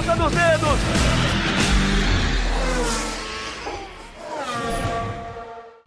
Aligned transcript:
ponta 0.00 0.16
dos 0.16 0.32
dedos. 0.32 0.80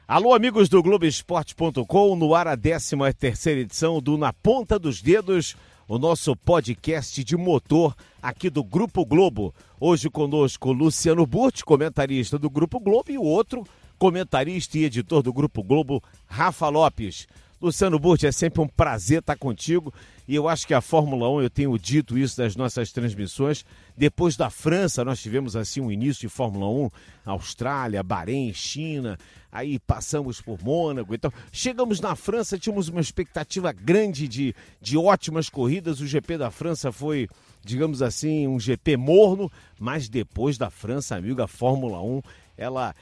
Alô, 0.07 0.35
amigos 0.35 0.69
do 0.69 0.83
Globoesporte.com, 0.83 2.15
no 2.15 2.35
ar 2.35 2.47
a 2.47 2.55
13 2.55 2.95
terceira 3.17 3.61
edição 3.61 3.99
do 3.99 4.15
Na 4.15 4.31
Ponta 4.31 4.77
dos 4.77 5.01
Dedos, 5.01 5.55
o 5.87 5.97
nosso 5.97 6.35
podcast 6.35 7.23
de 7.23 7.35
motor 7.35 7.95
aqui 8.21 8.51
do 8.51 8.63
Grupo 8.63 9.03
Globo. 9.03 9.53
Hoje 9.79 10.09
conosco 10.11 10.71
Luciano 10.71 11.25
Burti, 11.25 11.65
comentarista 11.65 12.37
do 12.37 12.51
Grupo 12.51 12.79
Globo, 12.79 13.11
e 13.11 13.17
o 13.17 13.23
outro 13.23 13.63
comentarista 13.97 14.77
e 14.77 14.85
editor 14.85 15.23
do 15.23 15.33
Grupo 15.33 15.63
Globo, 15.63 16.03
Rafa 16.27 16.69
Lopes. 16.69 17.27
Luciano 17.59 17.97
Burti, 17.97 18.27
é 18.27 18.31
sempre 18.31 18.61
um 18.61 18.67
prazer 18.67 19.19
estar 19.19 19.37
contigo 19.37 19.91
e 20.27 20.35
eu 20.35 20.47
acho 20.47 20.65
que 20.65 20.73
a 20.73 20.81
Fórmula 20.81 21.29
1, 21.29 21.41
eu 21.41 21.49
tenho 21.49 21.77
dito 21.77 22.17
isso 22.17 22.37
das 22.37 22.55
nossas 22.55 22.91
transmissões, 22.91 23.65
depois 23.95 24.37
da 24.37 24.49
França 24.49 25.03
nós 25.03 25.21
tivemos 25.21 25.55
assim 25.55 25.81
um 25.81 25.91
início 25.91 26.21
de 26.21 26.29
Fórmula 26.29 26.67
1, 26.69 26.89
Austrália, 27.25 28.01
Bahrein, 28.01 28.53
China, 28.53 29.17
aí 29.51 29.77
passamos 29.79 30.41
por 30.41 30.63
Mônaco, 30.63 31.13
então 31.13 31.31
chegamos 31.51 31.99
na 31.99 32.15
França, 32.15 32.57
tínhamos 32.57 32.87
uma 32.87 33.01
expectativa 33.01 33.71
grande 33.71 34.27
de, 34.27 34.55
de 34.81 34.97
ótimas 34.97 35.49
corridas, 35.49 35.99
o 35.99 36.07
GP 36.07 36.37
da 36.37 36.49
França 36.49 36.91
foi, 36.91 37.27
digamos 37.63 38.01
assim, 38.01 38.47
um 38.47 38.59
GP 38.59 38.97
morno, 38.97 39.51
mas 39.79 40.07
depois 40.07 40.57
da 40.57 40.69
França, 40.69 41.15
amigo, 41.15 41.41
a 41.41 41.47
Fórmula 41.47 42.01
1, 42.01 42.21
ela 42.57 42.95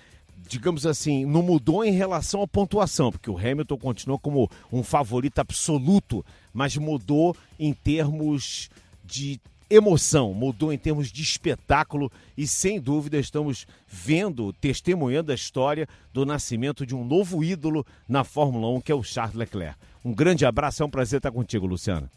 digamos 0.48 0.86
assim, 0.86 1.26
não 1.26 1.42
mudou 1.42 1.84
em 1.84 1.92
relação 1.92 2.42
à 2.42 2.48
pontuação, 2.48 3.12
porque 3.12 3.30
o 3.30 3.38
Hamilton 3.38 3.78
continua 3.78 4.20
como 4.20 4.50
um 4.72 4.84
favorito 4.84 5.40
absoluto, 5.40 6.26
mas 6.54 6.76
mudou 6.78 7.36
em 7.60 7.74
termos 7.74 8.70
de 9.04 9.40
emoção, 9.70 10.34
mudou 10.34 10.74
em 10.74 10.78
termos 10.78 11.12
de 11.12 11.22
espetáculo 11.22 12.12
e 12.38 12.46
sem 12.46 12.80
dúvida 12.80 13.18
estamos 13.18 13.66
vendo, 13.88 14.52
testemunhando 14.54 15.32
a 15.32 15.36
história 15.36 15.88
do 16.12 16.26
nascimento 16.26 16.86
de 16.86 16.94
um 16.94 17.06
novo 17.06 17.42
ídolo 17.42 17.86
na 18.08 18.26
Fórmula 18.26 18.68
1, 18.78 18.82
que 18.82 18.92
é 18.92 18.96
o 18.96 19.02
Charles 19.02 19.36
Leclerc. 19.36 19.78
Um 20.04 20.14
grande 20.14 20.46
abraço, 20.46 20.84
é 20.84 20.86
um 20.86 20.90
prazer 20.90 21.18
estar 21.18 21.32
contigo, 21.32 21.66
Luciano. 21.66 22.10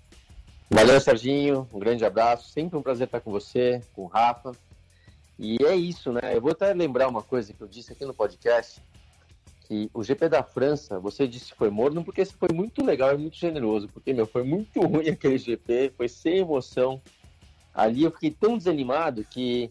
Valeu, 0.69 1.01
Serginho, 1.01 1.69
um 1.73 1.79
grande 1.79 2.05
abraço, 2.05 2.51
sempre 2.51 2.77
um 2.77 2.83
prazer 2.83 3.07
estar 3.07 3.21
com 3.21 3.31
você, 3.31 3.81
com 3.95 4.03
o 4.03 4.07
Rafa. 4.07 4.53
E 5.39 5.59
é 5.65 5.77
isso, 5.77 6.13
né? 6.13 6.35
Eu 6.35 6.41
vou 6.41 6.51
até 6.51 6.73
lembrar 6.73 7.09
uma 7.09 7.23
coisa 7.23 7.53
que 7.53 7.61
eu 7.61 7.69
disse 7.69 7.93
aqui 7.93 8.05
no 8.05 8.15
podcast, 8.15 8.81
que 9.65 9.91
o 9.93 10.03
GP 10.03 10.29
da 10.29 10.43
França, 10.43 10.99
você 10.99 11.27
disse 11.27 11.53
que 11.53 11.57
foi 11.59 11.71
morno 11.71 12.05
porque 12.05 12.25
foi 12.25 12.51
muito 12.53 12.85
legal 12.85 13.15
e 13.15 13.19
muito 13.19 13.37
generoso, 13.37 13.89
porque, 13.89 14.13
meu, 14.13 14.27
foi 14.27 14.45
muito 14.45 14.81
ruim 14.87 15.09
aquele 15.09 15.39
GP, 15.39 15.93
foi 15.97 16.09
sem 16.09 16.39
emoção. 16.39 17.01
Ali 17.75 18.05
eu 18.05 18.11
fiquei 18.11 18.31
tão 18.31 18.57
desanimado 18.57 19.25
que 19.25 19.71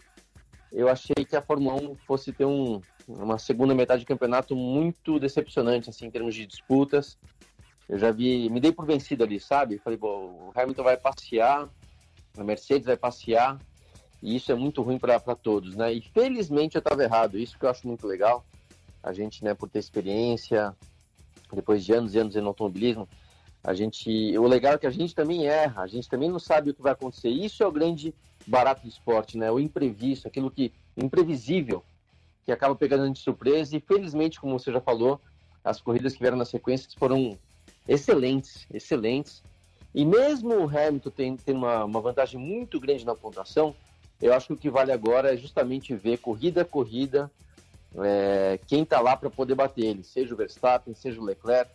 eu 0.71 0.89
achei 0.89 1.23
que 1.27 1.35
a 1.35 1.41
Fórmula 1.41 1.75
1 1.81 1.95
fosse 2.07 2.33
ter 2.33 2.45
um, 2.45 2.81
uma 3.07 3.37
segunda 3.37 3.75
metade 3.75 4.01
de 4.01 4.05
campeonato 4.05 4.55
muito 4.55 5.19
decepcionante, 5.19 5.89
assim, 5.89 6.07
em 6.07 6.11
termos 6.11 6.33
de 6.33 6.45
disputas. 6.45 7.17
Eu 7.87 7.99
já 7.99 8.11
vi, 8.11 8.49
me 8.49 8.59
dei 8.59 8.71
por 8.71 8.85
vencido 8.85 9.23
ali, 9.23 9.39
sabe? 9.39 9.77
Falei, 9.77 9.97
bom, 9.97 10.49
o 10.49 10.59
Hamilton 10.59 10.83
vai 10.83 10.97
passear, 10.97 11.69
a 12.35 12.43
Mercedes 12.43 12.87
vai 12.87 12.97
passear, 12.97 13.59
e 14.21 14.35
isso 14.35 14.51
é 14.51 14.55
muito 14.55 14.81
ruim 14.81 14.97
para 14.97 15.19
todos, 15.35 15.75
né? 15.75 15.93
E 15.93 16.01
felizmente 16.01 16.75
eu 16.75 16.79
estava 16.79 17.03
errado, 17.03 17.37
isso 17.37 17.59
que 17.59 17.65
eu 17.65 17.69
acho 17.69 17.87
muito 17.87 18.07
legal. 18.07 18.43
A 19.03 19.11
gente, 19.11 19.43
né, 19.43 19.53
por 19.53 19.69
ter 19.69 19.79
experiência, 19.79 20.73
depois 21.51 21.83
de 21.83 21.93
anos 21.93 22.15
e 22.15 22.19
anos 22.19 22.35
no 22.35 22.47
automobilismo, 22.47 23.07
a 23.63 23.73
gente, 23.73 24.37
o 24.37 24.47
legal 24.47 24.73
é 24.73 24.77
que 24.77 24.87
a 24.87 24.91
gente 24.91 25.13
também 25.13 25.45
erra, 25.45 25.83
a 25.83 25.87
gente 25.87 26.09
também 26.09 26.29
não 26.29 26.39
sabe 26.39 26.69
o 26.69 26.73
que 26.73 26.81
vai 26.81 26.93
acontecer. 26.93 27.29
Isso 27.29 27.63
é 27.63 27.67
o 27.67 27.71
grande 27.71 28.13
barato 28.45 28.81
do 28.81 28.89
esporte, 28.89 29.37
né? 29.37 29.49
O 29.51 29.59
imprevisto, 29.59 30.27
aquilo 30.27 30.51
que 30.51 30.73
imprevisível, 30.97 31.83
que 32.45 32.51
acaba 32.51 32.75
pegando 32.75 33.03
a 33.03 33.07
gente 33.07 33.17
de 33.17 33.23
surpresa. 33.23 33.75
E 33.77 33.79
felizmente, 33.79 34.39
como 34.39 34.59
você 34.59 34.71
já 34.71 34.81
falou, 34.81 35.19
as 35.63 35.79
corridas 35.79 36.13
que 36.13 36.19
vieram 36.19 36.37
na 36.37 36.45
sequência 36.45 36.89
foram 36.97 37.37
excelentes, 37.87 38.67
excelentes. 38.73 39.41
E 39.95 40.03
mesmo 40.03 40.55
o 40.55 40.67
Hamilton 40.67 41.09
tem, 41.09 41.37
tem 41.37 41.55
uma, 41.55 41.85
uma 41.85 42.01
vantagem 42.01 42.39
muito 42.39 42.79
grande 42.79 43.05
na 43.05 43.15
pontuação, 43.15 43.73
eu 44.21 44.33
acho 44.33 44.47
que 44.47 44.53
o 44.53 44.57
que 44.57 44.69
vale 44.69 44.91
agora 44.91 45.33
é 45.33 45.37
justamente 45.37 45.95
ver 45.95 46.17
corrida 46.17 46.61
a 46.61 46.65
corrida 46.65 47.31
é, 47.97 48.59
quem 48.67 48.83
está 48.83 48.99
lá 48.99 49.15
para 49.15 49.29
poder 49.29 49.55
bater 49.55 49.85
ele, 49.85 50.03
seja 50.03 50.33
o 50.33 50.37
Verstappen, 50.37 50.93
seja 50.93 51.19
o 51.19 51.23
Leclerc, 51.23 51.71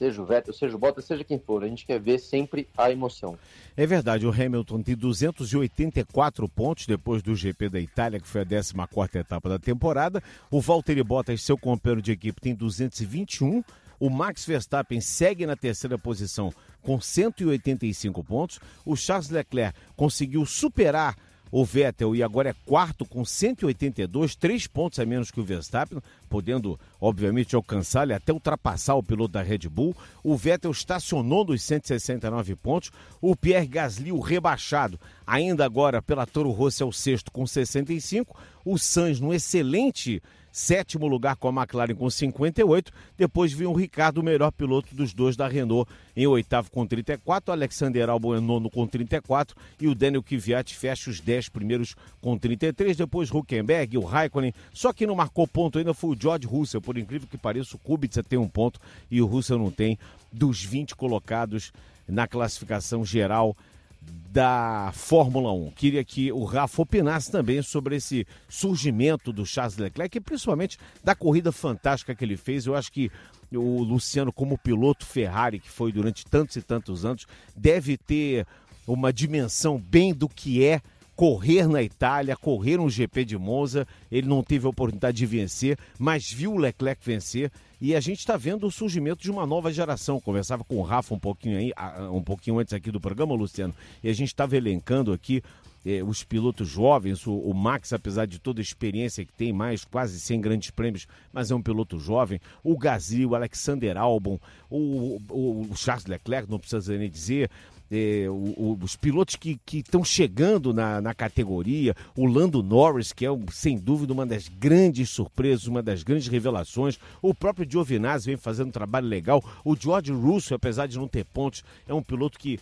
seja 0.00 0.22
o 0.22 0.24
Vettel, 0.24 0.54
seja 0.54 0.74
o 0.74 0.78
Bottas, 0.78 1.04
seja 1.04 1.22
quem 1.22 1.38
for. 1.38 1.62
A 1.62 1.68
gente 1.68 1.84
quer 1.84 2.00
ver 2.00 2.18
sempre 2.18 2.66
a 2.76 2.90
emoção. 2.90 3.38
É 3.76 3.86
verdade, 3.86 4.26
o 4.26 4.30
Hamilton 4.30 4.82
tem 4.82 4.96
284 4.96 6.48
pontos 6.48 6.86
depois 6.86 7.22
do 7.22 7.36
GP 7.36 7.68
da 7.68 7.78
Itália, 7.78 8.18
que 8.18 8.26
foi 8.26 8.40
a 8.40 8.46
14 8.46 9.18
etapa 9.18 9.48
da 9.48 9.58
temporada. 9.58 10.22
O 10.50 10.60
Valtteri 10.60 11.02
Bottas, 11.02 11.42
seu 11.42 11.58
companheiro 11.58 12.00
de 12.00 12.12
equipe, 12.12 12.40
tem 12.40 12.54
221. 12.54 13.62
O 13.98 14.08
Max 14.08 14.46
Verstappen 14.46 14.98
segue 15.02 15.44
na 15.44 15.54
terceira 15.54 15.98
posição 15.98 16.50
com 16.80 16.98
185 16.98 18.24
pontos. 18.24 18.58
O 18.86 18.96
Charles 18.96 19.28
Leclerc 19.28 19.78
conseguiu 19.94 20.46
superar 20.46 21.14
o 21.50 21.64
Vettel 21.64 22.14
e 22.14 22.22
agora 22.22 22.50
é 22.50 22.54
quarto 22.64 23.04
com 23.04 23.24
182, 23.24 24.36
três 24.36 24.66
pontos 24.66 24.98
a 24.98 25.06
menos 25.06 25.30
que 25.30 25.40
o 25.40 25.44
Verstappen, 25.44 26.00
podendo, 26.28 26.78
obviamente, 27.00 27.56
alcançar 27.56 28.08
e 28.08 28.12
até 28.12 28.32
ultrapassar 28.32 28.94
o 28.94 29.02
piloto 29.02 29.32
da 29.32 29.42
Red 29.42 29.68
Bull. 29.68 29.96
O 30.22 30.36
Vettel 30.36 30.70
estacionou 30.70 31.44
nos 31.44 31.62
169 31.62 32.54
pontos. 32.56 32.90
O 33.20 33.34
Pierre 33.34 33.66
Gasly, 33.66 34.12
o 34.12 34.20
rebaixado, 34.20 34.98
ainda 35.26 35.64
agora 35.64 36.00
pela 36.00 36.26
Toro 36.26 36.50
Rosso, 36.50 36.82
é 36.82 36.86
o 36.86 36.92
sexto 36.92 37.30
com 37.32 37.46
65. 37.46 38.38
O 38.64 38.78
Sainz, 38.78 39.20
no 39.20 39.34
excelente 39.34 40.22
sétimo 40.52 41.06
lugar 41.06 41.36
com 41.36 41.48
a 41.48 41.62
McLaren 41.62 41.94
com 41.94 42.08
58. 42.08 42.92
Depois 43.16 43.52
vinha 43.52 43.68
o 43.68 43.74
Ricardo, 43.74 44.18
o 44.18 44.22
melhor 44.22 44.50
piloto 44.50 44.94
dos 44.94 45.12
dois 45.12 45.36
da 45.36 45.48
Renault, 45.48 45.90
em 46.16 46.26
oitavo 46.26 46.70
com 46.70 46.86
34. 46.86 47.50
O 47.50 47.52
Alexander 47.52 48.08
Albon 48.08 48.36
em 48.36 48.40
nono 48.40 48.70
com 48.70 48.86
34. 48.86 49.56
E 49.80 49.86
o 49.86 49.94
Daniel 49.94 50.22
Kvyat 50.22 50.74
fecha 50.76 51.10
os 51.10 51.20
10 51.20 51.48
primeiros 51.48 51.94
com 52.20 52.36
33. 52.36 52.96
Depois 52.96 53.30
Huckenberg, 53.30 53.96
o 53.98 54.04
Raikkonen. 54.04 54.52
Só 54.72 54.92
que 54.92 55.06
não 55.06 55.14
marcou 55.14 55.46
ponto 55.46 55.78
ainda 55.78 55.94
foi 55.94 56.10
o 56.10 56.20
George 56.20 56.46
Russell. 56.46 56.80
Por 56.80 56.98
incrível 56.98 57.28
que 57.28 57.38
pareça, 57.38 57.76
o 57.76 57.78
Kubica 57.78 58.22
tem 58.22 58.38
um 58.38 58.48
ponto 58.48 58.80
e 59.10 59.20
o 59.20 59.26
Russell 59.26 59.58
não 59.58 59.70
tem. 59.70 59.98
Dos 60.32 60.62
20 60.62 60.94
colocados 60.94 61.72
na 62.06 62.26
classificação 62.26 63.04
geral 63.04 63.56
da 64.02 64.92
Fórmula 64.94 65.52
1. 65.52 65.72
Queria 65.72 66.04
que 66.04 66.30
o 66.30 66.44
Rafa 66.44 66.82
opinasse 66.82 67.32
também 67.32 67.60
sobre 67.62 67.96
esse 67.96 68.26
surgimento 68.48 69.32
do 69.32 69.44
Charles 69.44 69.76
Leclerc 69.76 70.16
e 70.16 70.20
principalmente 70.20 70.78
da 71.02 71.14
corrida 71.14 71.50
fantástica 71.50 72.14
que 72.14 72.24
ele 72.24 72.36
fez. 72.36 72.66
Eu 72.66 72.76
acho 72.76 72.92
que 72.92 73.10
o 73.52 73.82
Luciano, 73.82 74.32
como 74.32 74.56
piloto 74.56 75.04
Ferrari, 75.04 75.58
que 75.58 75.68
foi 75.68 75.90
durante 75.90 76.24
tantos 76.24 76.54
e 76.56 76.62
tantos 76.62 77.04
anos, 77.04 77.26
deve 77.56 77.96
ter 77.96 78.46
uma 78.86 79.12
dimensão 79.12 79.78
bem 79.78 80.14
do 80.14 80.28
que 80.28 80.64
é 80.64 80.80
correr 81.20 81.68
na 81.68 81.82
Itália, 81.82 82.34
correr 82.34 82.80
um 82.80 82.88
GP 82.88 83.26
de 83.26 83.36
Monza. 83.36 83.86
Ele 84.10 84.26
não 84.26 84.42
teve 84.42 84.64
a 84.64 84.70
oportunidade 84.70 85.18
de 85.18 85.26
vencer, 85.26 85.76
mas 85.98 86.32
viu 86.32 86.54
o 86.54 86.56
Leclerc 86.56 87.04
vencer 87.04 87.52
e 87.78 87.94
a 87.94 88.00
gente 88.00 88.20
está 88.20 88.38
vendo 88.38 88.66
o 88.66 88.70
surgimento 88.70 89.22
de 89.22 89.30
uma 89.30 89.44
nova 89.44 89.70
geração. 89.70 90.18
Conversava 90.18 90.64
com 90.64 90.76
o 90.76 90.82
Rafa 90.82 91.14
um 91.14 91.18
pouquinho 91.18 91.58
aí, 91.58 91.72
um 92.10 92.22
pouquinho 92.22 92.58
antes 92.58 92.72
aqui 92.72 92.90
do 92.90 92.98
programa, 92.98 93.34
Luciano, 93.34 93.74
e 94.02 94.08
a 94.08 94.14
gente 94.14 94.28
estava 94.28 94.56
elencando 94.56 95.12
aqui 95.12 95.42
eh, 95.84 96.02
os 96.02 96.24
pilotos 96.24 96.66
jovens, 96.66 97.26
o, 97.26 97.34
o, 97.34 97.52
Max, 97.52 97.92
apesar 97.92 98.26
de 98.26 98.38
toda 98.38 98.58
a 98.58 98.62
experiência 98.62 99.22
que 99.22 99.32
tem, 99.34 99.52
mais 99.52 99.84
quase 99.84 100.18
100 100.18 100.40
grandes 100.40 100.70
prêmios, 100.70 101.06
mas 101.30 101.50
é 101.50 101.54
um 101.54 101.60
piloto 101.60 101.98
jovem, 101.98 102.40
o 102.64 102.78
Gasly, 102.78 103.26
o 103.26 103.34
Alexander 103.34 103.98
Albon, 103.98 104.38
o, 104.70 105.18
o, 105.28 105.66
o 105.70 105.76
Charles 105.76 106.06
Leclerc, 106.06 106.50
não 106.50 106.58
precisa 106.58 106.96
nem 106.96 107.10
dizer, 107.10 107.50
é, 107.90 108.26
o, 108.28 108.54
o, 108.56 108.78
os 108.80 108.94
pilotos 108.94 109.36
que 109.36 109.58
estão 109.72 110.04
chegando 110.04 110.72
na, 110.72 111.00
na 111.00 111.12
categoria, 111.12 111.94
o 112.16 112.26
Lando 112.26 112.62
Norris, 112.62 113.12
que 113.12 113.26
é 113.26 113.28
sem 113.50 113.76
dúvida 113.76 114.12
uma 114.12 114.24
das 114.24 114.48
grandes 114.48 115.10
surpresas, 115.10 115.66
uma 115.66 115.82
das 115.82 116.02
grandes 116.02 116.28
revelações, 116.28 116.98
o 117.20 117.34
próprio 117.34 117.68
Giovinazzi 117.68 118.26
vem 118.26 118.36
fazendo 118.36 118.68
um 118.68 118.72
trabalho 118.72 119.08
legal, 119.08 119.42
o 119.64 119.74
George 119.74 120.12
Russell, 120.12 120.56
apesar 120.56 120.86
de 120.86 120.98
não 120.98 121.08
ter 121.08 121.24
pontos, 121.24 121.64
é 121.88 121.92
um 121.92 122.02
piloto 122.02 122.38
que, 122.38 122.60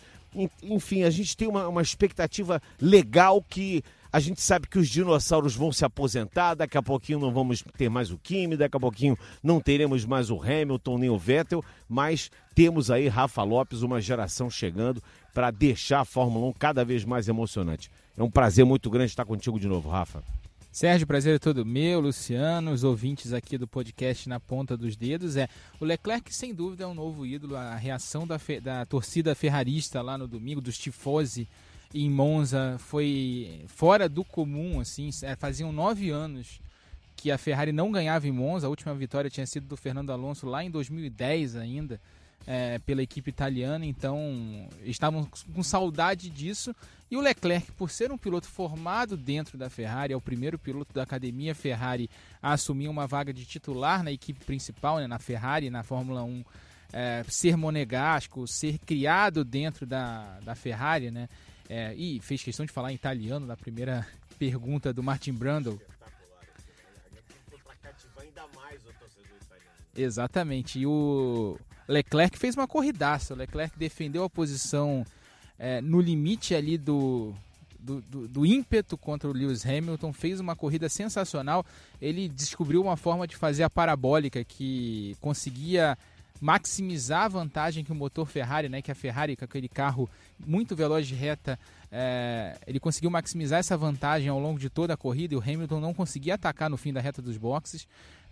enfim, 0.63 1.03
a 1.03 1.09
gente 1.09 1.37
tem 1.37 1.47
uma, 1.47 1.67
uma 1.67 1.81
expectativa 1.81 2.61
legal 2.81 3.43
que 3.47 3.83
a 4.11 4.19
gente 4.19 4.41
sabe 4.41 4.67
que 4.67 4.79
os 4.79 4.89
dinossauros 4.89 5.55
vão 5.55 5.71
se 5.71 5.85
aposentar, 5.85 6.55
daqui 6.55 6.77
a 6.77 6.81
pouquinho 6.81 7.19
não 7.19 7.31
vamos 7.31 7.63
ter 7.77 7.89
mais 7.89 8.09
o 8.09 8.17
Kimi, 8.17 8.57
daqui 8.57 8.75
a 8.75 8.79
pouquinho 8.79 9.17
não 9.43 9.61
teremos 9.61 10.03
mais 10.03 10.31
o 10.31 10.41
Hamilton 10.41 10.97
nem 10.97 11.09
o 11.11 11.17
Vettel, 11.17 11.63
mas 11.87 12.31
temos 12.55 12.89
aí 12.89 13.07
Rafa 13.07 13.43
Lopes, 13.43 13.83
uma 13.83 14.01
geração 14.01 14.49
chegando 14.49 15.01
para 15.39 15.51
deixar 15.51 16.01
a 16.01 16.05
Fórmula 16.05 16.47
1 16.47 16.53
cada 16.59 16.83
vez 16.83 17.05
mais 17.05 17.29
emocionante. 17.29 17.89
É 18.17 18.21
um 18.21 18.29
prazer 18.29 18.65
muito 18.65 18.89
grande 18.89 19.11
estar 19.11 19.23
contigo 19.23 19.57
de 19.57 19.69
novo, 19.69 19.87
Rafa. 19.87 20.21
Sérgio, 20.69 21.07
prazer 21.07 21.35
é 21.35 21.39
todo 21.39 21.65
meu, 21.65 22.01
Luciano, 22.01 22.73
os 22.73 22.83
ouvintes 22.83 23.31
aqui 23.31 23.57
do 23.57 23.65
podcast 23.65 24.27
Na 24.27 24.37
Ponta 24.37 24.75
dos 24.75 24.97
Dedos. 24.97 25.37
É 25.37 25.47
O 25.79 25.85
Leclerc, 25.85 26.35
sem 26.35 26.53
dúvida, 26.53 26.83
é 26.83 26.87
um 26.87 26.93
novo 26.93 27.25
ídolo. 27.25 27.55
A 27.55 27.73
reação 27.75 28.27
da, 28.27 28.37
da 28.61 28.85
torcida 28.85 29.33
ferrarista 29.33 30.01
lá 30.01 30.17
no 30.17 30.27
domingo, 30.27 30.59
dos 30.59 30.77
tifosi 30.77 31.47
em 31.93 32.09
Monza, 32.09 32.75
foi 32.77 33.63
fora 33.67 34.09
do 34.09 34.25
comum. 34.25 34.81
assim. 34.81 35.09
É, 35.23 35.37
faziam 35.37 35.71
nove 35.71 36.09
anos 36.09 36.59
que 37.15 37.31
a 37.31 37.37
Ferrari 37.37 37.71
não 37.71 37.93
ganhava 37.93 38.27
em 38.27 38.31
Monza. 38.33 38.67
A 38.67 38.69
última 38.69 38.93
vitória 38.93 39.29
tinha 39.29 39.47
sido 39.47 39.67
do 39.67 39.77
Fernando 39.77 40.11
Alonso 40.11 40.45
lá 40.45 40.65
em 40.65 40.69
2010 40.69 41.55
ainda 41.55 41.97
é, 42.47 42.79
pela 42.79 43.03
equipe 43.03 43.29
italiana, 43.29 43.85
então 43.85 44.67
estavam 44.83 45.29
com 45.53 45.63
saudade 45.63 46.29
disso. 46.29 46.75
E 47.11 47.17
o 47.17 47.21
Leclerc, 47.21 47.71
por 47.71 47.89
ser 47.89 48.11
um 48.11 48.17
piloto 48.17 48.47
formado 48.47 49.17
dentro 49.17 49.57
da 49.57 49.69
Ferrari, 49.69 50.13
é 50.13 50.17
o 50.17 50.21
primeiro 50.21 50.59
piloto 50.59 50.93
da 50.93 51.03
academia 51.03 51.55
Ferrari 51.55 52.09
a 52.41 52.53
assumir 52.53 52.87
uma 52.87 53.07
vaga 53.07 53.33
de 53.33 53.45
titular 53.45 54.03
na 54.03 54.11
equipe 54.11 54.43
principal, 54.45 54.99
né, 54.99 55.07
na 55.07 55.17
Ferrari, 55.17 55.69
na 55.69 55.83
Fórmula 55.83 56.23
1, 56.23 56.43
é, 56.93 57.23
ser 57.27 57.55
monegasco, 57.55 58.47
ser 58.47 58.77
criado 58.79 59.43
dentro 59.43 59.85
da, 59.85 60.39
da 60.41 60.55
Ferrari, 60.55 61.11
né? 61.11 61.27
É, 61.67 61.93
e 61.93 62.19
fez 62.19 62.41
questão 62.41 62.65
de 62.65 62.71
falar 62.71 62.91
em 62.91 62.95
italiano 62.95 63.45
na 63.45 63.55
primeira 63.55 64.07
pergunta 64.39 64.91
do 64.91 65.03
Martin 65.03 65.33
Brundle. 65.33 65.79
Exatamente. 69.95 70.79
E 70.79 70.87
o, 70.87 71.59
Leclerc 71.89 72.37
fez 72.37 72.55
uma 72.55 72.67
corridaça. 72.67 73.33
O 73.33 73.37
Leclerc 73.37 73.77
defendeu 73.77 74.23
a 74.23 74.29
posição 74.29 75.03
é, 75.57 75.81
no 75.81 75.99
limite 75.99 76.53
ali 76.53 76.77
do, 76.77 77.33
do, 77.79 78.01
do, 78.01 78.27
do, 78.27 78.45
ímpeto 78.45 78.95
contra 78.95 79.27
o 79.27 79.33
Lewis 79.33 79.65
Hamilton, 79.65 80.13
fez 80.13 80.39
uma 80.39 80.55
corrida 80.55 80.87
sensacional. 80.87 81.65
Ele 81.99 82.29
descobriu 82.29 82.81
uma 82.81 82.95
forma 82.95 83.27
de 83.27 83.35
fazer 83.35 83.63
a 83.63 83.69
parabólica 83.69 84.43
que 84.43 85.17
conseguia 85.19 85.97
maximizar 86.39 87.23
a 87.23 87.27
vantagem 87.27 87.83
que 87.83 87.91
o 87.91 87.95
motor 87.95 88.25
Ferrari, 88.25 88.69
né, 88.69 88.81
que 88.81 88.91
a 88.91 88.95
Ferrari 88.95 89.35
com 89.35 89.43
aquele 89.43 89.67
carro 89.67 90.09
muito 90.39 90.75
veloz 90.75 91.05
de 91.05 91.15
reta, 91.15 91.59
é, 91.91 92.55
ele 92.65 92.79
conseguiu 92.79 93.09
maximizar 93.09 93.59
essa 93.59 93.75
vantagem 93.75 94.29
ao 94.29 94.39
longo 94.39 94.59
de 94.59 94.69
toda 94.69 94.93
a 94.93 94.97
corrida 94.97 95.33
e 95.33 95.37
o 95.37 95.41
Hamilton 95.41 95.81
não 95.81 95.93
conseguia 95.93 96.35
atacar 96.35 96.69
no 96.69 96.77
fim 96.77 96.93
da 96.93 97.01
reta 97.01 97.21
dos 97.21 97.35
boxes. 97.35 97.87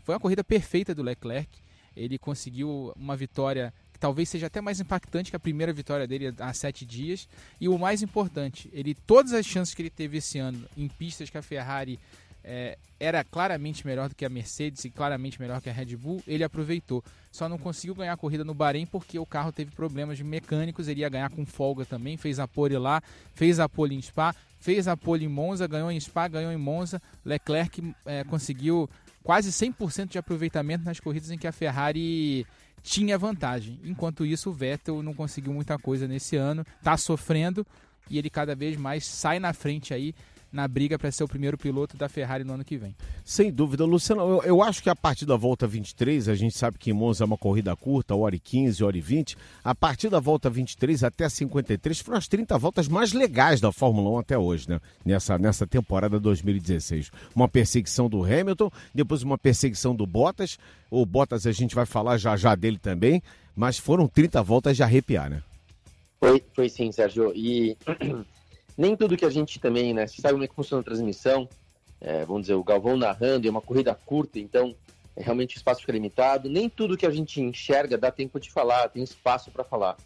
Foi 0.06 0.14
uma 0.14 0.22
corrida 0.22 0.44
perfeita 0.44 0.96
do 0.96 1.04
Leclerc 1.04 1.50
ele 1.98 2.18
conseguiu 2.18 2.94
uma 2.96 3.16
vitória 3.16 3.74
que 3.92 4.00
talvez 4.00 4.30
seja 4.30 4.46
até 4.46 4.62
mais 4.62 4.80
impactante 4.80 5.32
que 5.32 5.36
a 5.36 5.40
primeira 5.40 5.74
vitória 5.74 6.08
dele 6.08 6.34
há 6.40 6.54
sete 6.54 6.86
dias. 6.86 7.28
E 7.60 7.68
o 7.68 7.78
mais 7.78 8.04
importante, 8.04 8.70
ele 8.72 8.94
todas 8.94 9.34
as 9.34 9.46
chances 9.46 9.74
que 9.74 9.82
ele 9.82 9.90
teve 9.90 10.18
esse 10.18 10.38
ano 10.38 10.68
em 10.78 10.88
pistas 10.88 11.30
que 11.30 11.38
a 11.38 11.42
Ferrari 11.42 12.00
é, 12.44 12.78
era 12.98 13.24
claramente 13.24 13.86
melhor 13.86 14.08
do 14.08 14.16
que 14.16 14.24
a 14.24 14.30
Mercedes 14.30 14.86
e 14.86 14.90
claramente 14.90 15.40
melhor 15.40 15.62
que 15.62 15.70
a 15.70 15.74
Red 15.74 15.98
Bull, 15.98 16.24
ele 16.26 16.44
aproveitou. 16.44 17.04
Só 17.32 17.50
não 17.50 17.58
conseguiu 17.58 17.94
ganhar 17.94 18.14
a 18.14 18.18
corrida 18.18 18.44
no 18.44 18.54
Bahrein 18.54 18.86
porque 18.86 19.20
o 19.20 19.26
carro 19.26 19.52
teve 19.52 19.72
problemas 19.72 20.20
mecânicos, 20.22 20.88
ele 20.88 21.02
ia 21.02 21.10
ganhar 21.10 21.30
com 21.30 21.46
folga 21.46 21.86
também, 21.86 22.16
fez 22.16 22.40
a 22.40 22.48
pole 22.48 22.78
lá, 22.78 23.02
fez 23.34 23.60
a 23.60 23.68
pole 23.68 23.96
em 23.96 24.02
Spa, 24.02 24.34
fez 24.60 24.88
a 24.88 24.96
pole 24.96 25.26
em 25.26 25.28
Monza, 25.28 25.68
ganhou 25.68 25.92
em 25.92 26.00
Spa, 26.00 26.28
ganhou 26.28 26.52
em 26.52 26.58
Monza, 26.58 27.02
Leclerc 27.26 27.94
é, 28.06 28.24
conseguiu 28.24 28.90
quase 29.24 29.52
100% 29.52 30.08
de 30.10 30.18
aproveitamento 30.18 30.86
nas 30.86 31.00
corridas 31.00 31.32
em 31.32 31.38
que 31.38 31.48
a 31.48 31.52
Ferrari 31.52 32.46
tinha 32.82 33.18
vantagem. 33.18 33.80
Enquanto 33.84 34.26
isso, 34.26 34.50
o 34.50 34.54
Vettel 34.54 35.04
não 35.04 35.14
conseguiu 35.14 35.54
muita 35.54 35.78
coisa 35.78 36.08
nesse 36.08 36.36
ano, 36.36 36.66
está 36.78 36.96
sofrendo 36.96 37.66
e 38.10 38.18
ele 38.18 38.30
cada 38.30 38.56
vez 38.56 38.78
mais 38.78 39.06
sai 39.06 39.40
na 39.40 39.54
frente 39.54 39.94
aí 39.94 40.16
na 40.52 40.68
briga 40.68 40.98
para 40.98 41.12
ser 41.12 41.24
o 41.24 41.28
primeiro 41.28 41.58
piloto 41.58 41.98
da 41.98 42.08
Ferrari 42.08 42.44
no 42.44 42.54
ano 42.54 42.64
que 42.64 42.78
vem. 42.78 42.96
Sem 43.24 43.52
dúvida, 43.52 43.86
Luciano, 43.86 44.22
eu, 44.22 44.44
eu, 44.44 44.64
acho 44.64 44.82
que 44.82 44.90
a 44.90 44.96
partir 44.96 45.26
da 45.26 45.36
volta 45.36 45.68
23, 45.68 46.30
a 46.30 46.36
gente 46.36 46.58
sabe 46.58 46.78
que 46.78 46.90
em 46.90 46.94
Monza 46.94 47.24
é 47.24 47.26
uma 47.26 47.38
corrida 47.38 47.76
curta, 47.76 48.16
hora 48.16 48.36
e 48.36 48.40
15, 48.40 48.84
hora 48.84 48.98
e 48.98 49.02
20, 49.02 49.38
a 49.64 49.76
partir 49.76 50.10
da 50.10 50.20
volta 50.20 50.50
23 50.50 51.04
até 51.04 51.28
53 51.28 52.00
foram 52.00 52.18
as 52.18 52.28
30 52.28 52.58
voltas 52.58 52.88
mais 52.88 53.14
legais 53.14 53.60
da 53.60 53.72
Fórmula 53.72 54.10
1 54.12 54.20
até 54.20 54.38
hoje, 54.38 54.70
né? 54.70 54.80
Nessa, 55.06 55.38
nessa 55.38 55.68
temporada 55.68 56.20
2016. 56.20 57.12
Uma 57.36 57.48
perseguição 57.48 58.10
do 58.10 58.24
Hamilton, 58.24 58.72
depois 58.94 59.24
uma 59.24 59.38
perseguição 59.38 59.96
do 59.96 60.06
Bottas, 60.06 60.58
o 60.90 61.06
Bottas 61.06 61.46
a 61.46 61.52
gente 61.52 61.76
vai 61.76 61.86
falar 61.86 62.18
já 62.18 62.36
já 62.36 62.56
dele 62.56 62.78
também, 62.78 63.22
mas 63.56 63.78
foram 63.78 64.08
30 64.08 64.42
voltas 64.44 64.76
de 64.76 64.84
arrepiar, 64.84 65.30
né? 65.30 65.42
Foi, 66.20 66.44
foi 66.56 66.70
sim, 66.70 66.92
Sérgio. 66.92 67.32
E 67.36 67.78
nem 68.78 68.96
tudo 68.96 69.18
que 69.18 69.26
a 69.26 69.30
gente 69.30 69.60
também, 69.60 69.94
né? 69.94 70.06
Você 70.06 70.22
sabe 70.22 70.34
como 70.34 70.44
é 70.44 70.48
que 70.48 70.56
funciona 70.56 70.82
a 70.82 70.84
transmissão, 70.84 71.50
é, 72.00 72.24
vamos 72.26 72.44
dizer, 72.44 72.54
o 72.54 72.64
Galvão 72.64 72.96
narrando, 72.96 73.48
é 73.48 73.52
uma 73.52 73.62
corrida 73.62 73.96
curta, 73.96 74.38
então 74.40 74.76
é 75.16 75.24
realmente 75.24 75.56
o 75.56 75.58
espaço 75.58 75.82
fica 75.82 75.94
limitado. 75.94 76.50
Nem 76.50 76.70
tudo 76.70 76.98
que 76.98 77.06
a 77.06 77.10
gente 77.10 77.42
enxerga 77.42 77.98
dá 77.98 78.12
tempo 78.12 78.40
de 78.40 78.52
falar, 78.52 78.90
tem 78.90 79.04
espaço 79.04 79.50
para 79.50 79.64
falar. 79.64 79.98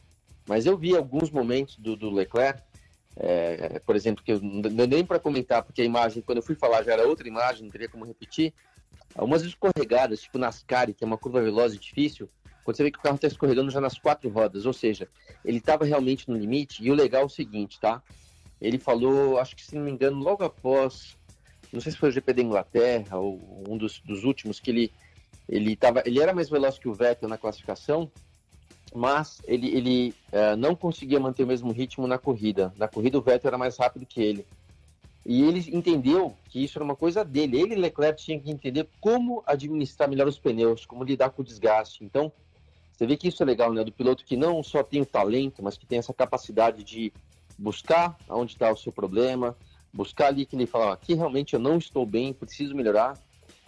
Mas 0.48 0.66
eu 0.66 0.78
vi 0.78 0.96
alguns 0.96 1.30
momentos 1.30 1.76
do, 1.78 1.96
do 1.96 2.10
Leclerc, 2.10 2.62
é, 3.18 3.80
por 3.80 3.96
exemplo, 3.96 4.24
que 4.24 4.32
eu 4.32 4.40
não 4.42 4.88
nem 4.88 5.06
para 5.06 5.20
comentar, 5.20 5.64
porque 5.64 5.82
a 5.82 5.86
imagem, 5.86 6.22
quando 6.22 6.38
eu 6.38 6.44
fui 6.44 6.56
falar, 6.56 6.84
já 6.84 6.94
era 6.94 7.06
outra 7.06 7.28
imagem, 7.28 7.64
não 7.64 7.70
teria 7.70 7.90
como 7.90 8.06
repetir. 8.06 8.54
Algumas 9.14 9.44
escorregadas, 9.44 10.22
tipo 10.22 10.38
Nascar, 10.38 10.94
que 10.94 11.04
é 11.04 11.08
uma 11.08 11.18
curva 11.18 11.42
veloz 11.42 11.74
e 11.74 11.78
difícil, 11.78 12.30
quando 12.64 12.78
você 12.78 12.84
vê 12.84 12.92
que 12.92 13.00
o 13.00 13.02
carro 13.02 13.16
está 13.16 13.28
escorregando 13.28 13.70
já 13.70 13.82
nas 13.82 13.98
quatro 13.98 14.30
rodas, 14.30 14.66
ou 14.66 14.74
seja, 14.74 15.08
ele 15.44 15.58
estava 15.58 15.84
realmente 15.84 16.30
no 16.30 16.38
limite. 16.38 16.84
E 16.84 16.92
o 16.92 16.94
legal 16.94 17.24
é 17.24 17.26
o 17.26 17.30
seguinte, 17.30 17.80
tá? 17.80 18.02
Ele 18.62 18.78
falou, 18.78 19.40
acho 19.40 19.56
que 19.56 19.66
se 19.66 19.76
não 19.76 19.84
me 19.84 19.92
engano, 19.92 20.22
logo 20.22 20.44
após, 20.44 21.18
não 21.74 21.82
sei 21.82 21.92
se 21.92 21.98
foi 21.98 22.10
o 22.10 22.12
GP 22.12 22.34
da 22.34 22.42
Inglaterra 22.42 23.18
ou 23.18 23.40
um 23.68 23.78
dos, 23.78 24.00
dos 24.00 24.24
últimos, 24.24 24.60
que 24.60 24.70
ele 24.70 24.92
ele 25.52 25.76
tava, 25.76 26.02
ele 26.06 26.22
era 26.22 26.34
mais 26.34 26.50
veloz 26.50 26.80
que 26.80 26.88
o 26.88 26.94
Vettel 26.94 27.28
na 27.28 27.38
classificação, 27.38 28.10
mas 28.96 29.42
ele, 29.46 29.68
ele 29.76 30.16
uh, 30.32 30.56
não 30.56 30.76
conseguia 30.76 31.20
manter 31.20 31.44
o 31.44 31.48
mesmo 31.48 31.74
ritmo 31.74 32.08
na 32.08 32.18
corrida. 32.18 32.74
Na 32.78 32.88
corrida 32.88 33.18
o 33.18 33.22
Vettel 33.22 33.50
era 33.50 33.58
mais 33.58 33.78
rápido 33.78 34.06
que 34.06 34.22
ele. 34.22 34.46
E 35.26 35.44
ele 35.44 35.60
entendeu 35.76 36.34
que 36.50 36.64
isso 36.64 36.78
era 36.78 36.86
uma 36.86 36.96
coisa 36.96 37.24
dele. 37.24 37.60
Ele 37.60 37.76
Leclerc 37.76 38.24
tinham 38.24 38.40
que 38.40 38.50
entender 38.50 38.88
como 39.00 39.44
administrar 39.46 40.10
melhor 40.10 40.28
os 40.28 40.40
pneus, 40.40 40.86
como 40.86 41.04
lidar 41.04 41.30
com 41.30 41.42
o 41.42 41.46
desgaste. 41.46 42.04
Então, 42.04 42.32
você 42.92 43.06
vê 43.06 43.16
que 43.16 43.28
isso 43.28 43.44
é 43.44 43.46
legal, 43.46 43.72
né? 43.72 43.84
Do 43.84 43.92
piloto 43.92 44.26
que 44.26 44.36
não 44.36 44.64
só 44.64 44.82
tem 44.82 45.02
o 45.02 45.06
talento, 45.06 45.62
mas 45.62 45.78
que 45.78 45.86
tem 45.86 46.00
essa 46.00 46.14
capacidade 46.14 46.84
de 46.84 47.14
buscar 47.62 48.18
onde 48.28 48.54
está 48.54 48.72
o 48.72 48.76
seu 48.76 48.92
problema, 48.92 49.56
buscar 49.94 50.28
ali 50.28 50.46
que 50.46 50.56
ele 50.56 50.66
fala, 50.66 50.94
aqui 50.94 51.14
realmente 51.14 51.54
eu 51.54 51.60
não 51.60 51.78
estou 51.78 52.06
bem, 52.06 52.34
preciso 52.34 52.76
melhorar. 52.76 53.18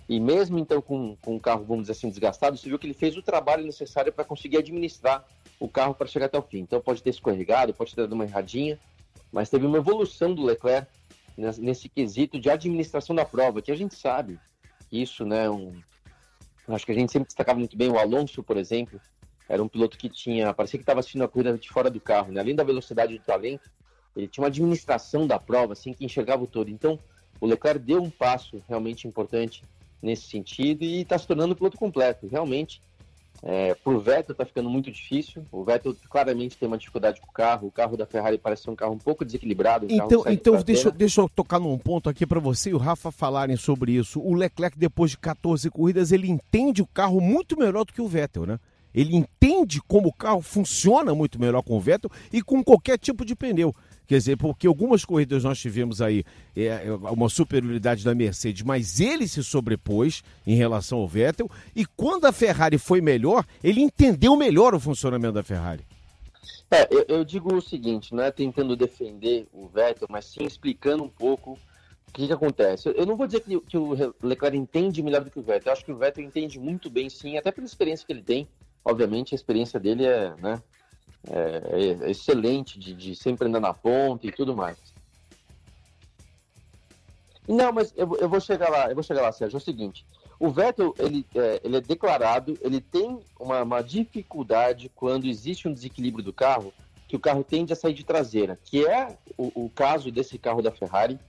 E 0.10 0.20
mesmo 0.20 0.60
então 0.60 0.82
com, 0.82 1.16
com 1.18 1.36
o 1.36 1.40
carro, 1.40 1.64
vamos 1.64 1.84
dizer 1.84 1.94
assim, 1.94 2.10
desgastado, 2.10 2.58
você 2.58 2.68
viu 2.68 2.80
que 2.80 2.88
ele 2.88 2.94
fez 2.94 3.16
o 3.16 3.22
trabalho 3.22 3.64
necessário 3.64 4.12
para 4.12 4.26
conseguir 4.26 4.58
administrar 4.58 5.26
o 5.60 5.70
carro 5.70 5.94
para 5.94 6.08
chegar 6.08 6.26
até 6.26 6.38
o 6.38 6.42
fim. 6.42 6.60
Então 6.60 6.82
pode 6.82 7.02
ter 7.02 7.12
escorregado, 7.12 7.74
pode 7.74 7.96
ter 7.96 8.02
dado 8.02 8.14
uma 8.14 8.26
erradinha, 8.26 8.80
mas 9.32 9.50
teve 9.50 9.66
uma 9.66 9.78
evolução 9.78 10.34
do 10.34 10.44
Leclerc 10.44 10.88
nesse, 11.38 11.62
nesse 11.62 11.88
quesito 11.88 12.40
de 12.40 12.50
administração 12.50 13.16
da 13.16 13.24
prova, 13.24 13.62
que 13.62 13.72
a 13.72 13.76
gente 13.76 13.96
sabe 13.96 14.40
isso, 14.92 15.26
né, 15.26 15.50
um, 15.50 15.74
acho 16.68 16.86
que 16.86 16.92
a 16.92 16.96
gente 16.96 17.12
sempre 17.12 17.28
destacava 17.28 17.58
muito 17.58 17.76
bem 17.76 17.90
o 17.90 17.98
Alonso, 17.98 18.44
por 18.44 18.58
exemplo, 18.58 19.00
era 19.48 19.62
um 19.62 19.68
piloto 19.68 19.98
que 19.98 20.10
tinha, 20.10 20.54
parecia 20.54 20.78
que 20.78 20.84
estava 20.84 21.00
assistindo 21.00 21.24
a 21.24 21.28
corrida 21.28 21.58
de 21.58 21.70
fora 21.70 21.90
do 21.90 22.00
carro, 22.00 22.32
né? 22.32 22.40
Além 22.40 22.56
da 22.56 22.64
velocidade 22.64 23.14
e 23.14 23.20
do 23.20 23.24
talento, 23.24 23.70
ele 24.16 24.28
tinha 24.28 24.44
uma 24.44 24.48
administração 24.48 25.26
da 25.26 25.40
prova, 25.40 25.74
assim, 25.74 25.94
que 25.94 26.06
enxergava 26.06 26.44
o 26.44 26.48
todo. 26.48 26.70
Então, 26.70 27.00
o 27.40 27.46
Leclerc 27.46 27.80
deu 27.80 28.02
um 28.02 28.10
passo 28.10 28.62
realmente 28.68 29.08
importante 29.08 29.64
nesse 30.02 30.24
sentido 30.24 30.84
e 30.84 31.02
está 31.02 31.18
se 31.18 31.28
tornando 31.28 31.54
um 31.54 31.56
piloto 31.56 31.78
completo. 31.78 32.28
Realmente, 32.28 32.82
é, 33.42 33.74
para 33.74 33.94
o 33.94 34.00
Vettel 34.00 34.32
está 34.32 34.46
ficando 34.46 34.70
muito 34.70 34.90
difícil. 34.90 35.46
O 35.52 35.64
Vettel 35.64 35.96
claramente 36.10 36.58
tem 36.58 36.68
uma 36.68 36.78
dificuldade 36.78 37.20
com 37.20 37.28
o 37.28 37.32
carro. 37.32 37.68
O 37.68 37.72
carro 37.72 37.98
da 37.98 38.06
Ferrari 38.06 38.38
parece 38.38 38.64
ser 38.64 38.70
um 38.70 38.76
carro 38.76 38.94
um 38.94 38.98
pouco 38.98 39.26
desequilibrado. 39.26 39.86
Um 39.86 39.90
então, 39.90 40.24
então 40.28 40.62
deixa, 40.62 40.92
deixa 40.92 41.22
eu 41.22 41.28
tocar 41.28 41.60
num 41.60 41.78
ponto 41.78 42.10
aqui 42.10 42.26
para 42.26 42.40
você 42.40 42.70
e 42.70 42.74
o 42.74 42.78
Rafa 42.78 43.12
falarem 43.12 43.58
sobre 43.58 43.94
isso. 43.94 44.22
O 44.22 44.34
Leclerc, 44.34 44.78
depois 44.78 45.12
de 45.12 45.18
14 45.18 45.70
corridas, 45.70 46.12
ele 46.12 46.30
entende 46.30 46.82
o 46.82 46.88
carro 46.88 47.20
muito 47.20 47.58
melhor 47.58 47.84
do 47.84 47.92
que 47.92 48.02
o 48.02 48.08
Vettel, 48.08 48.46
né? 48.46 48.60
Ele 48.94 49.16
entende 49.16 49.82
como 49.82 50.10
o 50.10 50.14
carro 50.14 50.42
funciona 50.42 51.16
muito 51.16 51.40
melhor 51.40 51.64
com 51.64 51.76
o 51.76 51.82
Vettel 51.82 52.12
e 52.32 52.42
com 52.42 52.64
qualquer 52.64 52.98
tipo 52.98 53.26
de 53.26 53.36
pneu. 53.36 53.76
Quer 54.08 54.18
dizer, 54.18 54.38
porque 54.38 54.68
algumas 54.68 55.06
corridas 55.06 55.44
nós 55.44 55.60
tivemos 55.60 56.02
aí 56.02 56.24
é, 56.56 56.66
é, 56.66 56.92
uma 56.92 57.30
superioridade 57.30 58.04
da 58.04 58.14
Mercedes, 58.14 58.62
mas 58.62 59.00
ele 59.00 59.28
se 59.28 59.44
sobrepôs 59.44 60.24
em 60.46 60.56
relação 60.56 61.00
ao 61.00 61.08
Vettel. 61.08 61.50
E 61.76 61.86
quando 61.86 62.26
a 62.26 62.32
Ferrari 62.32 62.78
foi 62.78 63.00
melhor, 63.00 63.46
ele 63.64 63.82
entendeu 63.82 64.36
melhor 64.36 64.76
o 64.76 64.80
funcionamento 64.80 65.34
da 65.34 65.44
Ferrari. 65.44 65.86
É, 66.70 66.88
eu, 66.92 67.06
eu 67.08 67.24
digo 67.24 67.54
o 67.54 67.62
seguinte, 67.62 68.14
não 68.14 68.24
é 68.24 68.32
tentando 68.32 68.76
defender 68.76 69.48
o 69.54 69.68
Vettel, 69.68 70.08
mas 70.10 70.26
sim 70.26 70.44
explicando 70.44 71.04
um 71.04 71.10
pouco 71.10 71.52
o 71.52 72.12
que, 72.12 72.28
que 72.28 72.34
acontece. 72.34 72.92
Eu 72.96 73.06
não 73.06 73.16
vou 73.16 73.28
dizer 73.28 73.42
que, 73.42 73.60
que, 73.62 73.78
o 73.78 73.96
Leclerc 74.22 74.58
entende 74.58 75.02
melhor 75.02 75.24
do 75.24 75.32
que 75.32 75.40
o 75.40 75.44
Vettel. 75.44 75.70
Eu 75.70 75.74
acho 75.74 75.86
que 75.86 75.92
o 75.92 75.98
Vettel 75.98 76.24
entende 76.24 76.60
muito 76.60 76.90
bem, 76.90 77.10
sim, 77.10 77.38
até 77.38 77.52
pela 77.52 77.66
experiência 77.66 78.06
que 78.06 78.12
ele 78.12 78.24
tem. 78.24 78.48
Obviamente, 78.84 79.34
a 79.34 79.38
experiência 79.38 79.80
dele 79.80 80.06
é, 80.06 80.34
né, 80.42 80.62
é, 81.30 82.06
é 82.06 82.12
excelente 82.12 82.78
de, 82.80 82.94
de, 82.94 83.16
sempre 83.16 83.48
andar 83.48 83.60
na 83.60 83.74
ponta 83.74 84.28
e 84.28 84.32
tudo 84.32 84.56
mais. 84.56 84.78
Não, 87.48 87.72
mas 87.72 87.94
eu, 87.96 88.16
eu 88.18 88.30
vou 88.30 88.40
chegar 88.40 88.70
lá, 88.70 88.90
eu 88.90 88.96
vou 88.96 89.04
chegar 89.04 89.22
lá, 89.22 89.32
Sérgio. 89.32 89.58
É 89.58 89.60
o 89.60 89.62
seguinte, 89.62 90.06
o 90.40 90.50
Vettel, 90.50 90.94
ele 90.98 91.26
é, 91.36 91.62
ele 91.64 91.78
é 91.78 91.82
declarado, 91.82 92.58
ele 92.62 92.82
tem 92.82 93.20
uma, 93.40 93.64
uma, 93.64 93.82
dificuldade 93.82 94.92
quando 94.96 95.26
existe 95.26 95.68
um 95.68 95.74
desequilíbrio 95.74 96.24
do 96.24 96.34
carro, 96.34 96.74
que 97.08 97.16
o 97.16 97.20
carro 97.20 97.44
tende 97.44 97.74
a 97.74 97.76
sair 97.76 97.94
de 97.94 98.04
traseira, 98.04 98.60
que 98.64 98.86
é 98.86 99.18
o, 99.38 99.66
o 99.66 99.70
caso 99.70 100.12
desse 100.12 100.38
carro 100.38 100.62
da 100.62 100.72
Ferrari. 100.72 101.20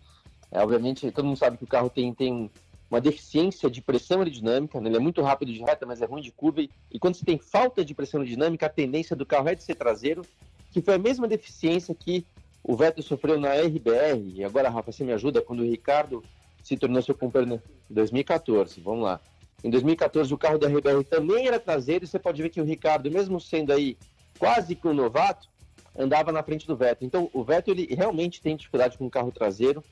É, 0.51 0.61
obviamente, 0.61 1.11
todo 1.11 1.27
mundo 1.27 1.37
sabe 1.37 1.57
que 1.57 1.65
o 1.65 1.69
carro 1.69 1.91
tem, 1.91 2.15
tem 2.15 2.51
uma 2.95 3.01
deficiência 3.01 3.69
de 3.69 3.83
pressão 3.83 4.19
aerodinâmica, 4.19 4.81
né? 4.81 4.89
ele 4.89 4.97
é 4.97 5.01
muito 5.01 5.21
rápido 5.21 5.53
de 5.53 5.61
reta, 5.61 5.85
mas 5.85 6.01
é 6.01 6.07
ruim 6.07 6.23
de 6.23 6.31
curva, 6.31 6.63
e, 6.63 6.99
quando 6.99 7.17
você 7.17 7.25
tem 7.25 7.39
falta 7.39 7.85
de 7.85 7.93
pressão 7.93 8.21
aerodinâmica, 8.21 8.67
a 8.67 8.69
tendência 8.69 9.17
do 9.17 9.27
carro 9.27 9.49
é 9.49 9.55
de 9.55 9.65
ser 9.65 9.75
traseiro, 9.75 10.23
que 10.71 10.81
foi 10.81 10.95
a 10.95 10.99
mesma 10.99 11.27
deficiência 11.27 11.95
que 11.95 12.25
o 12.63 12.77
Vettel 12.77 13.03
sofreu 13.03 13.39
na 13.39 13.53
RBR, 13.55 14.33
e 14.37 14.45
agora, 14.45 14.71
Rafa, 14.71 14.93
você 14.93 15.05
me 15.05 15.13
ajuda, 15.13 15.43
quando 15.43 15.61
o 15.61 15.65
Ricardo 15.65 16.23
se 16.63 16.77
tornou 16.77 17.03
seu 17.03 17.15
companheiro 17.15 17.61
em 17.91 17.95
2014, 17.95 18.81
vamos 18.81 19.05
lá. 19.05 19.21
Em 19.63 19.71
2014, 19.71 20.33
o 20.33 20.39
carro 20.39 20.59
da 20.59 20.69
RBR 20.69 21.03
também 21.05 21.49
era 21.49 21.59
traseiro, 21.59 22.05
e 22.05 22.07
você 22.07 22.19
pode 22.19 22.41
ver 22.41 22.49
que 22.49 22.61
o 22.61 22.65
Ricardo, 22.65 23.11
mesmo 23.11 23.41
sendo 23.41 23.73
aí 23.73 23.97
quase 24.39 24.77
que 24.77 24.87
um 24.87 24.95
novato, 24.95 25.49
andava 25.99 26.31
na 26.31 26.43
frente 26.43 26.67
do 26.67 26.77
Vettel. 26.77 27.07
Então, 27.07 27.31
o 27.33 27.43
Vettel 27.43 27.75
ele 27.75 27.93
realmente 27.93 28.41
tem 28.41 28.57
dificuldade 28.57 28.97
com 28.97 29.07
o 29.07 29.11
carro 29.11 29.33
traseiro. 29.33 29.83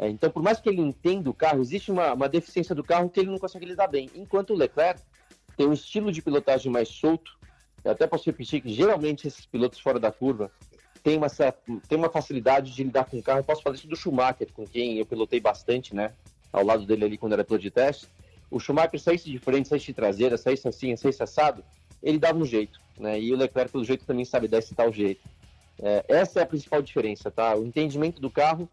É, 0.00 0.08
então, 0.08 0.30
por 0.30 0.42
mais 0.42 0.58
que 0.58 0.68
ele 0.70 0.80
entenda 0.80 1.28
o 1.28 1.34
carro, 1.34 1.60
existe 1.60 1.92
uma, 1.92 2.14
uma 2.14 2.26
deficiência 2.26 2.74
do 2.74 2.82
carro 2.82 3.10
que 3.10 3.20
ele 3.20 3.30
não 3.30 3.38
consegue 3.38 3.66
lidar 3.66 3.86
bem. 3.86 4.08
Enquanto 4.14 4.54
o 4.54 4.56
Leclerc 4.56 5.02
tem 5.58 5.66
um 5.66 5.74
estilo 5.74 6.10
de 6.10 6.22
pilotagem 6.22 6.72
mais 6.72 6.88
solto, 6.88 7.38
eu 7.84 7.92
até 7.92 8.06
posso 8.06 8.24
repetir 8.24 8.62
que 8.62 8.72
geralmente 8.72 9.28
esses 9.28 9.44
pilotos 9.44 9.78
fora 9.78 10.00
da 10.00 10.10
curva 10.10 10.50
tem 11.02 11.18
uma, 11.18 11.26
tem 11.86 11.98
uma 11.98 12.08
facilidade 12.08 12.74
de 12.74 12.82
lidar 12.82 13.04
com 13.04 13.18
o 13.18 13.22
carro. 13.22 13.40
Eu 13.40 13.44
posso 13.44 13.62
falar 13.62 13.76
isso 13.76 13.86
do 13.86 13.94
Schumacher, 13.94 14.50
com 14.54 14.66
quem 14.66 14.96
eu 14.96 15.04
pilotei 15.04 15.38
bastante, 15.38 15.94
né? 15.94 16.14
Ao 16.50 16.64
lado 16.64 16.86
dele 16.86 17.04
ali 17.04 17.18
quando 17.18 17.34
era 17.34 17.44
piloto 17.44 17.62
de 17.62 17.70
teste. 17.70 18.08
O 18.50 18.58
Schumacher 18.58 18.98
saísse 18.98 19.30
de 19.30 19.38
frente, 19.38 19.68
saísse 19.68 19.86
de 19.86 19.94
traseira, 19.94 20.38
saísse 20.38 20.66
assim, 20.66 20.96
saísse 20.96 21.22
assado, 21.22 21.62
ele 22.02 22.18
dava 22.18 22.38
um 22.38 22.46
jeito, 22.46 22.80
né? 22.98 23.20
E 23.20 23.34
o 23.34 23.36
Leclerc, 23.36 23.70
pelo 23.70 23.84
jeito, 23.84 24.06
também 24.06 24.24
sabe 24.24 24.48
dar 24.48 24.58
esse 24.58 24.74
tal 24.74 24.90
jeito. 24.90 25.28
É, 25.78 26.04
essa 26.08 26.40
é 26.40 26.42
a 26.42 26.46
principal 26.46 26.80
diferença, 26.80 27.30
tá? 27.30 27.54
O 27.54 27.66
entendimento 27.66 28.18
do 28.18 28.30
carro, 28.30 28.66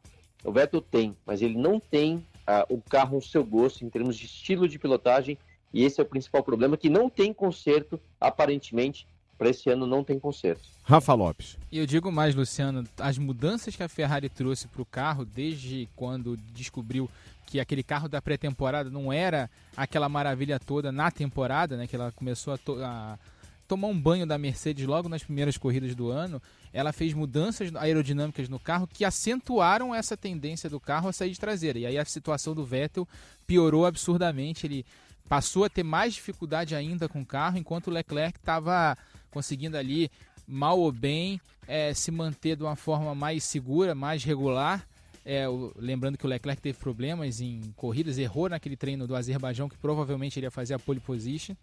o 0.48 0.52
Vettel 0.52 0.82
tem, 0.82 1.16
mas 1.26 1.42
ele 1.42 1.58
não 1.58 1.78
tem 1.78 2.26
ah, 2.48 2.66
o 2.70 2.82
carro 2.82 3.16
ao 3.16 3.22
seu 3.22 3.44
gosto 3.44 3.84
em 3.84 3.90
termos 3.90 4.16
de 4.16 4.26
estilo 4.26 4.68
de 4.68 4.80
pilotagem, 4.80 5.38
e 5.74 5.84
esse 5.84 6.00
é 6.00 6.04
o 6.04 6.08
principal 6.08 6.42
problema, 6.42 6.78
que 6.78 6.90
não 6.90 7.10
tem 7.10 7.34
conserto, 7.34 8.00
aparentemente, 8.20 9.06
para 9.38 9.50
esse 9.50 9.70
ano 9.70 9.86
não 9.86 10.06
tem 10.06 10.18
conserto. 10.18 10.64
Rafa 10.84 11.14
Lopes. 11.14 11.58
E 11.70 11.78
eu 11.78 11.86
digo 11.86 12.10
mais, 12.10 12.34
Luciano, 12.34 12.86
as 12.98 13.18
mudanças 13.18 13.76
que 13.76 13.84
a 13.84 13.90
Ferrari 13.90 14.30
trouxe 14.30 14.70
para 14.70 14.82
o 14.82 14.86
carro 14.86 15.26
desde 15.26 15.88
quando 15.98 16.38
descobriu 16.54 17.10
que 17.46 17.60
aquele 17.60 17.84
carro 17.84 18.08
da 18.08 18.22
pré-temporada 18.22 18.90
não 18.90 19.12
era 19.12 19.50
aquela 19.76 20.08
maravilha 20.08 20.60
toda 20.60 20.94
na 20.94 21.12
temporada, 21.12 21.76
né? 21.76 21.88
Que 21.88 21.96
ela 21.96 22.12
começou 22.14 22.54
a, 22.54 22.58
to 22.58 22.82
a 22.82 23.20
tomar 23.68 23.88
um 23.88 24.00
banho 24.00 24.26
da 24.26 24.38
Mercedes 24.38 24.88
logo 24.88 25.10
nas 25.10 25.24
primeiras 25.24 25.58
corridas 25.58 25.94
do 25.94 26.10
ano. 26.10 26.42
Ela 26.74 26.94
fez 26.94 27.14
mudanças 27.14 27.74
aerodinâmicas 27.76 28.50
no 28.50 28.60
carro 28.60 28.88
que 28.88 29.06
acentuaram 29.06 29.94
essa 29.94 30.16
tendência 30.16 30.70
do 30.70 30.80
carro 30.80 31.10
a 31.10 31.14
sair 31.14 31.32
de 31.32 31.40
traseira. 31.40 31.80
E 31.80 31.86
aí 31.86 31.98
a 31.98 32.06
situação 32.06 32.54
do 32.54 32.66
Vettel 32.66 33.08
piorou 33.46 33.86
absurdamente. 33.86 34.66
Ele 34.66 34.86
passou 35.28 35.64
a 35.64 35.70
ter 35.70 35.84
mais 35.84 36.14
dificuldade 36.14 36.76
ainda 36.76 37.08
com 37.08 37.22
o 37.22 37.26
carro, 37.26 37.58
enquanto 37.58 37.88
o 37.88 37.92
Leclerc 37.92 38.38
estava 38.38 38.98
conseguindo 39.30 39.78
ali, 39.78 40.10
mal 40.48 40.80
ou 40.80 40.92
bem, 40.92 41.40
é, 41.68 41.94
se 41.94 42.12
manter 42.12 42.56
de 42.56 42.64
uma 42.64 42.76
forma 42.76 43.14
mais 43.14 43.44
segura, 43.44 43.94
mais 43.94 44.24
regular. 44.24 44.88
É, 45.26 45.48
o, 45.48 45.74
lembrando 45.76 46.18
que 46.18 46.26
o 46.26 46.30
Leclerc 46.30 46.62
teve 46.62 46.78
problemas 46.78 47.42
em 47.42 47.62
corridas, 47.76 48.18
errou 48.18 48.48
naquele 48.48 48.78
treino 48.78 49.06
do 49.06 49.16
Azerbaijão, 49.16 49.68
que 49.68 49.78
provavelmente 49.78 50.40
ele 50.40 50.46
ia 50.46 50.52
fazer 50.52 50.74
a 50.74 50.80
pole 50.80 51.02
position. 51.02 51.56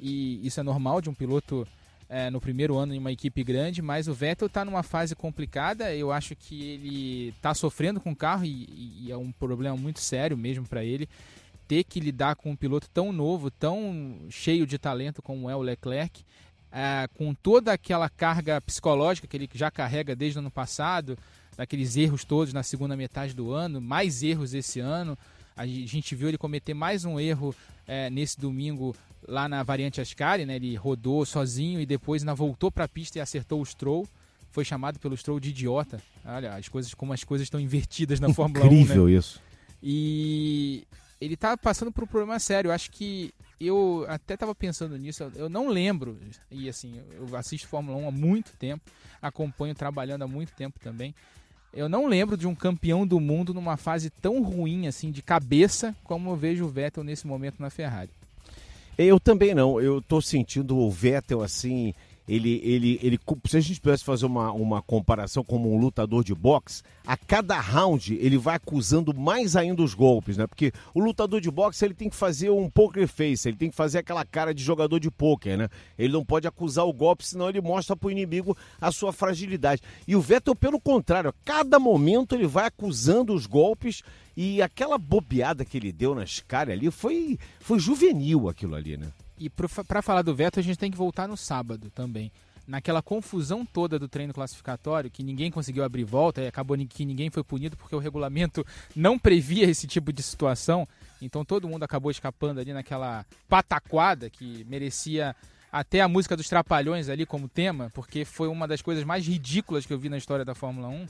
E 0.00 0.46
isso 0.46 0.58
é 0.60 0.62
normal 0.62 1.00
de 1.00 1.10
um 1.10 1.14
piloto 1.14 1.66
é, 2.08 2.30
no 2.30 2.40
primeiro 2.40 2.76
ano 2.76 2.94
em 2.94 2.98
uma 2.98 3.12
equipe 3.12 3.42
grande, 3.42 3.82
mas 3.82 4.08
o 4.08 4.14
Vettel 4.14 4.46
está 4.46 4.64
numa 4.64 4.82
fase 4.82 5.14
complicada. 5.14 5.94
Eu 5.94 6.12
acho 6.12 6.36
que 6.36 6.62
ele 6.62 7.28
está 7.28 7.54
sofrendo 7.54 8.00
com 8.00 8.12
o 8.12 8.16
carro 8.16 8.44
e, 8.44 9.04
e, 9.06 9.12
é 9.12 9.16
um 9.16 9.32
problema 9.32 9.76
muito 9.76 10.00
sério 10.00 10.36
mesmo 10.36 10.66
para 10.66 10.84
ele 10.84 11.08
ter 11.66 11.82
que 11.82 11.98
lidar 11.98 12.36
com 12.36 12.50
um 12.50 12.56
piloto 12.56 12.88
tão 12.90 13.12
novo, 13.12 13.50
tão 13.50 14.20
cheio 14.30 14.66
de 14.66 14.78
talento 14.78 15.20
como 15.20 15.50
é 15.50 15.56
o 15.56 15.62
Leclerc 15.62 16.24
é, 16.76 17.08
com 17.14 17.32
toda 17.34 17.72
aquela 17.72 18.08
carga 18.08 18.60
psicológica 18.60 19.26
que 19.26 19.36
ele 19.36 19.48
já 19.54 19.70
carrega 19.70 20.14
desde 20.14 20.38
o 20.38 20.40
ano 20.40 20.50
passado, 20.50 21.16
daqueles 21.56 21.96
erros 21.96 22.22
todos 22.22 22.52
na 22.52 22.62
segunda 22.62 22.94
metade 22.94 23.32
do 23.32 23.50
ano, 23.50 23.80
mais 23.80 24.22
erros 24.22 24.52
esse 24.52 24.78
ano. 24.78 25.16
A 25.56 25.66
gente 25.66 26.14
viu 26.14 26.28
ele 26.28 26.36
cometer 26.36 26.74
mais 26.74 27.06
um 27.06 27.18
erro 27.18 27.54
é, 27.86 28.10
nesse 28.10 28.38
domingo 28.38 28.94
lá 29.26 29.48
na 29.48 29.62
variante 29.62 30.00
Ascari, 30.00 30.44
né? 30.44 30.56
Ele 30.56 30.74
rodou 30.76 31.24
sozinho 31.24 31.80
e 31.80 31.86
depois 31.86 32.22
ainda 32.22 32.34
voltou 32.34 32.70
para 32.70 32.84
a 32.84 32.88
pista 32.88 33.18
e 33.18 33.20
acertou 33.20 33.60
o 33.60 33.66
Stroll. 33.66 34.06
Foi 34.50 34.64
chamado 34.64 34.98
pelo 34.98 35.16
Stroll 35.16 35.40
de 35.40 35.50
idiota. 35.50 36.00
Olha, 36.24 36.54
as 36.54 36.68
coisas 36.68 36.94
como 36.94 37.12
as 37.12 37.24
coisas 37.24 37.46
estão 37.46 37.60
invertidas 37.60 38.20
na 38.20 38.32
Fórmula 38.32 38.64
1. 38.64 38.66
Incrível 38.66 39.06
né? 39.06 39.12
isso. 39.12 39.42
E 39.82 40.86
ele 41.20 41.34
está 41.34 41.56
passando 41.56 41.92
por 41.92 42.04
um 42.04 42.06
problema 42.06 42.38
sério. 42.38 42.68
Eu 42.68 42.72
acho 42.72 42.90
que 42.90 43.32
eu 43.60 44.04
até 44.08 44.34
estava 44.34 44.54
pensando 44.54 44.96
nisso, 44.98 45.30
eu 45.34 45.48
não 45.48 45.68
lembro, 45.68 46.18
e 46.50 46.68
assim, 46.68 47.00
eu 47.12 47.34
assisto 47.36 47.66
Fórmula 47.66 47.96
1 47.96 48.08
há 48.08 48.10
muito 48.10 48.52
tempo, 48.58 48.84
acompanho 49.20 49.74
trabalhando 49.74 50.22
há 50.22 50.28
muito 50.28 50.52
tempo 50.52 50.78
também. 50.78 51.14
Eu 51.72 51.88
não 51.88 52.06
lembro 52.06 52.36
de 52.36 52.46
um 52.46 52.54
campeão 52.54 53.06
do 53.06 53.20
mundo 53.20 53.52
numa 53.52 53.76
fase 53.76 54.08
tão 54.08 54.42
ruim 54.42 54.86
assim 54.86 55.10
de 55.10 55.22
cabeça 55.22 55.94
como 56.04 56.30
eu 56.30 56.36
vejo 56.36 56.64
o 56.64 56.68
Vettel 56.68 57.04
nesse 57.04 57.26
momento 57.26 57.60
na 57.60 57.68
Ferrari. 57.68 58.10
Eu 58.98 59.20
também 59.20 59.54
não. 59.54 59.80
Eu 59.80 59.98
estou 59.98 60.22
sentindo 60.22 60.76
o 60.76 60.90
Vettel 60.90 61.42
assim 61.42 61.94
ele, 62.28 62.60
ele, 62.64 62.98
ele, 63.02 63.20
se 63.46 63.56
a 63.56 63.60
gente 63.60 63.80
pudesse 63.80 64.04
fazer 64.04 64.26
uma, 64.26 64.52
uma 64.52 64.82
comparação 64.82 65.44
como 65.44 65.72
um 65.72 65.78
lutador 65.78 66.24
de 66.24 66.34
boxe, 66.34 66.82
a 67.06 67.16
cada 67.16 67.58
round 67.60 68.14
ele 68.14 68.36
vai 68.36 68.56
acusando 68.56 69.14
mais 69.14 69.54
ainda 69.54 69.82
os 69.82 69.94
golpes, 69.94 70.36
né? 70.36 70.46
Porque 70.46 70.72
o 70.92 71.00
lutador 71.00 71.40
de 71.40 71.50
boxe 71.50 71.84
ele 71.84 71.94
tem 71.94 72.10
que 72.10 72.16
fazer 72.16 72.50
um 72.50 72.68
poker 72.68 73.06
face, 73.06 73.48
ele 73.48 73.56
tem 73.56 73.70
que 73.70 73.76
fazer 73.76 73.98
aquela 73.98 74.24
cara 74.24 74.52
de 74.52 74.62
jogador 74.62 74.98
de 74.98 75.10
poker, 75.10 75.56
né? 75.56 75.68
Ele 75.96 76.12
não 76.12 76.24
pode 76.24 76.48
acusar 76.48 76.84
o 76.84 76.92
golpe, 76.92 77.24
senão 77.24 77.48
ele 77.48 77.60
mostra 77.60 77.96
para 77.96 78.08
o 78.08 78.10
inimigo 78.10 78.56
a 78.80 78.90
sua 78.90 79.12
fragilidade. 79.12 79.82
E 80.06 80.16
o 80.16 80.20
Vettel, 80.20 80.56
pelo 80.56 80.80
contrário, 80.80 81.30
a 81.30 81.34
cada 81.44 81.78
momento 81.78 82.34
ele 82.34 82.46
vai 82.46 82.66
acusando 82.66 83.32
os 83.32 83.46
golpes 83.46 84.02
e 84.36 84.60
aquela 84.60 84.98
bobeada 84.98 85.64
que 85.64 85.78
ele 85.78 85.92
deu 85.92 86.14
nas 86.14 86.40
caras 86.40 86.74
ali 86.74 86.90
foi, 86.90 87.38
foi 87.60 87.78
juvenil 87.78 88.48
aquilo 88.48 88.74
ali, 88.74 88.96
né? 88.96 89.06
E 89.38 89.50
para 89.50 90.02
falar 90.02 90.22
do 90.22 90.34
veto, 90.34 90.58
a 90.58 90.62
gente 90.62 90.78
tem 90.78 90.90
que 90.90 90.96
voltar 90.96 91.28
no 91.28 91.36
sábado 91.36 91.90
também. 91.90 92.32
Naquela 92.66 93.00
confusão 93.00 93.64
toda 93.64 93.98
do 93.98 94.08
treino 94.08 94.32
classificatório, 94.32 95.10
que 95.10 95.22
ninguém 95.22 95.50
conseguiu 95.50 95.84
abrir 95.84 96.04
volta 96.04 96.42
e 96.42 96.48
acabou 96.48 96.76
que 96.88 97.04
ninguém 97.04 97.30
foi 97.30 97.44
punido 97.44 97.76
porque 97.76 97.94
o 97.94 97.98
regulamento 98.00 98.66
não 98.96 99.18
previa 99.18 99.68
esse 99.68 99.86
tipo 99.86 100.12
de 100.12 100.22
situação. 100.22 100.88
Então 101.22 101.44
todo 101.44 101.68
mundo 101.68 101.84
acabou 101.84 102.10
escapando 102.10 102.58
ali 102.58 102.72
naquela 102.72 103.24
pataquada 103.48 104.28
que 104.28 104.64
merecia 104.68 105.36
até 105.70 106.00
a 106.00 106.08
música 106.08 106.36
dos 106.36 106.48
Trapalhões 106.48 107.08
ali 107.08 107.26
como 107.26 107.48
tema, 107.48 107.90
porque 107.94 108.24
foi 108.24 108.48
uma 108.48 108.66
das 108.66 108.80
coisas 108.80 109.04
mais 109.04 109.26
ridículas 109.26 109.84
que 109.84 109.92
eu 109.92 109.98
vi 109.98 110.08
na 110.08 110.16
história 110.16 110.44
da 110.44 110.54
Fórmula 110.54 110.88
1. 110.88 111.06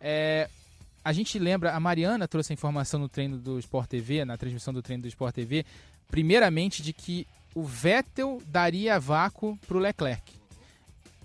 É, 0.00 0.48
a 1.04 1.12
gente 1.12 1.38
lembra, 1.38 1.72
a 1.72 1.80
Mariana 1.80 2.28
trouxe 2.28 2.52
a 2.52 2.54
informação 2.54 3.00
no 3.00 3.08
treino 3.08 3.36
do 3.36 3.58
Sport 3.58 3.88
TV, 3.88 4.24
na 4.24 4.36
transmissão 4.36 4.72
do 4.72 4.80
treino 4.82 5.02
do 5.02 5.08
Sport 5.08 5.34
TV, 5.34 5.64
primeiramente 6.10 6.82
de 6.82 6.92
que 6.92 7.26
o 7.54 7.62
Vettel 7.62 8.40
daria 8.46 8.98
vácuo 8.98 9.56
para 9.66 9.76
o 9.76 9.80
Leclerc. 9.80 10.32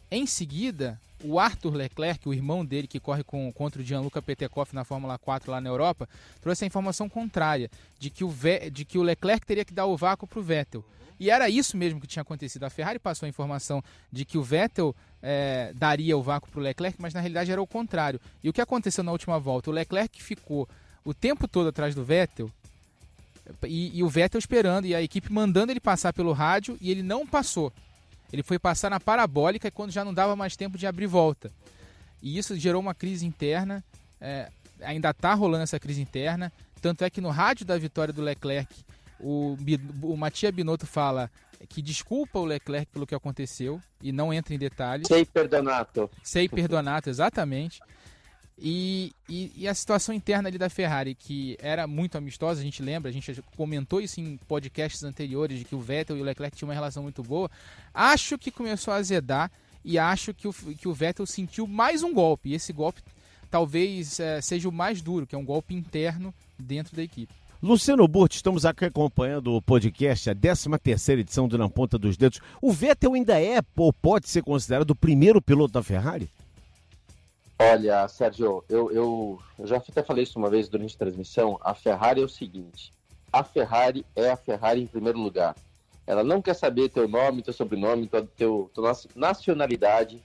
Em 0.10 0.26
seguida, 0.26 1.00
o 1.24 1.40
Arthur 1.40 1.74
Leclerc, 1.74 2.28
o 2.28 2.34
irmão 2.34 2.64
dele 2.64 2.88
que 2.88 3.00
corre 3.00 3.24
com, 3.24 3.52
contra 3.52 3.82
o 3.82 3.86
Gianluca 3.86 4.22
Petekoff 4.22 4.74
na 4.76 4.84
Fórmula 4.84 5.18
4 5.18 5.52
lá 5.52 5.60
na 5.60 5.70
Europa, 5.70 6.08
trouxe 6.42 6.64
a 6.64 6.68
informação 6.68 7.10
contrária, 7.10 7.70
de 8.00 8.10
que 8.10 8.24
o, 8.24 8.30
Ve 8.30 8.70
de 8.70 8.86
que 8.86 8.98
o 8.98 9.04
Leclerc 9.04 9.46
teria 9.46 9.66
que 9.66 9.74
dar 9.74 9.86
o 9.86 9.98
vácuo 9.98 10.28
para 10.28 10.40
o 10.40 10.44
Vettel. 10.44 10.84
E 11.20 11.30
era 11.30 11.50
isso 11.50 11.78
mesmo 11.78 12.02
que 12.02 12.08
tinha 12.08 12.22
acontecido. 12.22 12.64
A 12.66 12.70
Ferrari 12.70 13.00
passou 13.00 13.26
a 13.26 13.30
informação 13.30 13.82
de 14.12 14.26
que 14.26 14.38
o 14.38 14.44
Vettel 14.44 14.94
é, 15.22 15.72
daria 15.74 16.18
o 16.18 16.22
vácuo 16.22 16.50
para 16.50 16.60
o 16.60 16.64
Leclerc, 16.64 17.02
mas 17.02 17.14
na 17.14 17.22
realidade 17.22 17.52
era 17.52 17.62
o 17.62 17.68
contrário. 17.68 18.20
E 18.44 18.50
o 18.50 18.54
que 18.54 18.62
aconteceu 18.62 19.04
na 19.04 19.14
última 19.14 19.40
volta? 19.40 19.70
O 19.70 19.74
Leclerc 19.74 20.22
ficou 20.22 20.68
o 21.06 21.14
tempo 21.14 21.48
todo 21.48 21.70
atrás 21.70 21.96
do 21.96 22.04
Vettel 22.04 22.52
e, 23.64 24.00
e, 24.00 24.04
o 24.04 24.10
Vettel 24.10 24.40
esperando 24.40 24.86
e 24.86 24.96
a 24.96 25.02
equipe 25.02 25.32
mandando 25.32 25.72
ele 25.72 25.80
passar 25.80 26.14
pelo 26.14 26.32
rádio 26.34 26.78
e 26.82 26.92
ele 26.92 27.04
não 27.04 27.26
passou. 27.26 27.72
Ele 28.32 28.44
foi 28.44 28.58
passar 28.58 28.90
na 28.90 29.00
parabólica 29.00 29.70
quando 29.72 29.92
já 29.92 30.04
não 30.04 30.14
dava 30.14 30.36
mais 30.36 30.56
tempo 30.56 30.78
de 30.78 30.88
abrir 30.88 31.08
volta. 31.08 31.52
E 32.22 32.38
isso 32.38 32.58
gerou 32.58 32.82
uma 32.82 32.96
crise 32.96 33.26
interna. 33.26 33.84
É, 34.20 34.50
ainda 34.82 35.12
está 35.12 35.34
rolando 35.34 35.64
essa 35.64 35.80
crise 35.80 36.02
interna. 36.02 36.52
Tanto 36.82 37.04
é 37.04 37.10
que 37.10 37.22
no 37.22 37.30
rádio 37.30 37.66
da 37.66 37.78
vitória 37.78 38.14
do 38.14 38.22
Leclerc, 38.22 38.74
o, 39.20 39.58
o 40.02 40.18
Matia 40.18 40.52
Binotto 40.52 40.86
fala 40.86 41.30
que 41.70 41.82
desculpa 41.82 42.40
o 42.40 42.46
Leclerc 42.46 42.92
pelo 42.92 43.08
que 43.08 43.16
aconteceu 43.16 43.82
e 44.02 44.12
não 44.12 44.34
entra 44.34 44.54
em 44.54 44.58
detalhes. 44.58 45.08
Sei 45.08 45.26
perdonato. 45.26 46.10
Sei 46.24 46.50
perdonato, 46.50 47.10
exatamente. 47.10 47.80
E, 48.58 49.12
e, 49.28 49.52
e, 49.56 49.68
a 49.68 49.74
situação 49.74 50.16
interna 50.16 50.48
ali 50.48 50.58
da 50.58 50.70
Ferrari, 50.70 51.14
que 51.14 51.58
era 51.60 51.86
muito 51.86 52.18
amistosa, 52.18 52.62
a 52.62 52.64
gente 52.64 52.82
lembra, 52.82 53.10
a 53.10 53.14
gente 53.14 53.42
comentou 53.58 54.00
isso 54.00 54.22
em 54.22 54.38
podcasts 54.48 55.04
anteriores, 55.04 55.60
de 55.60 55.66
que 55.66 55.76
o 55.76 55.80
Vettel 55.82 56.18
e 56.18 56.22
o 56.22 56.24
Leclerc 56.24 56.56
tinham 56.56 56.70
uma 56.70 56.74
relação 56.74 57.04
muito 57.04 57.22
boa. 57.22 57.52
Acho 57.94 58.38
que 58.38 58.52
começou 58.52 58.94
a 58.94 58.98
azedar 58.98 59.52
e 59.84 60.00
acho 60.00 60.34
que 60.34 60.48
o, 60.48 60.54
que 60.54 60.88
o 60.88 60.94
Vettel 60.94 61.26
sentiu 61.26 61.68
mais 61.68 62.02
um 62.02 62.14
golpe. 62.14 62.50
E 62.50 62.54
esse 62.54 62.72
golpe 62.72 63.02
talvez 63.52 64.20
é, 64.20 64.40
seja 64.42 64.70
o 64.70 64.72
mais 64.72 65.02
duro, 65.02 65.28
que 65.28 65.36
é 65.36 65.38
um 65.38 65.46
golpe 65.46 65.76
interno 65.76 66.34
dentro 66.58 66.96
da 66.96 67.04
equipe. 67.04 67.34
Luciano 67.62 68.08
Burti, 68.08 68.38
estamos 68.38 68.66
aqui 68.66 68.86
acompanhando 68.86 69.54
o 69.54 69.62
podcast, 69.62 70.30
a 70.30 70.36
13 70.36 70.70
terceira 70.82 71.22
edição 71.22 71.48
do 71.48 71.58
Na 71.58 71.68
Ponta 71.70 71.98
dos 71.98 72.16
Dedos. 72.16 72.40
O 72.62 72.72
Vettel 72.72 73.14
ainda 73.14 73.42
é 73.42 73.62
ou 73.76 73.92
pode 73.92 74.30
ser 74.30 74.44
considerado 74.44 74.92
o 74.92 74.96
primeiro 74.96 75.42
piloto 75.42 75.74
da 75.74 75.84
Ferrari? 75.84 76.30
Olha, 77.58 78.06
Sérgio, 78.10 78.66
eu, 78.68 78.92
eu, 78.92 79.40
eu 79.58 79.68
já 79.68 79.78
até 79.78 80.04
falei 80.04 80.24
isso 80.24 80.38
uma 80.38 80.50
vez 80.50 80.68
durante 80.68 80.96
a 80.96 81.00
transmissão. 81.00 81.58
A 81.62 81.74
Ferrari 81.74 82.22
é 82.22 82.26
o 82.26 82.30
seguinte: 82.30 82.92
a 83.32 83.44
Ferrari 83.44 84.06
é 84.16 84.30
a 84.30 84.36
Ferrari 84.36 84.82
em 84.82 84.88
primeiro 84.88 85.20
lugar. 85.20 85.56
Ela 86.06 86.24
não 86.24 86.42
quer 86.42 86.54
saber 86.54 86.90
teu 86.90 87.08
nome, 87.08 87.42
teu 87.42 87.54
sobrenome, 87.54 88.08
teu, 88.08 88.28
teu, 88.28 88.72
tua 88.74 88.92
nacionalidade, 89.16 90.22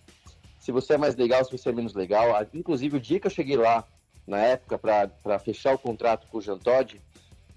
se 0.58 0.72
você 0.72 0.94
é 0.94 0.99
mais 0.99 1.16
legal, 1.16 1.44
se 1.44 1.52
você 1.52 1.70
é 1.70 1.72
menos 1.72 1.94
legal. 1.94 2.28
Inclusive, 2.52 2.96
o 2.96 3.00
dia 3.00 3.20
que 3.20 3.26
eu 3.26 3.30
cheguei 3.30 3.56
lá, 3.56 3.84
na 4.26 4.38
época, 4.38 4.78
para 4.78 5.38
fechar 5.38 5.75
o 5.75 5.78
contrato 5.78 6.26
com 6.26 6.38
o 6.38 6.42
Jean 6.42 6.58
Todt, 6.58 7.00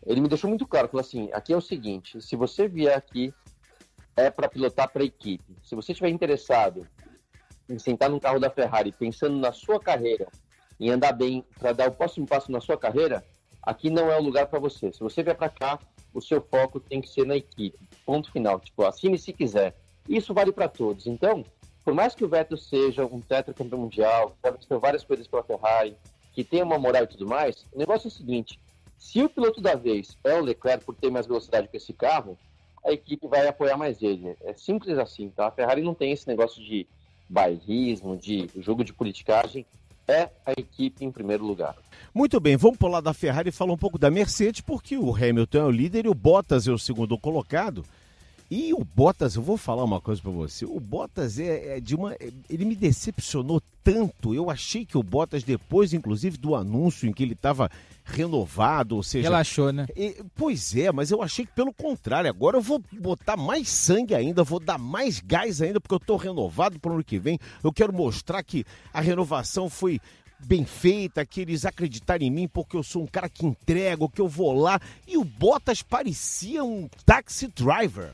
ele 0.06 0.22
me 0.22 0.28
deixou 0.28 0.50
muito 0.50 0.68
claro, 0.68 0.88
falou 0.88 1.02
assim, 1.02 1.30
aqui 1.34 1.52
é 1.52 1.58
o 1.58 1.62
seguinte, 1.62 2.22
se 2.22 2.36
você 2.36 2.68
vier 2.68 2.96
aqui, 2.96 3.34
é 4.16 4.30
para 4.30 4.48
pilotar 4.48 4.90
para 4.90 5.02
a 5.02 5.06
equipe. 5.06 5.58
Se 5.64 5.76
você 5.76 5.92
estiver 5.92 6.10
interessado 6.10 6.88
em 7.70 7.80
sentar 7.80 8.10
no 8.10 8.20
carro 8.20 8.40
da 8.40 8.50
Ferrari, 8.50 8.92
pensando 8.92 9.38
na 9.38 9.52
sua 9.52 9.80
carreira, 9.80 10.28
em 10.80 10.90
andar 10.90 11.14
bem, 11.14 11.44
para 11.60 11.72
dar 11.72 11.90
o 11.90 11.94
próximo 11.94 12.28
passo 12.28 12.52
na 12.52 12.60
sua 12.60 12.78
carreira, 12.78 13.24
aqui 13.62 13.90
não 13.90 14.12
é 14.12 14.18
o 14.18 14.24
lugar 14.24 14.48
para 14.48 14.60
você. 14.60 14.92
Se 14.92 15.00
você 15.00 15.24
vier 15.24 15.36
para 15.36 15.50
cá, 15.50 15.80
o 16.14 16.22
seu 16.22 16.42
foco 16.42 16.80
tem 16.80 17.02
que 17.02 17.10
ser 17.10 17.26
na 17.26 17.36
equipe. 17.36 17.78
Ponto 18.06 18.32
final. 18.32 18.60
Tipo, 18.60 18.84
assine 18.86 19.18
se 19.18 19.34
quiser. 19.34 19.76
Isso 20.08 20.34
vale 20.34 20.52
para 20.52 20.68
todos. 20.68 21.08
Então, 21.08 21.46
por 21.84 21.94
mais 21.94 22.14
que 22.14 22.24
o 22.24 22.30
Vettel 22.30 22.58
seja 22.58 23.06
um 23.06 23.20
tetracampeão 23.20 23.80
mundial, 23.80 24.36
pode 24.42 24.68
ter 24.68 24.78
várias 24.78 25.04
coisas 25.04 25.28
pela 25.28 25.44
Ferrari, 25.44 25.98
que 26.34 26.44
tenha 26.44 26.64
uma 26.64 26.78
moral 26.78 27.04
e 27.04 27.08
tudo 27.08 27.28
mais, 27.28 27.66
o 27.72 27.78
negócio 27.78 28.08
é 28.08 28.10
o 28.10 28.12
seguinte: 28.12 28.60
se 28.98 29.22
o 29.22 29.30
piloto 29.30 29.62
da 29.62 29.76
vez 29.76 30.18
é 30.24 30.34
o 30.34 30.42
Leclerc 30.42 30.86
por 30.86 30.96
ter 30.96 31.12
mais 31.12 31.28
velocidade 31.28 31.68
que 31.68 31.78
esse 31.78 31.94
carro, 31.94 32.38
a 32.86 32.92
equipe 32.92 33.28
vai 33.28 33.48
apoiar 33.48 33.78
mais 33.78 34.02
ele. 34.02 34.36
É 34.42 34.54
simples 34.54 34.98
assim, 34.98 35.30
tá? 35.30 35.48
A 35.48 35.52
Ferrari 35.52 35.82
não 35.82 35.94
tem 35.94 36.12
esse 36.12 36.28
negócio 36.28 36.64
de 36.64 36.88
bairrismo, 37.30 38.18
de 38.18 38.50
jogo 38.58 38.84
de 38.84 38.94
politicagem. 38.94 39.66
É 40.08 40.30
a 40.46 40.52
equipe 40.52 41.06
em 41.06 41.12
primeiro 41.12 41.46
lugar. 41.46 41.76
Muito 42.14 42.40
bem, 42.40 42.58
vamos 42.58 42.78
pular 42.78 43.00
da 43.00 43.14
Ferrari 43.14 43.50
e 43.50 43.54
falar 43.54 43.72
um 43.72 43.78
pouco 43.78 43.98
da 43.98 44.12
Mercedes, 44.12 44.60
porque 44.60 44.98
o 44.98 45.16
Hamilton 45.16 45.58
é 45.58 45.64
o 45.64 45.72
líder 45.72 46.06
e 46.06 46.10
o 46.10 46.14
Bottas 46.14 46.68
é 46.68 46.72
o 46.72 46.78
segundo 46.78 47.18
colocado. 47.18 47.86
E 48.50 48.74
o 48.74 48.84
Bottas, 48.84 49.36
eu 49.36 49.42
vou 49.42 49.58
falar 49.58 49.84
uma 49.84 50.00
coisa 50.00 50.22
para 50.22 50.32
você. 50.32 50.66
O 50.66 50.80
Bottas 50.80 51.40
é, 51.40 51.78
é, 51.78 51.80
de 51.80 51.96
uma. 51.96 52.16
Ele 52.50 52.66
me 52.66 52.76
decepcionou 52.76 53.62
tanto. 53.84 54.34
Eu 54.34 54.50
achei 54.50 54.86
que 54.86 54.98
o 54.98 55.04
Bottas, 55.04 55.44
depois, 55.44 55.94
inclusive, 55.94 56.38
do 56.38 56.56
anúncio 56.56 57.08
em 57.08 57.14
que 57.14 57.24
ele 57.24 57.34
estava 57.34 57.70
renovado, 58.06 58.96
ou 58.96 59.04
seja. 59.04 59.28
Relaxou, 59.28 59.72
né? 59.72 59.88
pois 60.36 60.76
é, 60.76 60.92
mas 60.92 61.10
eu 61.10 61.22
achei 61.22 61.46
que 61.46 61.54
pelo 61.54 61.74
contrário. 61.74 62.30
Agora 62.30 62.58
eu 62.58 62.62
vou 62.62 62.82
botar 62.92 63.38
mais 63.38 63.70
sangue 63.70 64.14
ainda, 64.14 64.44
vou 64.44 64.60
dar 64.60 64.78
mais 64.78 65.20
gás 65.20 65.62
ainda, 65.62 65.80
porque 65.80 65.94
eu 65.96 65.98
estou 65.98 66.18
renovado 66.18 66.80
para 66.80 66.92
o 66.92 66.96
ano 66.96 67.04
que 67.04 67.18
vem. 67.18 67.40
Eu 67.64 67.72
quero 67.72 67.94
mostrar 67.94 68.44
que 68.44 68.66
a 68.94 69.02
renovação 69.02 69.70
foi 69.70 70.00
bem 70.46 70.66
feita, 70.66 71.26
que 71.26 71.42
eles 71.42 71.66
acreditarem 71.66 72.28
em 72.28 72.32
mim 72.32 72.48
porque 72.48 72.76
eu 72.76 72.84
sou 72.84 73.04
um 73.04 73.08
cara 73.08 73.30
que 73.30 73.46
entrega, 73.46 74.08
que 74.10 74.22
eu 74.22 74.28
vou 74.28 74.54
lá. 74.54 74.80
E 75.08 75.18
o 75.18 75.24
Bottas 75.24 75.82
parecia 75.82 76.64
um 76.64 76.90
taxi 77.06 77.48
driver. 77.48 78.14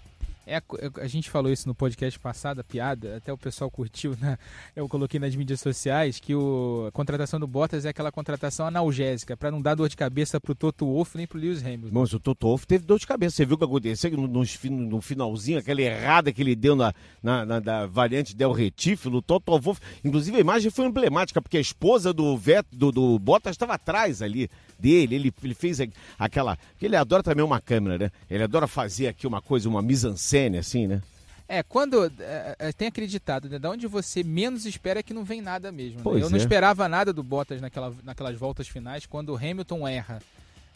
É, 0.49 0.57
a, 0.57 1.03
a, 1.03 1.07
gente 1.07 1.29
falou 1.29 1.51
isso 1.51 1.67
no 1.67 1.75
podcast 1.75 2.19
passado, 2.19 2.59
a 2.59 2.63
piada, 2.63 3.17
até 3.17 3.31
o 3.31 3.37
pessoal 3.37 3.69
curtiu, 3.69 4.17
né? 4.19 4.35
eu 4.75 4.89
coloquei 4.89 5.19
nas 5.19 5.35
mídias 5.35 5.61
sociais, 5.61 6.19
que 6.19 6.33
o, 6.33 6.85
a 6.87 6.91
contratação 6.91 7.39
do 7.39 7.45
Bottas 7.45 7.85
é 7.85 7.89
aquela 7.89 8.11
contratação 8.11 8.65
analgésica, 8.65 9.37
para 9.37 9.51
não 9.51 9.61
dar 9.61 9.75
dor 9.75 9.87
de 9.87 9.95
cabeça 9.95 10.41
pro 10.41 10.55
Toto 10.55 10.87
Wolff 10.87 11.15
nem 11.15 11.27
pro 11.27 11.37
Lewis 11.37 11.63
Hamilton. 11.63 11.89
Mas 11.91 12.13
o 12.13 12.19
Toto 12.19 12.47
Wolff 12.47 12.65
teve 12.65 12.83
dor 12.83 12.97
de 12.97 13.05
cabeça, 13.05 13.35
você 13.35 13.45
viu 13.45 13.53
o 13.53 13.57
que 13.59 13.63
aconteceu 13.63 14.09
no, 14.11 14.27
no, 14.27 14.43
no 14.89 15.01
finalzinho, 15.01 15.59
aquela 15.59 15.81
errada 15.81 16.33
que 16.33 16.41
ele 16.41 16.55
deu 16.55 16.75
na, 16.75 16.93
na, 17.21 17.45
na 17.45 17.85
variante 17.85 18.35
Del 18.35 18.51
Retífilo, 18.51 19.19
o 19.19 19.21
Toto 19.21 19.55
Wolff, 19.59 19.79
inclusive 20.03 20.35
a 20.35 20.41
imagem 20.41 20.71
foi 20.71 20.87
emblemática, 20.87 21.39
porque 21.39 21.57
a 21.57 21.61
esposa 21.61 22.11
do, 22.11 22.35
Vet, 22.35 22.65
do, 22.71 22.91
do 22.91 23.19
Bottas 23.19 23.51
estava 23.51 23.75
atrás 23.75 24.23
ali 24.23 24.49
dele, 24.79 25.15
ele, 25.15 25.33
ele 25.43 25.53
fez 25.53 25.79
aquela, 26.17 26.57
ele 26.81 26.95
adora 26.95 27.21
também 27.21 27.43
uma 27.43 27.59
câmera, 27.59 27.97
né? 27.97 28.11
Ele 28.29 28.43
adora 28.43 28.67
fazer 28.67 29.07
aqui 29.07 29.27
uma 29.27 29.41
coisa, 29.41 29.67
uma 29.67 29.81
mise-en-scène, 29.81 30.57
assim, 30.57 30.87
né? 30.87 31.01
É, 31.47 31.63
quando. 31.63 32.05
É, 32.19 32.55
é, 32.59 32.71
tem 32.71 32.87
acreditado, 32.87 33.49
né? 33.49 33.57
Da 33.57 33.71
onde 33.71 33.87
você 33.87 34.23
menos 34.23 34.67
espera 34.67 34.99
é 34.99 35.03
que 35.03 35.15
não 35.15 35.23
vem 35.23 35.41
nada 35.41 35.71
mesmo. 35.71 35.97
Né? 35.97 36.21
Eu 36.21 36.29
não 36.29 36.37
é. 36.37 36.41
esperava 36.41 36.87
nada 36.87 37.11
do 37.11 37.23
Bottas 37.23 37.59
naquela, 37.59 37.91
naquelas 38.03 38.37
voltas 38.37 38.67
finais, 38.67 39.07
quando 39.07 39.29
o 39.29 39.35
Hamilton 39.35 39.87
erra 39.87 40.21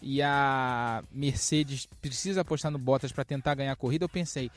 e 0.01 0.21
a 0.21 1.01
Mercedes 1.13 1.87
precisa 2.01 2.41
apostar 2.41 2.71
no 2.71 2.77
Bottas 2.77 3.11
para 3.11 3.23
tentar 3.23 3.55
ganhar 3.55 3.71
a 3.71 3.75
corrida, 3.75 4.03
eu 4.03 4.09
pensei, 4.09 4.51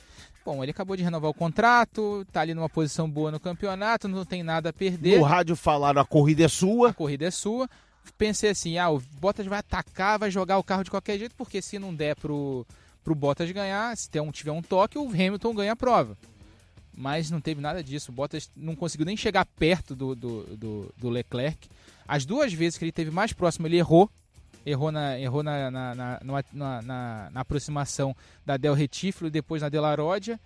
bom, 0.44 0.62
ele 0.62 0.72
acabou 0.72 0.96
de 0.96 1.04
renovar 1.04 1.30
o 1.30 1.34
contrato, 1.34 2.26
tá 2.32 2.40
ali 2.40 2.52
numa 2.52 2.68
posição 2.68 3.08
boa 3.08 3.30
no 3.30 3.38
campeonato, 3.38 4.08
não 4.08 4.24
tem 4.24 4.42
nada 4.42 4.70
a 4.70 4.72
perder. 4.72 5.18
No 5.18 5.24
rádio 5.24 5.54
falaram 5.54 6.00
a 6.00 6.04
corrida 6.04 6.44
é 6.44 6.48
sua. 6.48 6.90
A 6.90 6.94
corrida 6.94 7.26
é 7.26 7.30
sua. 7.30 7.68
Pensei 8.16 8.50
assim, 8.50 8.78
ah, 8.78 8.90
o 8.90 9.00
Bottas 9.20 9.46
vai 9.46 9.58
atacar, 9.58 10.18
vai 10.18 10.30
jogar 10.30 10.58
o 10.58 10.64
carro 10.64 10.84
de 10.84 10.90
qualquer 10.90 11.18
jeito, 11.18 11.34
porque 11.34 11.60
se 11.60 11.78
não 11.78 11.94
der 11.94 12.16
pro 12.16 12.66
para 13.06 13.12
o 13.12 13.16
Bottas 13.16 13.50
ganhar. 13.52 13.96
Se 13.96 14.20
um, 14.20 14.32
tiver 14.32 14.50
um 14.50 14.60
toque, 14.60 14.98
o 14.98 15.08
Hamilton 15.08 15.54
ganha 15.54 15.72
a 15.72 15.76
prova. 15.76 16.18
Mas 16.92 17.30
não 17.30 17.40
teve 17.40 17.60
nada 17.60 17.82
disso. 17.82 18.10
O 18.10 18.14
Bottas 18.14 18.50
não 18.56 18.74
conseguiu 18.74 19.06
nem 19.06 19.16
chegar 19.16 19.46
perto 19.46 19.94
do, 19.94 20.16
do, 20.16 20.42
do, 20.56 20.94
do 20.96 21.08
Leclerc. 21.08 21.68
As 22.08 22.26
duas 22.26 22.52
vezes 22.52 22.76
que 22.76 22.84
ele 22.84 22.90
teve 22.90 23.12
mais 23.12 23.32
próximo, 23.32 23.68
ele 23.68 23.76
errou. 23.76 24.10
Errou 24.64 24.90
na, 24.90 25.16
errou 25.20 25.44
na, 25.44 25.70
na, 25.70 25.94
na, 25.94 26.20
na, 26.52 27.30
na, 27.30 27.40
aproximação 27.40 28.16
da 28.44 28.56
Del 28.56 28.74
Retífilo 28.74 29.28
e 29.28 29.30
depois 29.30 29.62
na 29.62 29.68
Delaródia. 29.68 30.40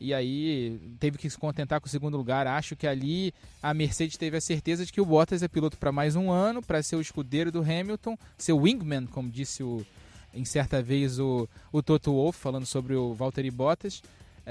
E 0.00 0.14
aí 0.14 0.80
teve 0.98 1.18
que 1.18 1.28
se 1.28 1.36
contentar 1.36 1.78
com 1.78 1.86
o 1.86 1.90
segundo 1.90 2.16
lugar. 2.16 2.46
Acho 2.46 2.74
que 2.74 2.86
ali 2.86 3.34
a 3.62 3.74
Mercedes 3.74 4.16
teve 4.16 4.38
a 4.38 4.40
certeza 4.40 4.86
de 4.86 4.90
que 4.90 5.00
o 5.00 5.04
Bottas 5.04 5.42
é 5.42 5.48
piloto 5.48 5.76
para 5.76 5.92
mais 5.92 6.16
um 6.16 6.30
ano, 6.30 6.62
para 6.62 6.82
ser 6.82 6.96
o 6.96 7.02
escudeiro 7.02 7.52
do 7.52 7.60
Hamilton, 7.60 8.16
ser 8.38 8.54
o 8.54 8.62
wingman, 8.62 9.06
como 9.06 9.28
disse 9.28 9.62
o, 9.62 9.84
em 10.32 10.44
certa 10.44 10.82
vez 10.82 11.18
o, 11.18 11.46
o 11.70 11.82
Toto 11.82 12.12
Wolff 12.12 12.38
falando 12.38 12.64
sobre 12.64 12.94
o 12.94 13.12
Valtteri 13.12 13.50
Bottas. 13.50 14.02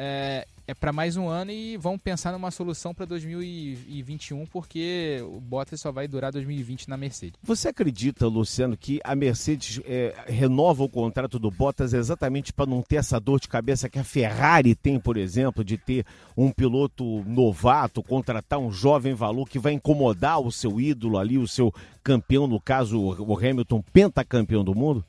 É, 0.01 0.47
é 0.65 0.73
para 0.73 0.93
mais 0.93 1.17
um 1.17 1.27
ano 1.27 1.51
e 1.51 1.75
vão 1.75 1.99
pensar 1.99 2.31
numa 2.31 2.51
solução 2.51 2.93
para 2.93 3.05
2021, 3.05 4.45
porque 4.45 5.21
o 5.23 5.41
Bottas 5.41 5.81
só 5.81 5.91
vai 5.91 6.07
durar 6.07 6.31
2020 6.31 6.87
na 6.87 6.95
Mercedes. 6.95 7.37
Você 7.43 7.67
acredita, 7.67 8.25
Luciano, 8.25 8.77
que 8.77 9.01
a 9.03 9.13
Mercedes 9.13 9.81
é, 9.83 10.15
renova 10.25 10.85
o 10.85 10.89
contrato 10.89 11.37
do 11.37 11.51
Bottas 11.51 11.91
exatamente 11.91 12.53
para 12.53 12.65
não 12.65 12.81
ter 12.81 12.95
essa 12.95 13.19
dor 13.19 13.41
de 13.41 13.49
cabeça 13.49 13.89
que 13.89 13.99
a 13.99 14.03
Ferrari 14.05 14.73
tem, 14.73 14.97
por 14.97 15.17
exemplo, 15.17 15.65
de 15.65 15.77
ter 15.77 16.05
um 16.37 16.49
piloto 16.49 17.21
novato, 17.25 18.01
contratar 18.01 18.57
um 18.57 18.71
jovem 18.71 19.13
valor 19.13 19.49
que 19.49 19.59
vai 19.59 19.73
incomodar 19.73 20.39
o 20.39 20.49
seu 20.49 20.79
ídolo 20.79 21.17
ali, 21.17 21.37
o 21.37 21.45
seu 21.47 21.73
campeão, 22.01 22.47
no 22.47 22.61
caso 22.61 22.97
o 22.97 23.37
Hamilton, 23.37 23.83
pentacampeão 23.91 24.63
do 24.63 24.73
mundo? 24.73 25.03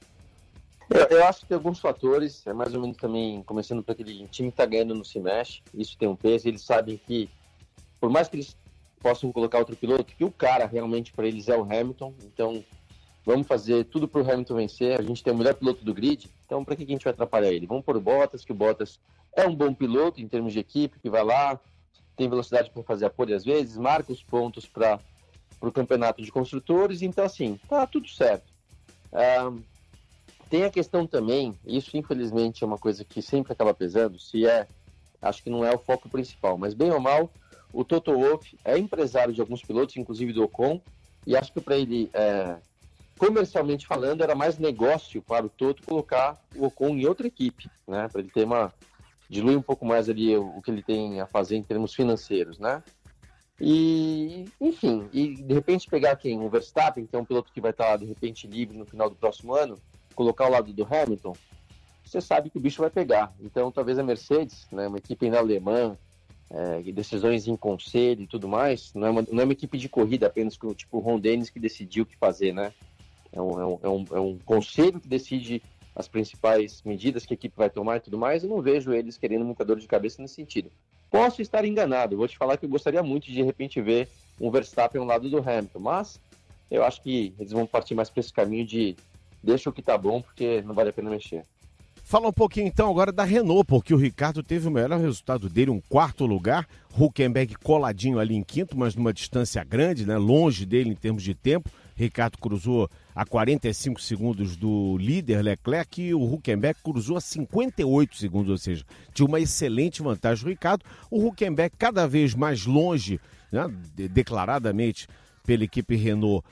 Eu, 0.93 1.19
eu, 1.19 1.25
acho 1.25 1.47
que 1.47 1.55
alguns 1.55 1.79
fatores, 1.79 2.45
é 2.49 2.53
mais 2.53 2.75
ou 2.75 2.81
menos 2.81 2.97
também 2.97 3.45
começando 3.45 3.81
por 3.81 3.93
aquele 3.93 4.27
time 4.27 4.51
que 4.51 4.57
tá 4.57 4.67
ganhando 4.67 4.93
não 4.93 5.05
se 5.05 5.21
mexe, 5.21 5.63
isso 5.73 5.97
tem 5.97 6.09
um 6.09 6.17
peso, 6.17 6.49
eles 6.49 6.63
sabem 6.63 6.97
que, 6.97 7.31
por 8.01 8.11
mais 8.11 8.27
que 8.27 8.37
eles 8.37 8.57
possam 9.01 9.31
colocar 9.31 9.59
outro 9.59 9.77
piloto, 9.77 10.17
que 10.17 10.25
o 10.25 10.33
cara 10.33 10.67
realmente 10.67 11.13
para 11.13 11.29
eles 11.29 11.49
é 11.49 11.57
o 11.57 11.63
Hamilton, 11.63 12.13
então 12.25 12.65
vamos 13.25 13.47
fazer 13.47 13.85
tudo 13.85 14.09
para 14.09 14.21
o 14.21 14.29
Hamilton 14.29 14.57
vencer, 14.57 14.99
a 14.99 15.03
gente 15.03 15.23
tem 15.23 15.33
o 15.33 15.37
melhor 15.37 15.55
piloto 15.55 15.85
do 15.85 15.95
grid, 15.95 16.29
então 16.45 16.65
para 16.65 16.75
que 16.75 16.83
a 16.83 16.87
gente 16.87 17.05
vai 17.05 17.13
atrapalhar 17.13 17.53
ele? 17.53 17.67
Vamos 17.67 17.85
por 17.85 17.99
Bottas, 18.01 18.45
que 18.45 18.51
o 18.51 18.55
Bottas 18.55 18.99
é 19.33 19.47
um 19.47 19.55
bom 19.55 19.73
piloto 19.73 20.21
em 20.21 20.27
termos 20.27 20.53
de 20.53 20.59
equipe, 20.59 20.99
que 20.99 21.09
vai 21.09 21.25
lá, 21.25 21.61
tem 22.17 22.29
velocidade 22.29 22.69
para 22.69 22.83
fazer 22.83 23.07
a 23.07 23.11
pole 23.11 23.33
às 23.33 23.45
vezes, 23.45 23.77
marca 23.77 24.13
os 24.13 24.25
pontos 24.25 24.67
para 24.67 24.99
o 25.61 25.71
campeonato 25.71 26.21
de 26.21 26.33
construtores, 26.33 27.01
então 27.01 27.25
assim, 27.25 27.61
tá 27.69 27.87
tudo 27.87 28.09
certo. 28.09 28.51
Um, 29.13 29.63
tem 30.51 30.65
a 30.65 30.71
questão 30.71 31.07
também, 31.07 31.55
isso 31.65 31.97
infelizmente 31.97 32.65
é 32.65 32.67
uma 32.67 32.77
coisa 32.77 33.05
que 33.05 33.23
sempre 33.23 33.53
acaba 33.53 33.73
pesando, 33.73 34.19
se 34.19 34.45
é, 34.45 34.67
acho 35.23 35.45
que 35.45 35.49
não 35.49 35.65
é 35.65 35.73
o 35.73 35.79
foco 35.79 36.09
principal, 36.09 36.59
mas 36.59 36.75
bem 36.75 36.91
ou 36.91 36.99
mal, 36.99 37.31
o 37.73 37.85
Toto 37.85 38.13
Wolff 38.13 38.59
é 38.65 38.77
empresário 38.77 39.33
de 39.33 39.41
alguns 39.41 39.63
pilotos, 39.63 39.97
inclusive 39.97 40.33
do 40.33 40.43
Ocon, 40.43 40.83
e 41.25 41.37
acho 41.37 41.53
que 41.53 41.61
para 41.61 41.77
ele, 41.77 42.11
é, 42.13 42.57
comercialmente 43.17 43.87
falando, 43.87 44.25
era 44.25 44.35
mais 44.35 44.59
negócio 44.59 45.23
para 45.23 45.47
o 45.47 45.49
Toto 45.49 45.85
colocar 45.85 46.43
o 46.57 46.67
Ocon 46.67 46.97
em 46.97 47.07
outra 47.07 47.29
equipe, 47.29 47.71
né, 47.87 48.09
para 48.09 48.21
ele 48.21 48.31
ter 48.31 48.45
uma, 48.45 48.75
diluir 49.29 49.57
um 49.57 49.63
pouco 49.63 49.87
mais 49.87 50.09
ali 50.09 50.37
o, 50.37 50.61
que 50.61 50.73
ele 50.73 50.83
tem 50.83 51.21
a 51.21 51.27
fazer 51.29 51.57
em 51.57 51.63
termos 51.63 51.95
financeiros, 51.95 52.59
né. 52.59 52.83
E, 53.61 54.47
enfim, 54.61 55.09
e 55.13 55.35
de 55.35 55.55
repente 55.55 55.87
pegar 55.89 56.17
quem? 56.17 56.41
O 56.41 56.49
Verstappen, 56.49 57.07
que 57.07 57.15
é 57.15 57.19
um 57.19 57.25
piloto 57.25 57.53
que 57.53 57.61
vai 57.61 57.71
estar 57.71 57.97
de 57.99 58.07
repente 58.07 58.49
livre 58.49 58.77
no 58.77 58.87
final 58.87 59.09
do 59.09 59.15
próximo 59.15 59.55
ano, 59.55 59.79
colocar 60.21 60.45
ao 60.45 60.51
lado 60.51 60.71
do 60.71 60.85
Hamilton, 60.85 61.33
você 62.05 62.21
sabe 62.21 62.51
que 62.51 62.59
o 62.59 62.61
bicho 62.61 62.83
vai 62.83 62.91
pegar. 62.91 63.33
Então 63.41 63.73
talvez 63.73 63.99
a 63.99 64.03
Mercedes, 64.03 64.67
né, 64.71 64.87
uma 64.87 64.99
equipe 64.99 65.25
ainda 65.25 65.39
alemã, 65.39 65.97
é, 66.51 66.83
decisões 66.93 67.49
em 67.49 67.57
conselho 67.57 68.25
e 68.25 68.27
tudo 68.27 68.47
mais, 68.47 68.93
não 68.93 69.07
é, 69.07 69.11
uma, 69.11 69.23
não 69.33 69.41
é 69.41 69.45
uma 69.45 69.53
equipe 69.55 69.79
de 69.79 69.89
corrida 69.89 70.27
apenas 70.27 70.59
com 70.59 70.75
tipo 70.75 70.99
o 70.99 71.01
Ron 71.01 71.19
Dennis 71.19 71.49
que 71.49 71.59
decidiu 71.59 72.03
o 72.03 72.07
que 72.07 72.19
fazer, 72.19 72.53
né? 72.53 72.71
É 73.33 73.41
um, 73.41 73.61
é 73.61 73.67
um, 73.67 73.79
é 73.83 73.89
um, 73.89 74.05
é 74.17 74.21
um 74.21 74.39
conselho 74.45 75.01
que 75.01 75.09
decide 75.09 75.63
as 75.97 76.07
principais 76.07 76.83
medidas 76.85 77.25
que 77.25 77.33
a 77.33 77.37
equipe 77.37 77.57
vai 77.57 77.71
tomar 77.71 77.97
e 77.97 78.01
tudo 78.01 78.19
mais, 78.19 78.43
eu 78.43 78.51
não 78.51 78.61
vejo 78.61 78.93
eles 78.93 79.17
querendo 79.17 79.45
muita 79.45 79.65
dor 79.65 79.79
de 79.79 79.87
cabeça 79.87 80.21
nesse 80.21 80.35
sentido. 80.35 80.71
Posso 81.11 81.41
estar 81.41 81.65
enganado, 81.65 82.15
vou 82.15 82.29
te 82.29 82.37
falar 82.37 82.59
que 82.59 82.67
eu 82.67 82.71
gostaria 82.71 83.03
muito 83.03 83.25
de 83.25 83.33
de 83.33 83.43
repente 83.43 83.81
ver 83.81 84.07
um 84.39 84.51
Verstappen 84.51 85.01
ao 85.01 85.07
lado 85.07 85.31
do 85.31 85.39
Hamilton, 85.39 85.79
mas 85.79 86.21
eu 86.71 86.85
acho 86.85 87.01
que 87.01 87.33
eles 87.39 87.53
vão 87.53 87.67
partir 87.67 87.95
mais 87.95 88.11
para 88.11 88.21
esse 88.21 88.33
caminho 88.33 88.67
de 88.67 88.97
deixa 89.43 89.71
o 89.71 89.73
que 89.73 89.83
tá 89.83 89.97
bom, 89.97 90.23
porque 90.23 90.63
não 90.63 90.75
vale 90.75 90.91
a 90.91 90.93
pena 90.93 91.11
mexer. 91.11 91.45
Fala 92.11 92.27
um 92.27 92.33
pouquinho 92.33 92.67
então 92.67 92.91
agora 92.91 93.13
da 93.13 93.23
Renault, 93.23 93.65
porque 93.65 93.95
o 93.95 93.97
Ricardo 93.97 94.43
teve 94.43 94.67
o 94.67 94.71
melhor 94.71 94.99
resultado 94.99 95.49
dele, 95.49 95.71
um 95.71 95.81
quarto 95.81 96.27
lugar, 96.27 96.67
Huckenberg 96.99 97.55
coladinho 97.63 98.19
ali 98.19 98.35
em 98.35 98.43
quinto, 98.43 98.77
mas 98.77 98.97
numa 98.97 99.13
distância 99.13 99.63
grande, 99.63 100.05
né, 100.05 100.19
longe 100.19 100.67
dele 100.67 100.91
em 100.91 100.95
termos 100.97 101.23
de 101.23 101.35
tempo. 101.35 101.71
Ricardo 101.95 102.37
cruzou 102.39 102.91
a 103.15 103.25
45 103.25 104.01
segundos 104.01 104.57
do 104.57 104.99
líder 104.99 105.43
Leclerc 105.43 106.03
e 106.03 106.13
o 106.13 106.35
Huckenberg 106.35 106.81
cruzou 106.83 107.17
a 107.17 107.21
58 107.21 108.17
segundos, 108.17 108.51
ou 108.51 108.59
seja, 108.59 108.85
tinha 109.15 109.29
uma 109.29 109.39
excelente 109.39 110.03
vantagem 110.03 110.47
o 110.47 110.49
Ricardo. 110.49 110.85
O 111.11 111.25
Huckenberg 111.25 111.77
cada 111.79 112.09
vez 112.09 112.35
mais 112.35 112.67
longe, 112.67 113.21
né, 113.53 113.71
declaradamente 113.95 115.07
pela 115.45 115.65
equipe 115.65 115.95
Renault, 115.95 116.45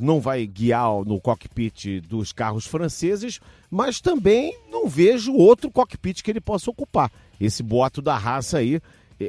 não 0.00 0.20
vai 0.20 0.46
guiar 0.46 1.04
no 1.04 1.20
cockpit 1.20 2.00
dos 2.00 2.32
carros 2.32 2.66
franceses, 2.66 3.40
mas 3.70 4.00
também 4.00 4.56
não 4.70 4.88
vejo 4.88 5.32
outro 5.34 5.70
cockpit 5.70 6.22
que 6.22 6.30
ele 6.30 6.40
possa 6.40 6.70
ocupar. 6.70 7.10
Esse 7.40 7.62
boato 7.62 8.00
da 8.00 8.16
raça 8.16 8.58
aí 8.58 8.80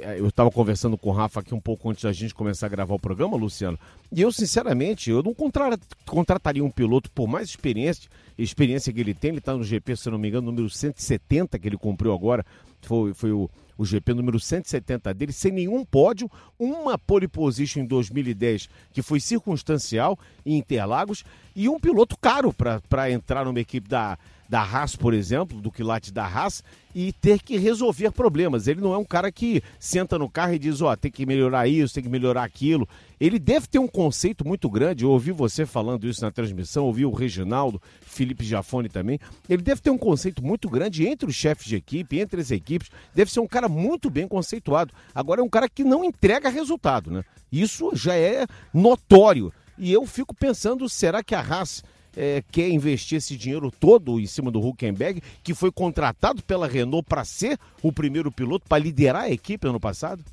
é, 0.02 0.20
eu 0.20 0.28
estava 0.28 0.50
conversando 0.50 0.98
com 0.98 1.10
o 1.10 1.14
Rafa 1.14 1.42
aqui 1.42 1.54
um 1.54 1.60
pouco 1.60 1.90
antes 1.90 2.04
da 2.04 2.12
gente 2.12 2.34
começar 2.34 2.66
a 2.66 2.70
gravar 2.70 2.96
o 2.96 3.00
programa, 3.00 3.38
Luciano, 3.38 3.78
e 4.12 4.22
eu, 4.22 4.32
sinceramente, 4.32 5.10
eu 5.10 5.22
não 5.22 5.34
contra 5.34 5.78
contrataria 6.06 6.64
um 6.64 6.72
piloto 6.72 7.12
por 7.12 7.28
mais 7.28 7.50
experiência, 7.50 8.10
experiência 8.38 8.92
que 8.92 9.00
ele 9.00 9.14
tem, 9.14 9.30
ele 9.30 9.38
está 9.40 9.54
no 9.54 9.64
GP, 9.64 9.96
se 9.96 10.10
não 10.10 10.18
me 10.18 10.30
engano, 10.30 10.48
número 10.48 10.70
170 10.70 11.60
que 11.60 11.68
ele 11.68 11.78
cumpriu 11.78 12.14
agora, 12.14 12.46
foi, 12.82 13.14
foi 13.14 13.32
o, 13.32 13.50
o 13.78 13.86
GP 13.86 14.14
número 14.14 14.40
170 14.40 15.14
dele, 15.14 15.32
sem 15.32 15.52
nenhum 15.52 15.84
pódio, 15.84 16.30
uma 16.60 16.98
pole 16.98 17.28
position 17.28 17.82
em 17.82 17.86
2010 17.86 18.70
que 18.92 19.02
foi 19.02 19.20
circunstancial 19.20 20.18
em 20.46 20.58
Interlagos, 20.58 21.24
e 21.56 21.70
um 21.70 21.80
piloto 21.80 22.18
caro 22.18 22.54
para 22.54 23.12
entrar 23.12 23.46
numa 23.46 23.60
equipe 23.60 23.88
da, 23.88 24.18
da 24.50 24.62
Haas, 24.62 24.96
por 24.96 25.14
exemplo, 25.14 25.62
do 25.62 25.72
quilate 25.72 26.12
da 26.12 26.26
Haas, 26.26 26.64
e 26.96 27.12
ter 27.12 27.42
que 27.42 27.58
resolver 27.58 28.12
problemas. 28.12 28.68
Ele 28.68 28.82
não 28.82 28.94
é 28.94 28.98
um 28.98 29.06
cara 29.06 29.32
que 29.32 29.64
senta 29.80 30.18
no 30.18 30.30
carro 30.30 30.54
e 30.54 30.60
diz, 30.60 30.82
ó, 30.82 30.92
oh, 30.92 30.98
tem 30.98 31.12
que 31.12 31.26
melhorar 31.26 31.68
isso, 31.68 31.94
tem 31.94 32.04
que 32.04 32.10
melhorar 32.10 32.44
aquilo. 32.44 32.88
Ele 33.20 33.40
deve 33.40 33.68
ter 33.68 33.80
um 33.80 33.88
conceito 33.88 34.46
muito 34.46 34.70
grande. 34.70 35.04
Eu 35.04 35.10
ouvi 35.10 35.32
você 35.32 35.66
falando 35.66 36.08
isso 36.08 36.22
na 36.22 36.30
transmissão, 36.30 36.86
ouvi 36.86 37.06
o 37.06 37.12
Reginaldo, 37.12 37.82
Felipe 38.02 38.44
Jafone 38.44 38.90
também. 38.90 39.20
Ele 39.50 39.62
deve 39.62 39.82
ter 39.82 39.90
um 39.90 39.98
conceito 39.98 40.44
muito 40.44 40.70
grande 40.70 41.08
entre 41.08 41.28
os 41.28 41.36
chefes 41.36 41.66
de 41.66 41.76
equipe, 41.76 42.20
entre 42.20 42.40
as 42.40 42.52
equipes. 42.52 42.92
Deve 43.16 43.32
ser 43.32 43.40
um 43.40 43.48
cara 43.48 43.63
muito 43.68 44.10
bem 44.10 44.28
conceituado. 44.28 44.94
Agora 45.14 45.42
é 45.42 45.44
um 45.44 45.50
cara 45.50 45.70
que 45.70 45.84
não 45.84 46.04
entrega 46.04 46.50
resultado, 46.50 47.12
né? 47.12 47.24
Isso 47.52 47.92
já 47.94 48.16
é 48.16 48.46
notório. 48.74 49.54
E 49.78 49.92
eu 49.92 50.06
fico 50.06 50.36
pensando, 50.36 50.88
será 50.88 51.24
que 51.24 51.36
a 51.36 51.42
Haas 51.42 51.84
é, 52.16 52.44
quer 52.52 52.70
investir 52.70 53.18
esse 53.18 53.36
dinheiro 53.36 53.72
todo 53.72 54.20
em 54.20 54.26
cima 54.26 54.52
do 54.52 54.60
Huckenberg, 54.60 55.22
que 55.44 55.54
foi 55.54 55.72
contratado 55.72 56.44
pela 56.44 56.68
Renault 56.68 57.08
para 57.08 57.26
ser 57.26 57.58
o 57.82 57.92
primeiro 57.92 58.32
piloto, 58.32 58.68
para 58.68 58.84
liderar 58.84 59.24
a 59.24 59.32
equipe 59.32 59.68
ano 59.68 59.80
passado? 59.80 60.24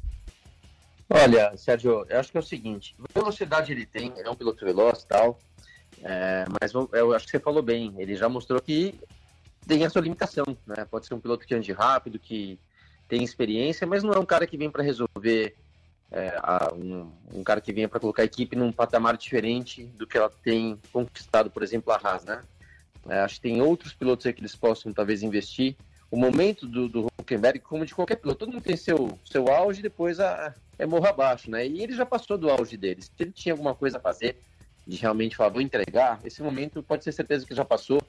Olha, 1.09 1.57
Sérgio, 1.57 2.07
eu 2.09 2.21
acho 2.21 2.31
que 2.31 2.37
é 2.37 2.41
o 2.41 2.45
seguinte: 2.45 2.95
velocidade 3.13 3.73
ele 3.73 3.85
tem, 3.85 4.13
é 4.17 4.31
um 4.31 4.37
piloto 4.37 4.65
veloz 4.65 5.05
tal, 5.05 5.39
é, 6.03 6.45
mas 6.61 6.73
eu 6.73 7.13
acho 7.13 7.25
que 7.25 7.33
você 7.33 7.41
falou 7.41 7.63
bem, 7.63 7.93
ele 7.99 8.15
já 8.15 8.29
mostrou 8.29 8.61
que 8.61 8.95
tem 9.67 9.85
a 9.85 9.91
sua 9.91 10.03
limitação, 10.03 10.45
né? 10.67 10.87
Pode 10.89 11.07
ser 11.07 11.15
um 11.15 11.21
piloto 11.21 11.47
que 11.47 11.55
ande 11.55 11.73
rápido, 11.73 12.19
que 12.19 12.59
tem 13.11 13.25
experiência, 13.25 13.87
mas 13.87 14.05
não 14.05 14.13
é 14.13 14.19
um 14.19 14.25
cara 14.25 14.47
que 14.47 14.57
vem 14.57 14.71
para 14.71 14.85
resolver 14.85 15.57
é, 16.13 16.33
um, 16.73 17.11
um, 17.35 17.43
cara 17.43 17.61
que 17.61 17.73
vinha 17.73 17.89
para 17.89 17.99
colocar 17.99 18.23
a 18.23 18.25
equipe 18.25 18.55
num 18.55 18.71
patamar 18.71 19.17
diferente 19.17 19.85
do 19.85 20.07
que 20.07 20.17
ela 20.17 20.31
tem 20.31 20.79
conquistado, 20.93 21.51
por 21.51 21.65
exemplo, 21.65 21.93
a 21.93 21.97
Haas, 21.97 22.25
né? 22.25 22.43
É, 23.09 23.19
acho 23.19 23.37
que 23.37 23.41
tem 23.43 23.61
outros 23.61 23.93
pilotos 23.93 24.27
aí 24.27 24.33
que 24.33 24.41
eles 24.41 24.55
possam 24.55 24.93
talvez 24.93 25.25
investir. 25.25 25.77
O 26.09 26.17
momento 26.17 26.67
do, 26.67 26.89
do 26.89 27.07
Huckenberg, 27.19 27.59
como 27.61 27.85
de 27.85 27.95
qualquer 27.95 28.17
piloto, 28.17 28.41
todo 28.41 28.53
mundo 28.53 28.63
tem 28.63 28.77
seu, 28.77 29.19
seu 29.25 29.49
auge 29.49 29.83
depois 29.83 30.21
a, 30.21 30.55
é 30.79 30.87
morro 30.87 31.07
abaixo, 31.07 31.51
né? 31.51 31.67
E 31.67 31.83
ele 31.83 31.95
já 31.95 32.07
passou 32.07 32.39
do 32.39 32.49
auge 32.49 32.77
dele. 32.77 33.03
Se 33.03 33.11
ele 33.19 33.33
tinha 33.33 33.53
alguma 33.53 33.75
coisa 33.75 33.99
a 33.99 34.01
fazer, 34.01 34.41
de 34.87 34.97
realmente 34.97 35.37
falar, 35.37 35.51
vou 35.51 35.61
entregar, 35.61 36.21
esse 36.25 36.43
momento 36.43 36.83
pode 36.83 37.03
ser 37.03 37.13
certeza 37.13 37.47
que 37.47 37.55
já 37.55 37.65
passou. 37.65 38.01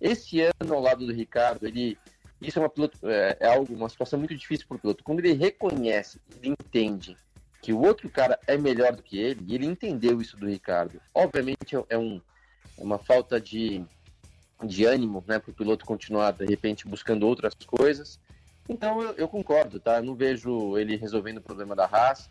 Esse 0.00 0.40
ano, 0.40 0.74
ao 0.74 0.80
lado 0.80 1.06
do 1.06 1.12
Ricardo, 1.12 1.66
ele 1.66 1.98
isso 2.40 2.58
é 2.58 2.62
uma 2.62 2.68
piloto, 2.68 2.98
é, 3.04 3.36
é 3.40 3.46
algo, 3.46 3.72
uma 3.74 3.88
situação 3.88 4.18
muito 4.18 4.34
difícil 4.36 4.66
para 4.68 4.76
o 4.76 4.80
piloto. 4.80 5.04
Quando 5.04 5.20
ele 5.20 5.32
reconhece, 5.32 6.20
ele 6.36 6.50
entende 6.50 7.16
que 7.62 7.72
o 7.72 7.80
outro 7.80 8.08
cara 8.08 8.38
é 8.46 8.56
melhor 8.56 8.94
do 8.94 9.02
que 9.02 9.18
ele, 9.18 9.44
e 9.46 9.54
ele 9.54 9.66
entendeu 9.66 10.20
isso 10.20 10.36
do 10.36 10.46
Ricardo. 10.46 11.00
Obviamente 11.14 11.74
é, 11.74 11.84
é, 11.88 11.98
um, 11.98 12.20
é 12.78 12.82
uma 12.82 12.98
falta 12.98 13.40
de, 13.40 13.84
de 14.62 14.84
ânimo 14.84 15.24
né, 15.26 15.38
para 15.38 15.50
o 15.50 15.54
piloto 15.54 15.84
continuar, 15.84 16.32
de 16.32 16.44
repente, 16.44 16.86
buscando 16.86 17.26
outras 17.26 17.54
coisas. 17.54 18.20
Então 18.68 19.00
eu, 19.00 19.12
eu 19.14 19.28
concordo, 19.28 19.80
tá? 19.80 19.96
Eu 19.96 20.04
não 20.04 20.14
vejo 20.14 20.76
ele 20.78 20.96
resolvendo 20.96 21.38
o 21.38 21.42
problema 21.42 21.74
da 21.74 21.86
Haas. 21.86 22.28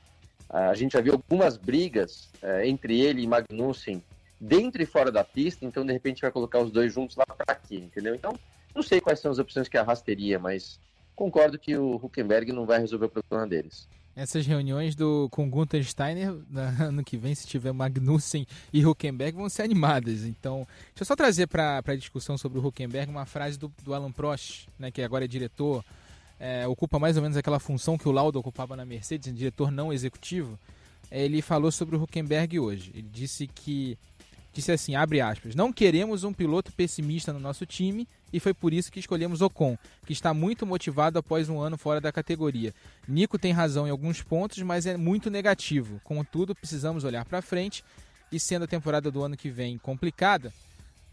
A 0.50 0.76
gente 0.76 0.94
já 0.94 1.02
viu 1.02 1.14
algumas 1.14 1.58
brigas 1.58 2.30
é, 2.42 2.68
entre 2.68 3.02
ele 3.02 3.24
e 3.24 3.28
Magnussen 3.28 4.04
dentro 4.40 4.82
e 4.82 4.86
fora 4.86 5.12
da 5.12 5.24
pista, 5.24 5.66
então 5.66 5.86
de 5.86 5.92
repente 5.92 6.22
vai 6.22 6.32
colocar 6.32 6.60
os 6.60 6.72
dois 6.72 6.94
juntos 6.94 7.16
lá 7.16 7.26
para 7.26 7.54
aqui, 7.54 7.78
entendeu? 7.78 8.14
Então, 8.14 8.38
não 8.76 8.84
sei 8.84 9.00
quais 9.02 9.20
são 9.20 9.32
as 9.32 9.40
opções 9.40 9.68
que 9.68 9.78
a 9.78 9.82
Haas 9.82 10.02
teria, 10.02 10.38
mas 10.38 10.80
concordo 11.16 11.58
que 11.58 11.78
o 11.78 11.96
Huckenberg 11.96 12.52
não 12.52 12.66
vai 12.66 12.80
resolver 12.80 13.06
o 13.06 13.10
problema 13.10 13.48
deles 13.48 13.88
essas 14.16 14.48
reuniões 14.48 14.96
do, 14.96 15.28
com 15.30 15.50
Gunther 15.50 15.84
Steiner 15.84 16.32
no 16.50 16.62
ano 16.82 17.04
que 17.04 17.18
vem, 17.18 17.36
se 17.36 17.46
tiver 17.46 17.74
Magnussen 17.74 18.48
e 18.72 18.86
Huckenberg, 18.86 19.38
vão 19.38 19.50
ser 19.50 19.64
animadas. 19.64 20.24
Então, 20.24 20.66
deixa 20.88 21.02
eu 21.02 21.06
só 21.06 21.16
trazer 21.16 21.48
para 21.48 21.84
a 21.86 21.96
discussão 21.96 22.38
sobre 22.38 22.58
o 22.58 22.66
Huckenberg 22.66 23.12
uma 23.12 23.26
frase 23.26 23.60
do, 23.60 23.72
do 23.84 23.94
Alan 23.94 24.12
Prost, 24.12 24.68
né, 24.80 24.90
que 24.90 25.02
agora 25.02 25.26
é 25.26 25.28
diretor, 25.28 25.84
é, 26.40 26.66
ocupa 26.68 26.98
mais 26.98 27.18
ou 27.18 27.22
menos 27.22 27.38
aquela 27.38 27.60
função 27.60 27.98
que 27.98 28.08
o 28.08 28.12
Lauda 28.12 28.40
ocupava 28.40 28.76
na 28.76 28.86
Mercedes, 28.86 29.34
diretor 29.34 29.70
não 29.70 29.92
executivo. 29.92 30.58
É, 31.12 31.24
ele 31.24 31.42
falou 31.42 31.72
sobre 31.72 31.96
o 31.96 32.02
Huckenberg 32.02 32.60
hoje. 32.60 32.92
Ele 32.94 33.10
disse 33.12 33.48
que 33.48 33.98
disse 34.54 34.72
assim, 34.72 34.96
abre 34.96 35.20
aspas, 35.20 35.54
não 35.54 35.72
queremos 35.72 36.24
um 36.24 36.32
piloto 36.32 36.72
pessimista 36.72 37.34
no 37.34 37.40
nosso 37.40 37.66
time 37.66 38.08
e 38.36 38.40
foi 38.42 38.54
por 38.54 38.74
isso 38.74 38.92
que 38.92 39.00
escolhemos 39.00 39.42
Ocon, 39.42 39.78
que 40.06 40.12
está 40.12 40.34
muito 40.34 40.66
motivado 40.66 41.18
após 41.18 41.48
um 41.48 41.62
ano 41.62 41.78
fora 41.78 42.02
da 42.02 42.12
categoria. 42.12 42.74
Nico 43.08 43.40
tem 43.40 43.54
razão 43.54 43.88
em 43.88 43.92
alguns 43.92 44.22
pontos, 44.22 44.62
mas 44.62 44.86
é 44.86 44.98
muito 44.98 45.30
negativo. 45.30 46.02
Contudo, 46.04 46.54
precisamos 46.54 47.06
olhar 47.06 47.24
para 47.24 47.42
frente 47.42 47.82
e 48.30 48.38
sendo 48.38 48.64
a 48.64 48.68
temporada 48.68 49.10
do 49.10 49.24
ano 49.24 49.38
que 49.38 49.50
vem 49.50 49.78
complicada, 49.78 50.54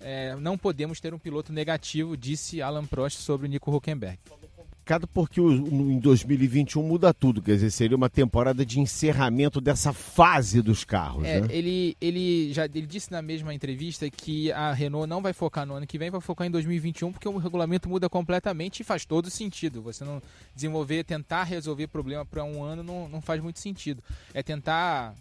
é, 0.00 0.34
não 0.34 0.58
podemos 0.58 0.98
ter 0.98 1.14
um 1.14 1.18
piloto 1.18 1.52
negativo, 1.52 2.16
disse 2.16 2.60
Alan 2.60 2.86
Prost 2.86 3.20
sobre 3.20 3.46
Nico 3.46 3.72
Huckenberg 3.72 4.18
complicado 4.92 5.06
porque 5.08 5.40
o, 5.40 5.52
em 5.52 5.98
2021 5.98 6.82
muda 6.82 7.14
tudo, 7.14 7.40
quer 7.40 7.52
dizer, 7.52 7.70
seria 7.70 7.96
uma 7.96 8.10
temporada 8.10 8.64
de 8.64 8.80
encerramento 8.80 9.60
dessa 9.60 9.92
fase 9.92 10.60
dos 10.60 10.84
carros. 10.84 11.24
É, 11.24 11.40
né? 11.40 11.48
ele, 11.50 11.96
ele 12.00 12.52
já 12.52 12.66
ele 12.66 12.86
disse 12.86 13.10
na 13.10 13.22
mesma 13.22 13.54
entrevista 13.54 14.08
que 14.10 14.52
a 14.52 14.72
Renault 14.72 15.08
não 15.08 15.22
vai 15.22 15.32
focar 15.32 15.66
no 15.66 15.74
ano 15.74 15.86
que 15.86 15.98
vem, 15.98 16.10
vai 16.10 16.20
focar 16.20 16.46
em 16.46 16.50
2021, 16.50 17.12
porque 17.12 17.28
o 17.28 17.38
regulamento 17.38 17.88
muda 17.88 18.08
completamente 18.08 18.80
e 18.80 18.84
faz 18.84 19.04
todo 19.04 19.30
sentido. 19.30 19.82
Você 19.82 20.04
não 20.04 20.20
desenvolver, 20.54 21.04
tentar 21.04 21.44
resolver 21.44 21.86
problema 21.86 22.24
para 22.24 22.44
um 22.44 22.62
ano 22.62 22.82
não, 22.82 23.08
não 23.08 23.20
faz 23.20 23.42
muito 23.42 23.58
sentido. 23.58 24.02
É 24.34 24.42
tentar 24.42 25.14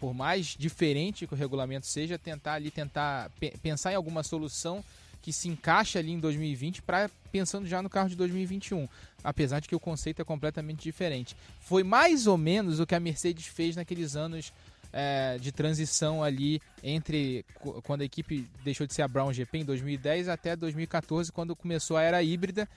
por 0.00 0.12
mais 0.12 0.56
diferente 0.58 1.26
que 1.26 1.34
o 1.34 1.36
regulamento 1.36 1.86
seja, 1.86 2.18
tentar 2.18 2.54
ali 2.54 2.70
tentar 2.70 3.30
pensar 3.62 3.92
em 3.92 3.94
alguma 3.94 4.22
solução 4.22 4.84
que 5.26 5.32
se 5.32 5.48
encaixa 5.48 5.98
ali 5.98 6.12
em 6.12 6.20
2020 6.20 6.82
para 6.82 7.10
pensando 7.32 7.66
já 7.66 7.82
no 7.82 7.90
carro 7.90 8.08
de 8.08 8.14
2021, 8.14 8.88
apesar 9.24 9.58
de 9.58 9.68
que 9.68 9.74
o 9.74 9.80
conceito 9.80 10.22
é 10.22 10.24
completamente 10.24 10.84
diferente. 10.84 11.36
Foi 11.58 11.82
mais 11.82 12.28
ou 12.28 12.38
menos 12.38 12.78
o 12.78 12.86
que 12.86 12.94
a 12.94 13.00
Mercedes 13.00 13.44
fez 13.44 13.74
naqueles 13.74 14.14
anos 14.14 14.52
é, 14.92 15.36
de 15.40 15.50
transição 15.50 16.22
ali 16.22 16.62
entre 16.80 17.44
quando 17.82 18.02
a 18.02 18.04
equipe 18.04 18.48
deixou 18.62 18.86
de 18.86 18.94
ser 18.94 19.02
a 19.02 19.08
Brown 19.08 19.32
GP 19.32 19.58
em 19.58 19.64
2010 19.64 20.28
até 20.28 20.54
2014, 20.54 21.32
quando 21.32 21.56
começou 21.56 21.96
a 21.96 22.02
era 22.02 22.22
híbrida 22.22 22.68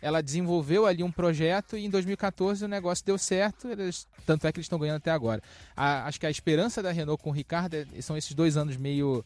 ela 0.00 0.22
desenvolveu 0.22 0.86
ali 0.86 1.02
um 1.02 1.10
projeto 1.10 1.76
e 1.76 1.84
em 1.84 1.90
2014 1.90 2.64
o 2.64 2.68
negócio 2.68 3.04
deu 3.04 3.18
certo, 3.18 3.68
eles, 3.68 4.06
tanto 4.24 4.46
é 4.46 4.52
que 4.52 4.58
eles 4.58 4.66
estão 4.66 4.78
ganhando 4.78 4.98
até 4.98 5.10
agora. 5.10 5.42
A, 5.76 6.06
acho 6.06 6.20
que 6.20 6.24
a 6.24 6.30
esperança 6.30 6.82
da 6.82 6.92
Renault 6.92 7.22
com 7.22 7.30
o 7.30 7.32
Ricardo 7.32 7.74
é, 7.74 7.86
são 8.00 8.16
esses 8.16 8.32
dois 8.32 8.56
anos 8.56 8.76
meio 8.76 9.24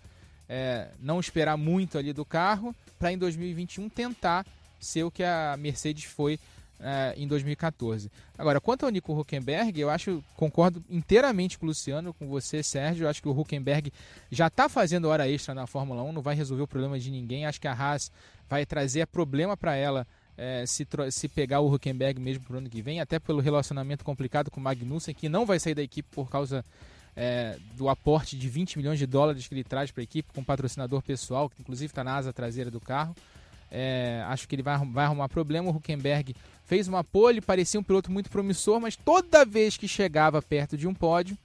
é, 0.55 0.89
não 1.01 1.19
esperar 1.19 1.57
muito 1.57 1.97
ali 1.97 2.13
do 2.13 2.27
carro 2.27 2.77
para 2.99 3.11
em 3.11 3.17
2021 3.17 3.89
tentar 3.89 4.45
ser 4.79 5.03
o 5.03 5.11
que 5.11 5.25
a 5.25 5.57
Mercedes 5.59 6.05
foi 6.05 6.39
é, 6.79 7.15
em 7.17 7.27
2014. 7.27 8.13
Agora, 8.37 8.61
quanto 8.61 8.85
ao 8.85 8.93
Nico 8.93 9.19
Huckenberg, 9.19 9.81
eu 9.81 9.89
acho, 9.89 10.23
concordo 10.37 10.85
inteiramente 10.91 11.59
com 11.59 11.65
o 11.65 11.69
Luciano, 11.69 12.13
com 12.13 12.29
você, 12.29 12.63
Sérgio. 12.63 13.05
Eu 13.05 13.09
acho 13.09 13.23
que 13.23 13.29
o 13.29 13.41
Huckenberg 13.41 13.91
já 14.31 14.49
está 14.49 14.69
fazendo 14.69 15.09
hora 15.09 15.27
extra 15.27 15.55
na 15.55 15.67
Fórmula 15.67 16.03
1, 16.03 16.13
não 16.13 16.21
vai 16.21 16.35
resolver 16.35 16.65
o 16.65 16.69
problema 16.69 16.99
de 16.99 17.11
ninguém. 17.11 17.47
Acho 17.47 17.61
que 17.61 17.69
a 17.69 17.73
Haas 17.73 18.13
vai 18.47 18.67
trazer 18.67 19.07
problema 19.07 19.57
para 19.57 19.75
ela 19.75 20.07
é, 20.37 20.67
se, 20.67 20.87
se 21.13 21.29
pegar 21.29 21.61
o 21.61 21.73
Huckenberg 21.73 22.21
mesmo 22.21 22.45
para 22.45 22.57
o 22.57 22.59
ano 22.59 22.69
que 22.69 22.83
vem, 22.83 23.01
até 23.01 23.19
pelo 23.19 23.41
relacionamento 23.41 24.05
complicado 24.05 24.51
com 24.51 24.61
o 24.61 24.63
Magnussen, 24.63 25.15
que 25.15 25.31
não 25.31 25.47
vai 25.47 25.59
sair 25.59 25.75
da 25.75 25.83
equipe 25.83 26.11
por 26.13 26.29
causa 26.29 26.63
é, 27.17 27.59
do 27.77 27.89
aporte 27.89 28.37
de 28.37 28.49
20 28.49 28.79
milhões 28.79 28.99
de 28.99 29.07
dólares 29.07 29.47
que 29.47 29.55
ele 29.55 29.65
traz 29.65 29.91
para 29.91 30.03
a 30.03 30.05
equipe, 30.05 30.33
com 30.33 30.43
patrocinador 30.43 31.03
pessoal, 31.03 31.49
que 31.49 31.61
inclusive 31.61 31.91
está 31.91 32.03
na 32.03 32.17
asa 32.17 32.33
traseira 32.33 32.71
do 32.71 32.81
carro. 32.81 33.15
É, 33.71 34.23
acho 34.27 34.47
que 34.47 34.55
ele 34.55 34.63
vai, 34.63 34.79
vai 34.87 35.05
arrumar 35.05 35.29
problema. 35.29 35.71
O 35.71 35.77
Huckenberg 35.77 36.35
fez 36.65 36.89
uma 36.89 37.03
pole, 37.03 37.41
parecia 37.41 37.81
um 37.81 37.83
piloto 37.83 38.11
muito 38.11 38.31
promissor, 38.31 38.81
mas 38.81 38.97
toda 38.97 39.45
vez 39.45 39.77
que 39.77 39.89
chegava 39.89 40.43
perto 40.43 40.77
de 40.77 40.87
um 40.87 40.95
pódio, 40.95 41.37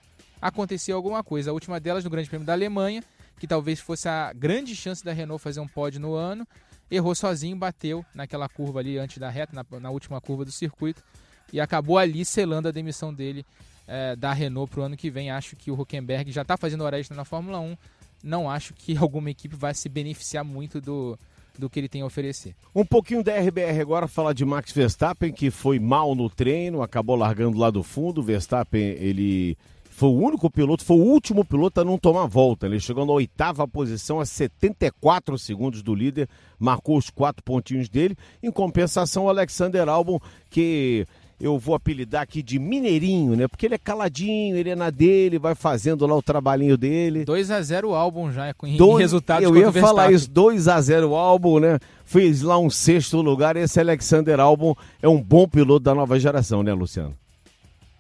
acontecia 0.42 0.94
alguma 0.94 1.24
coisa. 1.24 1.52
A 1.52 1.54
última 1.54 1.80
delas 1.80 2.04
no 2.04 2.10
Grande 2.10 2.30
Prêmio 2.30 2.46
da 2.46 2.54
Alemanha, 2.54 3.04
que 3.40 3.48
talvez 3.48 3.80
fosse 3.80 4.10
a 4.10 4.34
grande 4.34 4.76
chance 4.76 5.04
da 5.04 5.14
Renault 5.14 5.42
fazer 5.42 5.60
um 5.60 5.68
pódio 5.68 6.00
no 6.00 6.16
ano, 6.16 6.46
errou 6.90 7.14
sozinho, 7.16 7.56
bateu 7.56 8.06
naquela 8.14 8.50
curva 8.50 8.80
ali 8.80 8.98
antes 8.98 9.18
da 9.18 9.30
reta, 9.30 9.54
na, 9.54 9.80
na 9.80 9.90
última 9.90 10.20
curva 10.20 10.44
do 10.44 10.52
circuito, 10.52 11.04
e 11.52 11.60
acabou 11.60 11.98
ali 11.98 12.26
selando 12.26 12.68
a 12.68 12.72
demissão 12.72 13.14
dele 13.14 13.46
é, 13.88 14.16
da 14.16 14.34
Renault 14.34 14.70
para 14.70 14.82
o 14.82 14.84
ano 14.84 14.98
que 14.98 15.10
vem. 15.10 15.32
Acho 15.32 15.56
que 15.56 15.72
o 15.72 15.80
Huckenberg 15.80 16.32
já 16.32 16.42
está 16.42 16.58
fazendo 16.58 16.84
hora 16.84 17.00
extra 17.00 17.16
na 17.16 17.26
Fórmula 17.26 17.60
1. 17.60 17.78
Não 18.24 18.50
acho 18.50 18.74
que 18.74 18.96
alguma 18.98 19.32
equipe 19.32 19.56
vai 19.56 19.74
se 19.74 19.88
beneficiar 19.88 20.44
muito 20.44 20.82
do, 20.82 21.18
do 21.58 21.70
que 21.70 21.80
ele 21.80 21.90
tem 21.90 22.02
a 22.02 22.06
oferecer. 22.06 22.56
Um 22.76 22.86
pouquinho 22.86 23.24
da 23.24 23.38
RBR 23.40 23.80
agora, 23.80 24.08
falar 24.08 24.34
de 24.34 24.46
Max 24.46 24.72
Verstappen, 24.72 25.32
que 25.32 25.50
foi 25.50 25.80
mal 25.80 26.14
no 26.14 26.30
treino, 26.30 26.82
acabou 26.82 27.16
largando 27.16 27.58
lá 27.58 27.70
do 27.70 27.84
fundo. 27.84 28.22
Verstappen, 28.22 28.82
ele 28.82 29.58
foi 29.98 30.10
o 30.10 30.20
único 30.20 30.48
piloto, 30.48 30.86
foi 30.86 30.96
o 30.96 31.04
último 31.04 31.44
piloto 31.44 31.82
a 31.82 31.84
não 31.84 31.98
tomar 31.98 32.28
volta. 32.28 32.68
Ele 32.68 32.80
chegou 32.80 33.04
na 33.04 33.14
oitava 33.14 33.68
posição, 33.68 34.20
a 34.20 34.26
74 34.28 35.40
segundos 35.40 35.82
do 35.82 35.96
líder, 35.96 36.30
marcou 36.60 36.98
os 36.98 37.10
quatro 37.10 37.44
pontinhos 37.44 37.90
dele. 37.90 38.16
Em 38.44 38.52
compensação, 38.52 39.26
o 39.26 39.30
Alexander 39.30 39.90
Albon, 39.90 40.20
que 40.52 41.08
eu 41.40 41.58
vou 41.60 41.76
apelidar 41.76 42.24
aqui 42.24 42.42
de 42.42 42.58
Mineirinho, 42.58 43.36
né? 43.36 43.48
Porque 43.48 43.68
ele 43.68 43.76
é 43.76 43.78
caladinho, 43.78 44.58
ele 44.58 44.72
é 44.72 44.76
na 44.76 44.90
dele, 44.90 45.38
vai 45.38 45.54
fazendo 45.54 46.06
lá 46.08 46.16
o 46.16 46.22
trabalhinho 46.22 46.76
dele. 46.76 47.26
2 47.26 47.52
a 47.52 47.62
0 47.62 47.90
o 47.90 47.96
álbum 47.96 48.32
já 48.32 48.54
em 48.64 48.76
dois, 48.76 49.00
resultados 49.00 49.44
Eu 49.44 49.56
ia 49.56 49.72
falar 49.72 50.12
isso, 50.12 50.30
2 50.30 50.68
a 50.68 50.82
0 50.82 51.10
o 51.10 51.16
álbum, 51.16 51.60
né? 51.60 51.80
Fez 52.04 52.42
lá 52.42 52.58
um 52.58 52.70
sexto 52.70 53.22
lugar. 53.22 53.56
Esse 53.56 53.80
Alexander 53.80 54.40
Albon 54.40 54.76
é 55.02 55.08
um 55.08 55.22
bom 55.22 55.48
piloto 55.48 55.82
da 55.82 55.94
nova 55.94 56.20
geração, 56.20 56.64
né, 56.64 56.74
Luciano? 56.74 57.16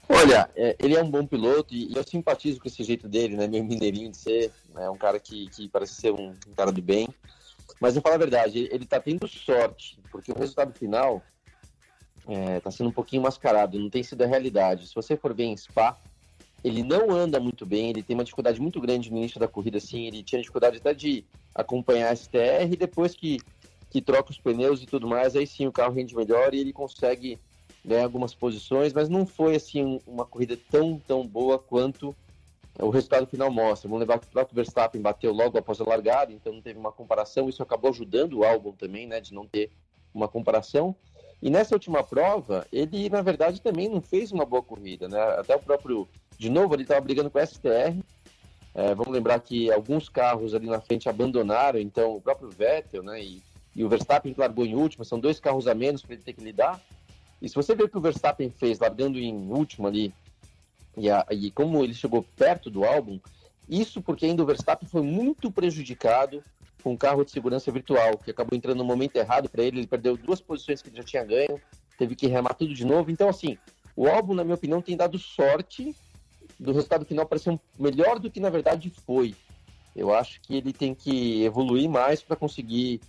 Olha, 0.09 0.49
é, 0.55 0.75
ele 0.79 0.95
é 0.95 1.03
um 1.03 1.11
bom 1.11 1.25
piloto 1.25 1.75
e, 1.75 1.95
eu 1.95 2.03
simpatizo 2.03 2.59
com 2.59 2.67
esse 2.67 2.83
jeito 2.83 3.07
dele, 3.07 3.35
né? 3.35 3.45
Meio 3.47 3.63
mineirinho 3.63 4.09
de 4.09 4.17
ser, 4.17 4.51
né? 4.73 4.89
Um 4.89 4.97
cara 4.97 5.19
que, 5.19 5.47
que 5.49 5.67
parece 5.67 5.93
ser 5.93 6.11
um, 6.11 6.33
um 6.47 6.53
cara 6.55 6.71
do 6.71 6.81
bem. 6.81 7.07
Mas 7.79 7.95
eu 7.95 8.01
falo 8.01 8.15
a 8.15 8.17
verdade, 8.19 8.57
ele, 8.57 8.69
ele 8.71 8.85
tá 8.85 8.99
tendo 8.99 9.27
sorte, 9.27 9.99
porque 10.09 10.31
o 10.31 10.37
resultado 10.37 10.73
final 10.73 11.21
é, 12.27 12.59
tá 12.59 12.69
sendo 12.69 12.89
um 12.89 12.93
pouquinho 12.93 13.21
mascarado, 13.21 13.79
não 13.79 13.89
tem 13.89 14.03
sido 14.03 14.21
a 14.23 14.27
realidade. 14.27 14.87
Se 14.87 14.95
você 14.95 15.15
for 15.15 15.33
ver 15.33 15.45
em 15.45 15.57
Spa, 15.57 15.99
ele 16.63 16.83
não 16.83 17.11
anda 17.11 17.39
muito 17.39 17.65
bem, 17.65 17.89
ele 17.89 18.03
tem 18.03 18.15
uma 18.15 18.23
dificuldade 18.23 18.59
muito 18.59 18.81
grande 18.81 19.09
no 19.09 19.17
início 19.17 19.39
da 19.39 19.47
corrida, 19.47 19.77
assim, 19.77 20.05
ele 20.07 20.23
tinha 20.23 20.41
dificuldade 20.41 20.77
até 20.77 20.93
de 20.93 21.25
acompanhar 21.55 22.11
a 22.11 22.15
STR, 22.15 22.75
depois 22.77 23.15
que, 23.15 23.37
que 23.89 24.01
troca 24.01 24.31
os 24.31 24.39
pneus 24.39 24.81
e 24.81 24.87
tudo 24.87 25.07
mais, 25.07 25.35
aí 25.35 25.47
sim 25.47 25.67
o 25.67 25.71
carro 25.71 25.93
rende 25.93 26.15
melhor 26.15 26.53
e 26.53 26.59
ele 26.59 26.73
consegue 26.73 27.39
ganhar 27.83 28.03
algumas 28.03 28.35
posições, 28.35 28.91
mas 28.91 29.07
não 29.07 29.25
foi 29.25 29.55
assim 29.55 30.01
uma 30.05 30.25
corrida 30.25 30.59
tão, 30.69 30.99
tão 30.99 31.25
boa 31.25 31.57
quanto 31.57 32.15
o 32.79 32.89
resultado 32.89 33.25
final 33.25 33.49
mostra. 33.49 33.87
Vamos 33.87 34.01
lembrar 34.01 34.19
que 34.19 34.27
o 34.27 34.29
próprio 34.29 34.55
Verstappen 34.55 35.01
bateu 35.01 35.31
logo 35.31 35.57
após 35.57 35.79
a 35.79 35.85
largada, 35.85 36.33
então 36.33 36.53
não 36.53 36.61
teve 36.61 36.77
uma 36.77 36.91
comparação, 36.91 37.47
isso 37.47 37.63
acabou 37.63 37.89
ajudando 37.89 38.33
o 38.33 38.43
álbum 38.43 38.73
também, 38.73 39.07
né, 39.07 39.21
de 39.21 39.33
não 39.33 39.47
ter 39.47 39.71
uma 40.13 40.27
comparação. 40.27 40.95
E 41.41 41.49
nessa 41.49 41.75
última 41.75 42.03
prova, 42.03 42.65
ele, 42.71 43.09
na 43.09 43.21
verdade, 43.21 43.61
também 43.61 43.87
não 43.87 44.01
fez 44.01 44.31
uma 44.31 44.45
boa 44.45 44.63
corrida, 44.63 45.07
né? 45.07 45.21
Até 45.37 45.55
o 45.55 45.59
próprio. 45.59 46.07
De 46.37 46.49
novo, 46.49 46.73
ele 46.73 46.83
estava 46.83 47.01
brigando 47.01 47.29
com 47.29 47.39
o 47.39 47.45
STR. 47.45 47.97
É, 48.73 48.93
vamos 48.93 49.13
lembrar 49.13 49.39
que 49.39 49.71
alguns 49.71 50.07
carros 50.07 50.53
ali 50.53 50.67
na 50.67 50.79
frente 50.79 51.09
abandonaram, 51.09 51.79
então 51.79 52.15
o 52.15 52.21
próprio 52.21 52.49
Vettel, 52.49 53.03
né? 53.03 53.21
E, 53.21 53.41
e 53.75 53.83
o 53.83 53.89
Verstappen 53.89 54.33
que 54.33 54.39
largou 54.39 54.65
em 54.65 54.75
último, 54.75 55.05
são 55.05 55.19
dois 55.19 55.39
carros 55.39 55.67
a 55.67 55.73
menos 55.73 56.01
para 56.01 56.13
ele 56.13 56.23
ter 56.23 56.33
que 56.33 56.43
lidar. 56.43 56.81
E 57.41 57.47
se 57.47 57.55
você 57.55 57.75
ver 57.75 57.83
o 57.83 57.89
que 57.89 57.97
o 57.97 58.01
Verstappen 58.01 58.49
fez 58.49 58.79
largando 58.79 59.19
em 59.19 59.51
último 59.51 59.87
ali, 59.87 60.13
e, 60.95 61.09
a, 61.09 61.25
e 61.29 61.51
como 61.51 61.83
ele 61.83 61.93
chegou 61.93 62.23
perto 62.35 62.69
do 62.69 62.83
álbum, 62.83 63.19
isso 63.69 64.01
porque 64.01 64.25
ainda 64.25 64.41
o 64.41 64.45
Verstappen 64.45 64.87
foi 64.87 65.01
muito 65.03 65.51
prejudicado 65.51 66.43
com 66.87 66.93
um 66.93 66.97
carro 66.97 67.25
de 67.25 67.31
segurança 67.31 67.69
virtual, 67.69 68.17
que 68.17 68.31
acabou 68.31 68.57
entrando 68.57 68.77
no 68.77 68.85
momento 68.85 69.17
errado 69.17 69.49
para 69.49 69.61
ele, 69.61 69.79
ele 69.79 69.87
perdeu 69.87 70.15
duas 70.15 70.39
posições 70.39 70.81
que 70.81 70.87
ele 70.87 70.95
já 70.95 71.03
tinha 71.03 71.25
ganho, 71.25 71.59
teve 71.97 72.15
que 72.15 72.27
remar 72.27 72.53
tudo 72.53 72.73
de 72.73 72.85
novo. 72.85 73.11
Então, 73.11 73.27
assim, 73.27 73.57
o 73.93 74.07
álbum, 74.07 74.33
na 74.33 74.41
minha 74.41 74.55
opinião, 74.55 74.81
tem 74.81 74.95
dado 74.95 75.19
sorte 75.19 75.93
do 76.57 76.71
resultado 76.71 77.03
final 77.03 77.25
parecer 77.25 77.49
um, 77.49 77.59
melhor 77.77 78.19
do 78.19 78.31
que 78.31 78.39
na 78.39 78.49
verdade 78.49 78.89
foi. 79.05 79.35
Eu 79.93 80.15
acho 80.15 80.39
que 80.39 80.55
ele 80.55 80.71
tem 80.71 80.95
que 80.95 81.43
evoluir 81.43 81.89
mais 81.89 82.21
para 82.21 82.37
conseguir 82.37 83.01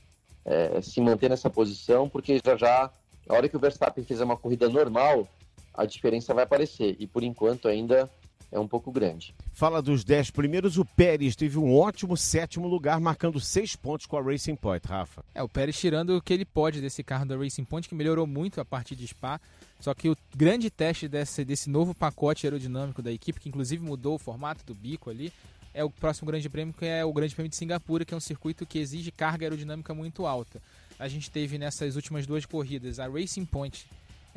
é, 0.44 0.82
se 0.82 1.00
manter 1.00 1.30
nessa 1.30 1.48
posição, 1.48 2.08
porque 2.08 2.40
já 2.44 2.56
já, 2.56 2.90
a 3.28 3.32
hora 3.32 3.48
que 3.48 3.56
o 3.56 3.60
Verstappen 3.60 4.02
fizer 4.02 4.24
uma 4.24 4.36
corrida 4.36 4.68
normal, 4.68 5.28
a 5.72 5.86
diferença 5.86 6.34
vai 6.34 6.42
aparecer. 6.42 6.96
E 6.98 7.06
por 7.06 7.22
enquanto 7.22 7.68
ainda 7.68 8.10
é 8.50 8.58
um 8.58 8.66
pouco 8.66 8.90
grande. 8.90 9.34
Fala 9.52 9.82
dos 9.82 10.04
10 10.04 10.30
primeiros, 10.30 10.78
o 10.78 10.84
Pérez 10.84 11.36
teve 11.36 11.58
um 11.58 11.74
ótimo 11.74 12.16
sétimo 12.16 12.66
lugar, 12.66 12.98
marcando 13.00 13.38
seis 13.40 13.76
pontos 13.76 14.06
com 14.06 14.16
a 14.16 14.22
Racing 14.22 14.56
Point, 14.56 14.86
Rafa. 14.86 15.24
É, 15.34 15.42
o 15.42 15.48
Pérez 15.48 15.78
tirando 15.78 16.16
o 16.16 16.22
que 16.22 16.32
ele 16.32 16.44
pode 16.44 16.80
desse 16.80 17.02
carro 17.02 17.26
da 17.26 17.36
Racing 17.36 17.64
Point, 17.64 17.88
que 17.88 17.94
melhorou 17.94 18.26
muito 18.26 18.60
a 18.60 18.64
partir 18.64 18.96
de 18.96 19.06
Spa. 19.06 19.40
Só 19.80 19.94
que 19.94 20.08
o 20.08 20.16
grande 20.34 20.70
teste 20.70 21.06
desse, 21.06 21.44
desse 21.44 21.70
novo 21.70 21.94
pacote 21.94 22.46
aerodinâmico 22.46 23.02
da 23.02 23.12
equipe, 23.12 23.40
que 23.40 23.48
inclusive 23.48 23.82
mudou 23.84 24.14
o 24.14 24.18
formato 24.18 24.64
do 24.64 24.74
bico 24.74 25.10
ali, 25.10 25.32
é 25.74 25.84
o 25.84 25.90
próximo 25.90 26.26
grande 26.26 26.48
prêmio, 26.48 26.74
que 26.74 26.86
é 26.86 27.04
o 27.04 27.12
Grande 27.12 27.34
Prêmio 27.34 27.50
de 27.50 27.56
Singapura, 27.56 28.04
que 28.04 28.12
é 28.12 28.16
um 28.16 28.20
circuito 28.20 28.66
que 28.66 28.78
exige 28.78 29.12
carga 29.12 29.44
aerodinâmica 29.44 29.94
muito 29.94 30.26
alta. 30.26 30.60
A 30.98 31.06
gente 31.06 31.30
teve 31.30 31.56
nessas 31.58 31.94
últimas 31.94 32.26
duas 32.26 32.44
corridas 32.44 32.98
a 32.98 33.06
Racing 33.06 33.44
Point 33.44 33.86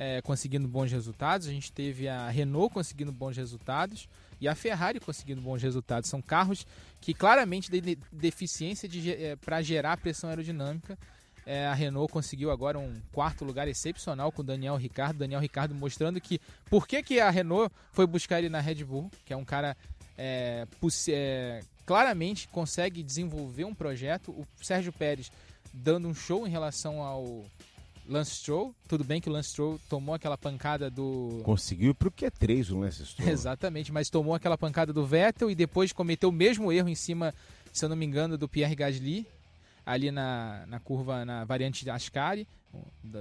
é, 0.01 0.19
conseguindo 0.19 0.67
bons 0.67 0.91
resultados, 0.91 1.45
a 1.47 1.51
gente 1.51 1.71
teve 1.71 2.07
a 2.07 2.27
Renault 2.27 2.73
conseguindo 2.73 3.11
bons 3.11 3.37
resultados 3.37 4.09
e 4.39 4.47
a 4.47 4.55
Ferrari 4.55 4.99
conseguindo 4.99 5.39
bons 5.41 5.61
resultados. 5.61 6.09
São 6.09 6.23
carros 6.23 6.65
que 6.99 7.13
claramente 7.13 7.69
têm 7.69 7.95
deficiência 8.11 8.89
de, 8.89 9.11
é, 9.11 9.35
para 9.35 9.61
gerar 9.61 9.97
pressão 9.97 10.31
aerodinâmica. 10.31 10.97
É, 11.45 11.67
a 11.67 11.75
Renault 11.75 12.11
conseguiu 12.11 12.49
agora 12.49 12.79
um 12.79 12.99
quarto 13.11 13.45
lugar 13.45 13.67
excepcional 13.67 14.31
com 14.31 14.41
o 14.41 14.43
Daniel 14.43 14.75
Ricardo. 14.75 15.19
Daniel 15.19 15.39
Ricardo 15.39 15.75
mostrando 15.75 16.19
que 16.19 16.41
por 16.67 16.87
que, 16.87 17.03
que 17.03 17.19
a 17.19 17.29
Renault 17.29 17.71
foi 17.91 18.07
buscar 18.07 18.39
ele 18.39 18.49
na 18.49 18.59
Red 18.59 18.83
Bull, 18.83 19.11
que 19.23 19.33
é 19.33 19.37
um 19.37 19.45
cara 19.45 19.77
é, 20.17 20.65
é 21.09 21.59
claramente 21.85 22.47
consegue 22.47 23.03
desenvolver 23.03 23.65
um 23.65 23.75
projeto. 23.75 24.31
O 24.31 24.47
Sérgio 24.63 24.91
Pérez 24.91 25.31
dando 25.71 26.07
um 26.07 26.13
show 26.15 26.47
em 26.47 26.49
relação 26.49 27.03
ao 27.03 27.45
Lance 28.07 28.35
Stroll. 28.35 28.75
Tudo 28.87 29.03
bem 29.03 29.21
que 29.21 29.29
o 29.29 29.31
Lance 29.31 29.49
Stroll 29.49 29.79
tomou 29.89 30.15
aquela 30.15 30.37
pancada 30.37 30.89
do. 30.89 31.41
Conseguiu 31.43 31.93
pro 31.93 32.11
Q3 32.11 32.71
o 32.71 32.79
Lance 32.79 33.05
Stroll. 33.05 33.29
Exatamente, 33.29 33.91
mas 33.91 34.09
tomou 34.09 34.33
aquela 34.33 34.57
pancada 34.57 34.91
do 34.91 35.05
Vettel 35.05 35.49
e 35.49 35.55
depois 35.55 35.91
cometeu 35.93 36.29
o 36.29 36.31
mesmo 36.31 36.71
erro 36.71 36.89
em 36.89 36.95
cima, 36.95 37.33
se 37.71 37.85
eu 37.85 37.89
não 37.89 37.95
me 37.95 38.05
engano, 38.05 38.37
do 38.37 38.47
Pierre 38.47 38.75
Gasly, 38.75 39.25
ali 39.85 40.11
na, 40.11 40.65
na 40.67 40.79
curva, 40.79 41.23
na 41.25 41.43
variante 41.45 41.83
de 41.83 41.89
Ascari. 41.89 42.47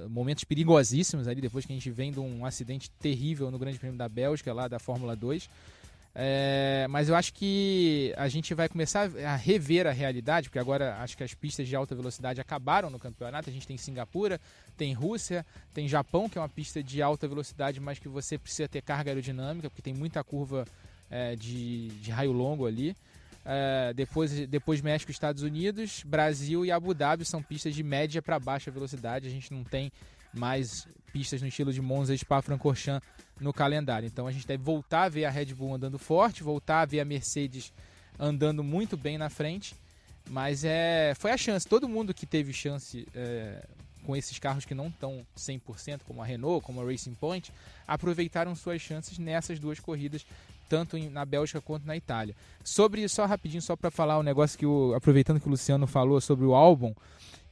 Momentos 0.09 0.45
perigosíssimos 0.45 1.27
ali, 1.27 1.41
depois 1.41 1.67
que 1.67 1.73
a 1.73 1.75
gente 1.75 1.91
vem 1.91 2.13
de 2.13 2.21
um 2.21 2.45
acidente 2.45 2.89
terrível 2.89 3.51
no 3.51 3.59
Grande 3.59 3.79
Prêmio 3.79 3.99
da 3.99 4.09
Bélgica, 4.09 4.53
lá 4.53 4.69
da 4.69 4.79
Fórmula 4.79 5.17
2. 5.17 5.49
É, 6.13 6.87
mas 6.91 7.09
eu 7.09 7.15
acho 7.15 7.33
que 7.33 8.13
a 8.17 8.29
gente 8.29 8.53
vai 8.53 8.69
começar 8.69 9.09
a 9.25 9.37
rever 9.37 9.87
a 9.87 9.93
realidade, 9.93 10.49
porque 10.49 10.59
agora 10.59 10.97
acho 10.97 11.17
que 11.17 11.23
as 11.23 11.35
pistas 11.35 11.69
de 11.69 11.77
alta 11.77 11.95
velocidade 11.95 12.41
acabaram 12.41 12.91
no 12.91 12.99
campeonato. 12.99 13.49
A 13.49 13.53
gente 13.53 13.67
tem 13.67 13.77
Singapura, 13.77 14.41
tem 14.77 14.93
Rússia, 14.93 15.47
tem 15.73 15.87
Japão, 15.87 16.29
que 16.29 16.37
é 16.37 16.41
uma 16.41 16.49
pista 16.49 16.83
de 16.83 17.01
alta 17.01 17.29
velocidade, 17.29 17.79
mas 17.79 17.99
que 17.99 18.09
você 18.09 18.37
precisa 18.37 18.69
ter 18.69 18.83
carga 18.83 19.11
aerodinâmica, 19.11 19.71
porque 19.71 19.83
tem 19.83 19.95
muita 19.95 20.23
curva 20.25 20.65
é, 21.09 21.37
de, 21.37 21.89
de, 21.89 22.11
raio 22.11 22.33
longo 22.33 22.67
ali. 22.67 22.97
É, 23.45 23.93
depois, 23.95 24.33
depois 24.49 24.81
México, 24.81 25.11
Estados 25.13 25.43
Unidos, 25.43 26.03
Brasil 26.05 26.67
e 26.67 26.73
Abu 26.73 26.93
Dhabi 26.93 27.25
são 27.25 27.43
pistas 27.43 27.75
de 27.75 27.83
média 27.85 28.21
para 28.21 28.39
baixa 28.39 28.71
velocidade. 28.71 29.29
A 29.29 29.31
gente 29.31 29.53
não 29.53 29.63
tem 29.63 29.93
mais 30.33 30.87
pistas 31.13 31.43
no 31.43 31.49
estilo 31.49 31.73
de 31.73 31.81
Monza 31.81 32.15
e 32.15 32.19
Spa-Francorchamps 32.19 33.09
no 33.41 33.53
calendário. 33.53 34.07
Então 34.07 34.27
a 34.27 34.33
gente 34.33 34.47
deve 34.47 34.63
voltar 34.63 35.05
a 35.05 35.09
ver 35.09 35.25
a 35.25 35.31
Red 35.31 35.47
Bull 35.47 35.75
andando 35.75 35.99
forte, 35.99 36.43
voltar 36.43 36.83
a 36.83 36.85
ver 36.85 37.01
a 37.01 37.05
Mercedes 37.05 37.73
andando 38.19 38.63
muito 38.63 38.97
bem 38.97 39.17
na 39.17 39.31
frente. 39.31 39.75
Mas 40.29 40.65
é, 40.65 41.15
foi 41.19 41.33
a 41.33 41.37
chance. 41.37 41.67
Todo 41.67 41.89
mundo 41.89 42.15
que 42.15 42.27
teve 42.27 42.53
chance 42.53 43.07
é, 43.15 43.67
com 44.05 44.15
esses 44.15 44.39
carros 44.39 44.65
que 44.65 44.75
não 44.75 44.89
estão 44.89 45.27
100%, 45.37 46.01
como 46.07 46.23
a 46.23 46.25
Renault, 46.25 46.65
como 46.65 46.81
a 46.81 46.85
Racing 46.85 47.15
Point, 47.15 47.53
aproveitaram 47.87 48.55
suas 48.55 48.81
chances 48.81 49.19
nessas 49.19 49.59
duas 49.59 49.81
corridas, 49.81 50.25
tanto 50.69 50.99
na 51.11 51.25
Bélgica 51.25 51.61
quanto 51.61 51.87
na 51.87 51.97
Itália. 51.97 52.35
Sobre, 52.63 53.07
só 53.09 53.27
rapidinho, 53.27 53.63
só 53.63 53.75
para 53.75 53.91
falar 53.91 54.19
o 54.19 54.21
um 54.21 54.23
negócio 54.23 54.59
que 54.59 54.67
o, 54.67 54.95
aproveitando 54.95 55.41
que 55.41 55.49
o 55.49 55.51
Luciano 55.51 55.87
falou 55.87 56.21
sobre 56.21 56.45
o 56.45 56.55
álbum, 56.55 56.95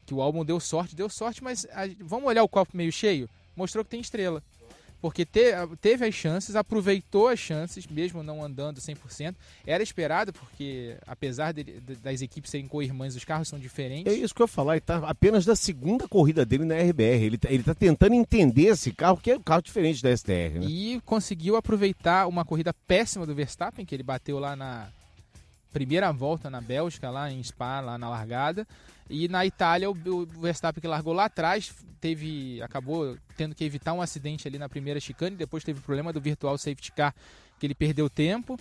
que 0.08 0.14
o 0.14 0.22
álbum 0.22 0.44
deu 0.44 0.58
sorte, 0.58 0.96
deu 0.96 1.08
sorte, 1.08 1.44
mas 1.44 1.66
a, 1.70 1.88
vamos 2.00 2.26
olhar 2.26 2.42
o 2.42 2.48
copo 2.48 2.76
meio 2.76 2.90
cheio? 2.90 3.28
Mostrou 3.54 3.84
que 3.84 3.90
tem 3.90 4.00
estrela 4.00 4.42
porque 5.00 5.24
te, 5.24 5.52
teve 5.80 6.06
as 6.06 6.14
chances, 6.14 6.56
aproveitou 6.56 7.28
as 7.28 7.38
chances, 7.38 7.86
mesmo 7.86 8.22
não 8.22 8.42
andando 8.42 8.80
100%. 8.80 9.34
Era 9.66 9.82
esperado, 9.82 10.32
porque 10.32 10.96
apesar 11.06 11.52
de, 11.52 11.62
de, 11.62 11.94
das 11.96 12.20
equipes 12.20 12.50
serem 12.50 12.66
co-irmãs, 12.66 13.14
os 13.14 13.24
carros 13.24 13.48
são 13.48 13.58
diferentes. 13.58 14.12
É 14.12 14.16
isso 14.16 14.34
que 14.34 14.42
eu 14.42 14.44
ia 14.44 14.48
falar, 14.48 14.74
ele 14.74 14.78
está 14.78 14.96
apenas 15.08 15.44
da 15.44 15.54
segunda 15.54 16.08
corrida 16.08 16.44
dele 16.44 16.64
na 16.64 16.74
RBR. 16.74 17.24
Ele 17.24 17.36
está 17.36 17.74
tá 17.74 17.74
tentando 17.74 18.14
entender 18.14 18.66
esse 18.66 18.92
carro, 18.92 19.18
que 19.18 19.30
é 19.30 19.36
um 19.36 19.42
carro 19.42 19.62
diferente 19.62 20.02
da 20.02 20.16
STR. 20.16 20.58
Né? 20.58 20.66
E 20.66 21.00
conseguiu 21.04 21.56
aproveitar 21.56 22.26
uma 22.26 22.44
corrida 22.44 22.74
péssima 22.86 23.24
do 23.24 23.34
Verstappen, 23.34 23.86
que 23.86 23.94
ele 23.94 24.02
bateu 24.02 24.38
lá 24.38 24.56
na 24.56 24.88
primeira 25.72 26.12
volta 26.12 26.48
na 26.50 26.60
Bélgica, 26.60 27.10
lá 27.10 27.30
em 27.30 27.42
Spa, 27.42 27.80
lá 27.80 27.98
na 27.98 28.08
largada. 28.08 28.66
E 29.08 29.28
na 29.28 29.46
Itália, 29.46 29.90
o, 29.90 29.94
Verstappen 29.94 30.80
que 30.80 30.86
largou 30.86 31.12
lá 31.12 31.26
atrás, 31.26 31.72
teve 32.00 32.60
acabou 32.62 33.16
tendo 33.36 33.54
que 33.54 33.64
evitar 33.64 33.92
um 33.92 34.02
acidente 34.02 34.46
ali 34.46 34.58
na 34.58 34.68
primeira 34.68 35.00
chicane, 35.00 35.34
depois 35.34 35.64
teve 35.64 35.80
o 35.80 35.82
problema 35.82 36.12
do 36.12 36.20
virtual 36.20 36.58
safety 36.58 36.92
car, 36.92 37.14
que 37.58 37.66
ele 37.66 37.74
perdeu 37.74 38.10
tempo. 38.10 38.58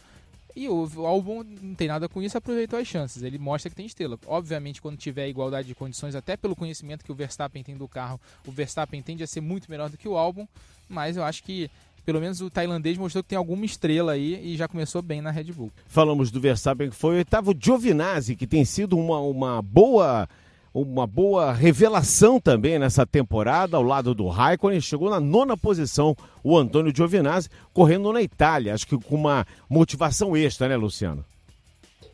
E 0.55 0.67
o, 0.67 0.89
o 0.95 1.05
Albon 1.05 1.43
não 1.43 1.75
tem 1.75 1.87
nada 1.87 2.09
com 2.09 2.19
isso, 2.19 2.35
aproveitou 2.35 2.79
as 2.79 2.87
chances. 2.87 3.21
Ele 3.21 3.37
mostra 3.37 3.69
que 3.69 3.75
tem 3.75 3.85
estrela. 3.85 4.17
Obviamente, 4.25 4.81
quando 4.81 4.97
tiver 4.97 5.27
igualdade 5.27 5.67
de 5.67 5.75
condições, 5.75 6.15
até 6.15 6.35
pelo 6.35 6.55
conhecimento 6.55 7.05
que 7.05 7.11
o 7.11 7.15
Verstappen 7.15 7.61
tem 7.61 7.77
do 7.77 7.87
carro, 7.87 8.19
o 8.43 8.51
Verstappen 8.51 8.99
tende 9.03 9.21
a 9.21 9.27
ser 9.27 9.39
muito 9.39 9.69
melhor 9.69 9.87
do 9.87 9.97
que 9.97 10.07
o 10.07 10.17
Albon. 10.17 10.47
Mas 10.89 11.15
eu 11.15 11.23
acho 11.23 11.43
que 11.43 11.69
pelo 12.07 12.21
menos 12.21 12.39
o 12.39 12.49
tailandês 12.49 12.97
mostrou 12.97 13.21
que 13.21 13.27
tem 13.27 13.37
alguma 13.37 13.65
estrela 13.65 14.13
aí 14.13 14.39
e 14.41 14.55
já 14.55 14.65
começou 14.65 15.01
bem 15.01 15.21
na 15.21 15.29
Red 15.29 15.51
Bull. 15.51 15.69
Falamos 15.87 16.31
do 16.31 16.39
Verstappen, 16.39 16.89
que 16.89 16.95
foi 16.95 17.15
o 17.15 17.17
oitavo 17.17 17.53
Giovinazzi, 17.53 18.33
que 18.33 18.47
tem 18.47 18.63
sido 18.63 18.97
uma, 18.97 19.19
uma 19.19 19.61
boa 19.61 20.25
uma 20.73 21.05
boa 21.05 21.51
revelação 21.51 22.39
também 22.39 22.79
nessa 22.79 23.05
temporada, 23.05 23.75
ao 23.75 23.83
lado 23.83 24.15
do 24.15 24.25
Raikkonen. 24.29 24.79
Chegou 24.79 25.09
na 25.09 25.19
nona 25.19 25.57
posição 25.57 26.15
o 26.41 26.57
Antônio 26.57 26.95
Giovinazzi, 26.95 27.49
correndo 27.73 28.13
na 28.13 28.21
Itália. 28.21 28.73
Acho 28.73 28.87
que 28.87 28.97
com 28.97 29.15
uma 29.15 29.45
motivação 29.69 30.37
extra, 30.37 30.69
né, 30.69 30.77
Luciano? 30.77 31.25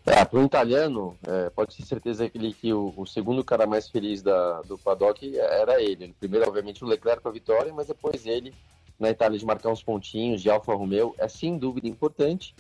É, 0.08 0.26
para 0.26 0.40
um 0.40 0.46
italiano, 0.46 1.16
é, 1.28 1.52
pode 1.52 1.78
ter 1.78 1.86
certeza 1.86 2.28
que, 2.28 2.38
ele, 2.40 2.52
que 2.52 2.74
o, 2.74 2.92
o, 2.98 3.06
segundo 3.06 3.44
cara 3.44 3.68
mais 3.68 3.88
feliz 3.88 4.24
da, 4.24 4.64
do 4.64 4.76
paddock 4.76 5.38
era 5.38 5.80
ele. 5.80 6.16
Primeiro, 6.20 6.48
obviamente, 6.48 6.84
o 6.84 6.88
Leclerc 6.88 7.22
com 7.22 7.30
a 7.30 7.32
vitória, 7.32 7.72
mas 7.72 7.88
depois 7.88 8.26
ele 8.26 8.52
na 9.00 9.10
Itália 9.10 9.38
de 9.38 9.46
marcar 9.46 9.70
uns 9.70 9.84
pontinhos 9.84 10.42
de 10.42 10.50
Alfa 10.50 10.74
Romeo 10.74 11.14
é 11.18 11.28
sem 11.28 11.58
dúvida 11.58 11.88
importante. 11.88 12.56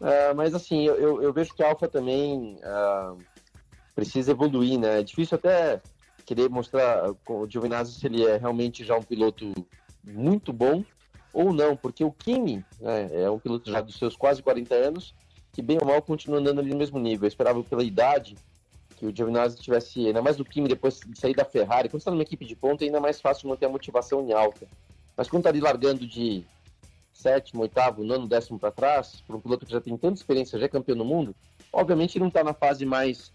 Uh, 0.00 0.34
mas 0.36 0.54
assim, 0.54 0.84
eu, 0.84 1.22
eu, 1.22 1.32
vejo 1.32 1.54
que 1.54 1.62
a 1.62 1.68
Alfa 1.68 1.88
também 1.88 2.56
uh, 2.56 3.18
precisa 3.94 4.32
evoluir, 4.32 4.78
né? 4.78 5.00
É 5.00 5.02
difícil 5.02 5.36
até 5.36 5.80
querer 6.24 6.50
mostrar 6.50 7.14
com 7.24 7.40
o 7.40 7.50
Giovinazzi 7.50 7.98
se 7.98 8.06
ele 8.06 8.24
é 8.24 8.36
realmente 8.36 8.84
já 8.84 8.96
um 8.96 9.02
piloto 9.02 9.52
muito 10.04 10.52
bom 10.52 10.84
ou 11.32 11.52
não, 11.52 11.76
porque 11.76 12.04
o 12.04 12.12
Kimi 12.12 12.64
né, 12.80 13.08
é 13.12 13.30
um 13.30 13.38
piloto 13.38 13.70
já 13.70 13.80
dos 13.80 13.96
seus 13.96 14.16
quase 14.16 14.42
40 14.42 14.74
anos 14.74 15.14
que 15.52 15.62
bem 15.62 15.78
ou 15.80 15.86
mal 15.86 16.02
continua 16.02 16.38
andando 16.38 16.60
ali 16.60 16.70
no 16.70 16.76
mesmo 16.76 16.98
nível. 16.98 17.24
Eu 17.24 17.28
esperava 17.28 17.62
pela 17.64 17.82
idade 17.82 18.36
que 18.96 19.06
o 19.06 19.14
Giovinazzi 19.14 19.56
tivesse, 19.56 20.06
ainda 20.06 20.20
mais 20.20 20.36
do 20.36 20.44
Kimi 20.44 20.68
depois 20.68 21.00
de 21.00 21.18
sair 21.18 21.34
da 21.34 21.46
Ferrari, 21.46 21.88
quando 21.88 22.00
está 22.00 22.10
numa 22.10 22.22
equipe 22.22 22.44
de 22.44 22.54
ponta 22.54 22.84
é 22.84 22.86
ainda 22.86 23.00
mais 23.00 23.20
fácil 23.20 23.48
manter 23.48 23.64
a 23.64 23.68
motivação 23.70 24.22
em 24.26 24.34
alta. 24.34 24.66
Mas 25.16 25.28
quando 25.28 25.40
está 25.40 25.50
ali 25.50 25.60
largando 25.60 26.06
de 26.06 26.44
sétimo, 27.12 27.62
oitavo, 27.62 28.04
nono, 28.04 28.28
décimo 28.28 28.58
para 28.58 28.70
trás, 28.70 29.22
para 29.26 29.36
um 29.36 29.40
piloto 29.40 29.64
que 29.64 29.72
já 29.72 29.80
tem 29.80 29.96
tanta 29.96 30.14
experiência, 30.14 30.58
já 30.58 30.66
é 30.66 30.68
campeão 30.68 30.96
no 30.96 31.04
mundo, 31.04 31.34
obviamente 31.72 32.16
ele 32.16 32.22
não 32.22 32.28
está 32.28 32.44
na 32.44 32.52
fase 32.52 32.84
mais 32.84 33.32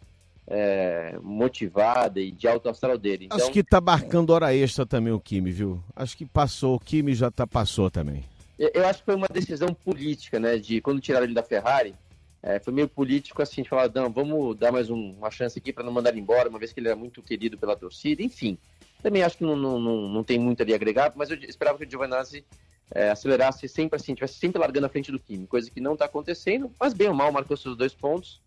é, 0.48 1.18
motivada 1.22 2.20
e 2.20 2.32
de 2.32 2.48
alto 2.48 2.70
astral 2.70 2.98
dele. 2.98 3.26
Então... 3.26 3.38
Acho 3.38 3.52
que 3.52 3.60
está 3.60 3.82
marcando 3.82 4.32
hora 4.32 4.54
extra 4.54 4.86
também 4.86 5.12
o 5.12 5.20
Kimi, 5.20 5.52
viu? 5.52 5.84
Acho 5.96 6.16
que 6.16 6.26
passou, 6.26 6.76
o 6.76 6.80
Kimi 6.80 7.14
já 7.16 7.32
tá, 7.32 7.48
passou 7.48 7.90
também. 7.90 8.24
Eu, 8.60 8.70
eu 8.74 8.88
acho 8.88 9.00
que 9.00 9.06
foi 9.06 9.16
uma 9.16 9.28
decisão 9.28 9.74
política, 9.74 10.40
né? 10.40 10.58
De 10.58 10.82
quando 10.82 11.02
tiraram 11.02 11.26
ele 11.26 11.34
da 11.34 11.44
Ferrari, 11.44 11.96
é, 12.44 12.60
foi 12.60 12.74
meio 12.74 12.88
político 12.88 13.42
assim, 13.42 13.62
de 13.62 13.70
falar, 13.70 13.92
não, 13.94 14.12
vamos 14.12 14.56
dar 14.58 14.72
mais 14.72 14.90
um, 14.90 15.12
uma 15.18 15.32
chance 15.32 15.58
aqui 15.58 15.72
para 15.72 15.84
não 15.84 15.92
mandar 15.92 16.10
ele 16.12 16.20
embora, 16.20 16.50
uma 16.50 16.60
vez 16.60 16.74
que 16.74 16.80
ele 16.80 16.88
era 16.88 16.96
muito 16.96 17.22
querido 17.22 17.58
pela 17.58 17.76
torcida, 17.76 18.22
enfim. 18.22 18.58
Também 19.02 19.24
acho 19.24 19.38
que 19.38 19.44
não, 19.44 19.56
não, 19.56 19.80
não, 19.80 20.10
não 20.10 20.24
tem 20.24 20.40
muito 20.40 20.62
ali 20.62 20.74
agregado, 20.74 21.16
mas 21.18 21.30
eu 21.30 21.38
esperava 21.38 21.78
que 21.78 21.86
o 21.86 21.90
Giovanazzi 21.90 22.46
é, 22.94 23.10
acelerasse 23.10 23.68
sempre 23.68 23.96
assim, 23.96 24.14
tivesse 24.14 24.36
sempre 24.36 24.60
largando 24.60 24.86
à 24.86 24.90
frente 24.90 25.12
do 25.12 25.20
Kimi, 25.20 25.48
coisa 25.48 25.70
que 25.72 25.82
não 25.82 25.94
está 25.94 26.06
acontecendo, 26.06 26.72
mas 26.80 26.94
bem 26.94 27.08
ou 27.08 27.14
mal 27.14 27.32
marcou 27.32 27.58
seus 27.58 27.76
dois 27.76 27.94
pontos. 27.94 28.42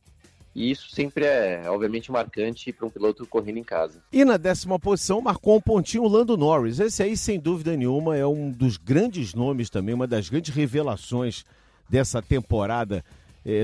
E 0.55 0.71
isso 0.71 0.89
sempre 0.91 1.25
é, 1.25 1.69
obviamente, 1.69 2.13
marcante 2.13 2.73
para 2.73 2.87
um 2.87 2.91
piloto 2.91 3.27
correndo 3.27 3.59
em 3.59 3.65
casa. 3.65 4.01
E 4.13 4.25
na 4.25 4.37
décima 4.37 4.79
posição 4.79 5.21
marcou 5.21 5.57
um 5.57 5.61
pontinho 5.61 6.05
o 6.05 6.09
Lando 6.09 6.37
Norris. 6.37 6.79
Esse 6.79 7.03
aí, 7.03 7.17
sem 7.17 7.41
dúvida 7.41 7.77
nenhuma, 7.77 8.17
é 8.17 8.25
um 8.25 8.53
dos 8.53 8.77
grandes 8.77 9.35
nomes 9.35 9.69
também, 9.69 9.97
uma 9.97 10.07
das 10.07 10.29
grandes 10.29 10.55
revelações 10.55 11.45
dessa 11.91 12.23
temporada 12.23 13.05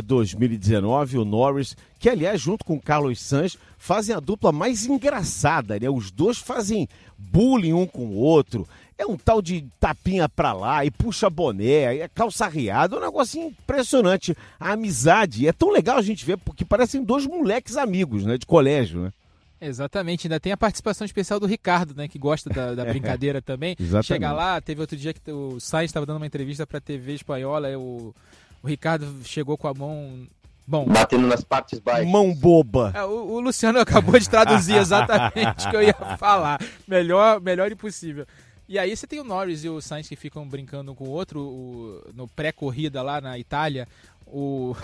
2019, 0.02 1.16
eh, 1.16 1.20
o 1.20 1.24
Norris, 1.24 1.76
que 1.98 2.08
aliás, 2.08 2.40
junto 2.40 2.64
com 2.64 2.74
o 2.74 2.80
Carlos 2.80 3.20
Sainz, 3.20 3.56
fazem 3.78 4.14
a 4.14 4.20
dupla 4.20 4.52
mais 4.52 4.84
engraçada, 4.86 5.78
né? 5.78 5.88
Os 5.88 6.10
dois 6.10 6.38
fazem 6.38 6.88
bullying 7.16 7.72
um 7.72 7.86
com 7.86 8.06
o 8.06 8.16
outro. 8.16 8.68
É 8.98 9.06
um 9.06 9.16
tal 9.16 9.40
de 9.40 9.64
tapinha 9.80 10.28
pra 10.28 10.52
lá 10.52 10.84
e 10.84 10.90
puxa 10.90 11.30
boné, 11.30 11.96
é 11.96 12.08
calça 12.08 12.46
riada, 12.46 12.96
é 12.96 12.98
um 12.98 13.02
negócio 13.02 13.40
impressionante. 13.40 14.36
A 14.58 14.72
amizade, 14.72 15.48
é 15.48 15.52
tão 15.52 15.70
legal 15.70 15.96
a 15.96 16.02
gente 16.02 16.26
ver, 16.26 16.36
porque 16.36 16.66
parecem 16.66 17.02
dois 17.02 17.26
moleques 17.26 17.78
amigos, 17.78 18.26
né? 18.26 18.36
De 18.36 18.44
colégio, 18.44 19.00
né? 19.00 19.12
Exatamente, 19.60 20.26
ainda 20.26 20.40
tem 20.40 20.52
a 20.52 20.56
participação 20.56 21.04
especial 21.04 21.38
do 21.38 21.46
Ricardo, 21.46 21.94
né, 21.94 22.08
que 22.08 22.18
gosta 22.18 22.48
da, 22.48 22.74
da 22.74 22.84
brincadeira 22.88 23.42
também. 23.42 23.76
Exatamente. 23.78 24.06
Chega 24.06 24.32
lá, 24.32 24.58
teve 24.58 24.80
outro 24.80 24.96
dia 24.96 25.12
que 25.12 25.30
o 25.30 25.60
Sainz 25.60 25.90
estava 25.90 26.06
dando 26.06 26.16
uma 26.16 26.26
entrevista 26.26 26.66
para 26.66 26.78
a 26.78 26.80
TV 26.80 27.12
espanhola, 27.12 27.68
o 27.76 28.14
o 28.62 28.68
Ricardo 28.68 29.06
chegou 29.24 29.56
com 29.56 29.68
a 29.68 29.74
mão. 29.74 30.26
Bom. 30.66 30.86
Batendo 30.86 31.26
nas 31.26 31.42
partes 31.42 31.78
baixas. 31.78 32.08
Mão 32.08 32.32
boba. 32.32 32.92
É, 32.94 33.04
o, 33.04 33.32
o, 33.32 33.40
Luciano 33.40 33.78
acabou 33.80 34.18
de 34.18 34.28
traduzir 34.28 34.76
exatamente 34.76 35.66
o 35.66 35.70
que 35.70 35.76
eu 35.76 35.82
ia 35.82 35.94
falar. 36.16 36.60
Melhor, 36.86 37.40
melhor 37.40 37.72
impossível. 37.72 38.26
E 38.68 38.78
aí 38.78 38.96
você 38.96 39.04
tem 39.04 39.18
o 39.18 39.24
Norris 39.24 39.64
e 39.64 39.68
o 39.68 39.80
Sainz 39.80 40.08
que 40.08 40.14
ficam 40.14 40.46
brincando 40.46 40.92
um 40.92 40.94
com 40.94 41.04
o 41.04 41.10
outro 41.10 41.40
o, 41.40 42.02
no 42.14 42.28
pré-corrida 42.28 43.02
lá 43.02 43.20
na 43.20 43.36
Itália. 43.36 43.88
O, 44.26 44.76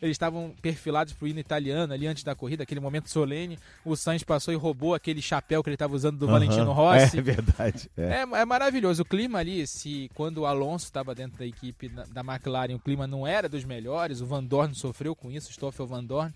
eles 0.00 0.14
estavam 0.14 0.54
perfilados 0.60 1.12
pro 1.12 1.26
hino 1.26 1.38
italiano 1.38 1.92
ali 1.92 2.06
antes 2.06 2.22
da 2.22 2.34
corrida, 2.34 2.62
aquele 2.62 2.80
momento 2.80 3.08
solene. 3.08 3.58
O 3.84 3.96
Sainz 3.96 4.22
passou 4.22 4.52
e 4.52 4.56
roubou 4.56 4.94
aquele 4.94 5.22
chapéu 5.22 5.62
que 5.62 5.68
ele 5.68 5.74
estava 5.74 5.94
usando 5.94 6.18
do 6.18 6.26
uhum, 6.26 6.32
Valentino 6.32 6.72
Rossi. 6.72 7.18
É 7.18 7.22
verdade. 7.22 7.90
É. 7.96 8.02
É, 8.02 8.20
é. 8.20 8.44
maravilhoso. 8.44 9.02
O 9.02 9.04
clima 9.04 9.38
ali, 9.38 9.66
se 9.66 10.10
quando 10.14 10.38
o 10.38 10.46
Alonso 10.46 10.84
estava 10.86 11.14
dentro 11.14 11.38
da 11.38 11.46
equipe 11.46 11.88
da 11.88 12.20
McLaren, 12.20 12.74
o 12.74 12.78
clima 12.78 13.06
não 13.06 13.26
era 13.26 13.48
dos 13.48 13.64
melhores, 13.64 14.20
o 14.20 14.26
Van 14.26 14.44
Dorn 14.44 14.74
sofreu 14.74 15.14
com 15.14 15.30
isso, 15.30 15.52
Stoffel 15.52 15.86
Van 15.86 16.04
Dorn. 16.04 16.32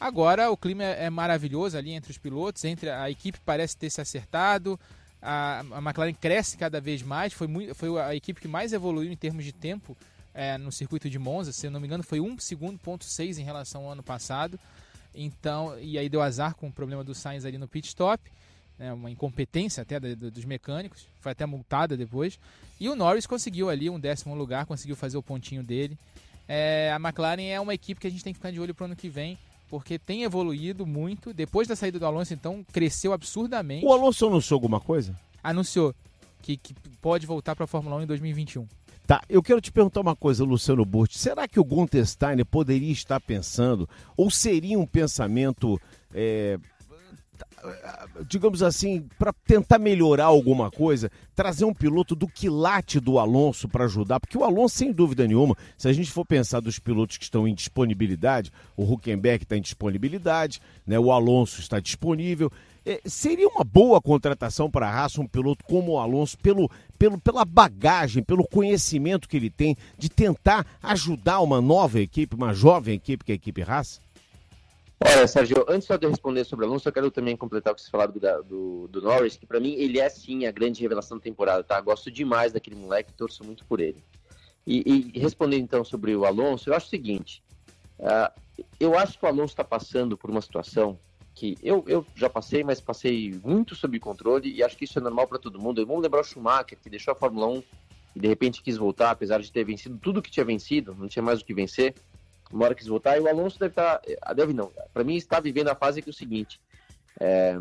Agora 0.00 0.50
o 0.50 0.56
clima 0.56 0.82
é, 0.82 1.04
é 1.04 1.10
maravilhoso 1.10 1.76
ali 1.76 1.92
entre 1.92 2.10
os 2.10 2.18
pilotos, 2.18 2.64
entre 2.64 2.90
a 2.90 3.10
equipe 3.10 3.38
parece 3.44 3.76
ter 3.76 3.90
se 3.90 4.00
acertado. 4.00 4.78
A, 5.22 5.60
a 5.72 5.78
McLaren 5.78 6.12
cresce 6.12 6.56
cada 6.58 6.80
vez 6.80 7.02
mais, 7.02 7.32
foi, 7.32 7.46
muito, 7.46 7.74
foi 7.74 7.98
a 8.00 8.14
equipe 8.14 8.40
que 8.40 8.48
mais 8.48 8.72
evoluiu 8.72 9.10
em 9.10 9.16
termos 9.16 9.44
de 9.44 9.52
tempo 9.52 9.96
é, 10.34 10.58
no 10.58 10.72
circuito 10.72 11.08
de 11.08 11.18
Monza, 11.18 11.52
se 11.52 11.66
eu 11.66 11.70
não 11.70 11.80
me 11.80 11.86
engano, 11.86 12.02
foi 12.02 12.20
1 12.20 12.38
segundo 12.40 12.78
ponto 12.78 13.04
6 13.04 13.38
em 13.38 13.44
relação 13.44 13.84
ao 13.84 13.92
ano 13.92 14.02
passado. 14.02 14.58
Então, 15.14 15.78
e 15.78 15.96
aí 15.96 16.08
deu 16.08 16.20
azar 16.20 16.56
com 16.56 16.66
o 16.66 16.72
problema 16.72 17.04
do 17.04 17.14
Sainz 17.14 17.44
ali 17.44 17.56
no 17.56 17.68
pit 17.68 17.86
stop, 17.86 18.20
né, 18.76 18.92
uma 18.92 19.08
incompetência 19.08 19.82
até 19.82 20.00
da, 20.00 20.14
da, 20.14 20.28
dos 20.28 20.44
mecânicos, 20.44 21.06
foi 21.20 21.30
até 21.30 21.46
multada 21.46 21.96
depois. 21.96 22.38
E 22.80 22.88
o 22.88 22.96
Norris 22.96 23.26
conseguiu 23.26 23.70
ali 23.70 23.88
um 23.88 24.00
décimo 24.00 24.34
lugar, 24.34 24.66
conseguiu 24.66 24.96
fazer 24.96 25.16
o 25.16 25.22
pontinho 25.22 25.62
dele. 25.62 25.96
É, 26.48 26.92
a 26.92 26.96
McLaren 26.96 27.44
é 27.44 27.60
uma 27.60 27.72
equipe 27.72 28.00
que 28.00 28.06
a 28.08 28.10
gente 28.10 28.24
tem 28.24 28.32
que 28.32 28.38
ficar 28.38 28.50
de 28.50 28.60
olho 28.60 28.74
para 28.74 28.82
o 28.82 28.86
ano 28.86 28.96
que 28.96 29.08
vem, 29.08 29.38
porque 29.70 29.98
tem 29.98 30.24
evoluído 30.24 30.84
muito. 30.84 31.32
Depois 31.32 31.68
da 31.68 31.76
saída 31.76 31.98
do 31.98 32.06
Alonso, 32.06 32.34
então, 32.34 32.66
cresceu 32.72 33.12
absurdamente. 33.12 33.86
O 33.86 33.92
Alonso 33.92 34.26
anunciou 34.26 34.56
alguma 34.56 34.80
coisa? 34.80 35.18
Anunciou 35.42 35.94
que, 36.42 36.56
que 36.56 36.74
pode 37.00 37.24
voltar 37.24 37.54
para 37.54 37.64
a 37.64 37.68
Fórmula 37.68 37.96
1 37.96 38.02
em 38.02 38.06
2021. 38.06 38.66
Tá, 39.06 39.20
eu 39.28 39.42
quero 39.42 39.60
te 39.60 39.70
perguntar 39.70 40.00
uma 40.00 40.16
coisa, 40.16 40.44
Luciano 40.44 40.84
Burti. 40.84 41.18
Será 41.18 41.46
que 41.46 41.60
o 41.60 41.64
Gunther 41.64 42.06
Steiner 42.06 42.46
poderia 42.46 42.92
estar 42.92 43.20
pensando, 43.20 43.88
ou 44.16 44.30
seria 44.30 44.78
um 44.78 44.86
pensamento 44.86 45.78
é, 46.14 46.58
digamos 48.28 48.62
assim, 48.62 49.06
para 49.18 49.32
tentar 49.32 49.78
melhorar 49.78 50.26
alguma 50.26 50.70
coisa, 50.70 51.10
trazer 51.34 51.64
um 51.64 51.74
piloto 51.74 52.14
do 52.14 52.28
quilate 52.28 53.00
do 53.00 53.18
Alonso 53.18 53.68
para 53.68 53.84
ajudar, 53.84 54.20
porque 54.20 54.38
o 54.38 54.44
Alonso, 54.44 54.76
sem 54.76 54.92
dúvida 54.92 55.26
nenhuma, 55.26 55.56
se 55.76 55.88
a 55.88 55.92
gente 55.92 56.10
for 56.10 56.24
pensar 56.24 56.60
dos 56.60 56.78
pilotos 56.78 57.16
que 57.16 57.24
estão 57.24 57.48
em 57.48 57.54
disponibilidade, 57.54 58.52
o 58.76 58.84
Huckenberg 58.84 59.44
está 59.44 59.56
em 59.56 59.62
disponibilidade, 59.62 60.60
né, 60.86 60.98
o 60.98 61.10
Alonso 61.10 61.60
está 61.60 61.80
disponível. 61.80 62.50
É, 62.86 63.00
seria 63.06 63.48
uma 63.48 63.64
boa 63.64 64.00
contratação 64.00 64.70
para 64.70 64.86
a 64.86 64.90
Haas 64.90 65.18
um 65.18 65.26
piloto 65.26 65.64
como 65.64 65.92
o 65.92 65.98
Alonso, 65.98 66.36
pelo, 66.38 66.70
pelo, 66.98 67.18
pela 67.18 67.44
bagagem, 67.44 68.22
pelo 68.22 68.46
conhecimento 68.46 69.28
que 69.28 69.38
ele 69.38 69.48
tem 69.48 69.76
de 69.96 70.10
tentar 70.10 70.66
ajudar 70.82 71.40
uma 71.40 71.62
nova 71.62 71.98
equipe, 71.98 72.36
uma 72.36 72.52
jovem 72.52 72.94
equipe 72.94 73.24
que 73.24 73.32
é 73.32 73.34
a 73.34 73.36
equipe 73.36 73.62
Haas? 73.62 74.00
Olha, 75.00 75.26
Sérgio, 75.26 75.64
antes 75.68 75.86
só 75.86 75.96
de 75.96 76.06
responder 76.06 76.44
sobre 76.44 76.64
o 76.64 76.68
Alonso, 76.68 76.88
eu 76.88 76.92
quero 76.92 77.10
também 77.10 77.36
completar 77.36 77.72
o 77.72 77.76
que 77.76 77.82
você 77.82 77.90
falou 77.90 78.08
do, 78.08 78.20
do, 78.42 78.88
do 78.88 79.02
Norris, 79.02 79.36
que 79.36 79.46
para 79.46 79.60
mim 79.60 79.74
ele 79.74 79.98
é 79.98 80.08
sim 80.08 80.46
a 80.46 80.52
grande 80.52 80.80
revelação 80.80 81.18
da 81.18 81.24
temporada, 81.24 81.64
tá? 81.64 81.80
Gosto 81.80 82.10
demais 82.10 82.52
daquele 82.52 82.76
moleque, 82.76 83.12
torço 83.12 83.44
muito 83.44 83.64
por 83.64 83.80
ele. 83.80 84.02
E, 84.66 85.12
e 85.14 85.18
respondendo 85.18 85.62
então 85.62 85.84
sobre 85.84 86.14
o 86.14 86.24
Alonso, 86.24 86.70
eu 86.70 86.74
acho 86.74 86.86
o 86.86 86.90
seguinte: 86.90 87.42
uh, 87.98 88.32
eu 88.80 88.96
acho 88.96 89.18
que 89.18 89.24
o 89.24 89.28
Alonso 89.28 89.52
está 89.52 89.64
passando 89.64 90.16
por 90.16 90.30
uma 90.30 90.40
situação 90.40 90.98
que 91.34 91.56
eu, 91.62 91.84
eu 91.86 92.06
já 92.14 92.30
passei, 92.30 92.62
mas 92.62 92.80
passei 92.80 93.38
muito 93.42 93.74
sob 93.74 93.98
controle 93.98 94.52
e 94.52 94.62
acho 94.62 94.76
que 94.76 94.84
isso 94.84 94.98
é 94.98 95.02
normal 95.02 95.26
para 95.26 95.38
todo 95.38 95.60
mundo. 95.60 95.84
Vamos 95.84 96.02
lembrar 96.02 96.20
o 96.20 96.24
Schumacher, 96.24 96.78
que 96.80 96.88
deixou 96.88 97.12
a 97.12 97.16
Fórmula 97.16 97.48
1 97.48 97.62
e 98.16 98.20
de 98.20 98.28
repente 98.28 98.62
quis 98.62 98.76
voltar, 98.76 99.10
apesar 99.10 99.40
de 99.40 99.50
ter 99.50 99.64
vencido 99.64 99.98
tudo 99.98 100.22
que 100.22 100.30
tinha 100.30 100.44
vencido, 100.44 100.94
não 100.94 101.08
tinha 101.08 101.22
mais 101.22 101.40
o 101.40 101.44
que 101.44 101.52
vencer 101.52 101.94
uma 102.54 102.66
hora 102.66 102.74
quis 102.74 102.86
voltar, 102.86 103.16
e 103.16 103.20
o 103.20 103.28
Alonso 103.28 103.58
deve 103.58 103.72
estar, 103.72 103.98
tá, 103.98 104.32
deve 104.32 104.52
não, 104.52 104.70
para 104.92 105.04
mim 105.04 105.16
está 105.16 105.40
vivendo 105.40 105.68
a 105.68 105.74
fase 105.74 106.00
que 106.00 106.08
é 106.08 106.12
o 106.12 106.14
seguinte, 106.14 106.60
é, 107.20 107.58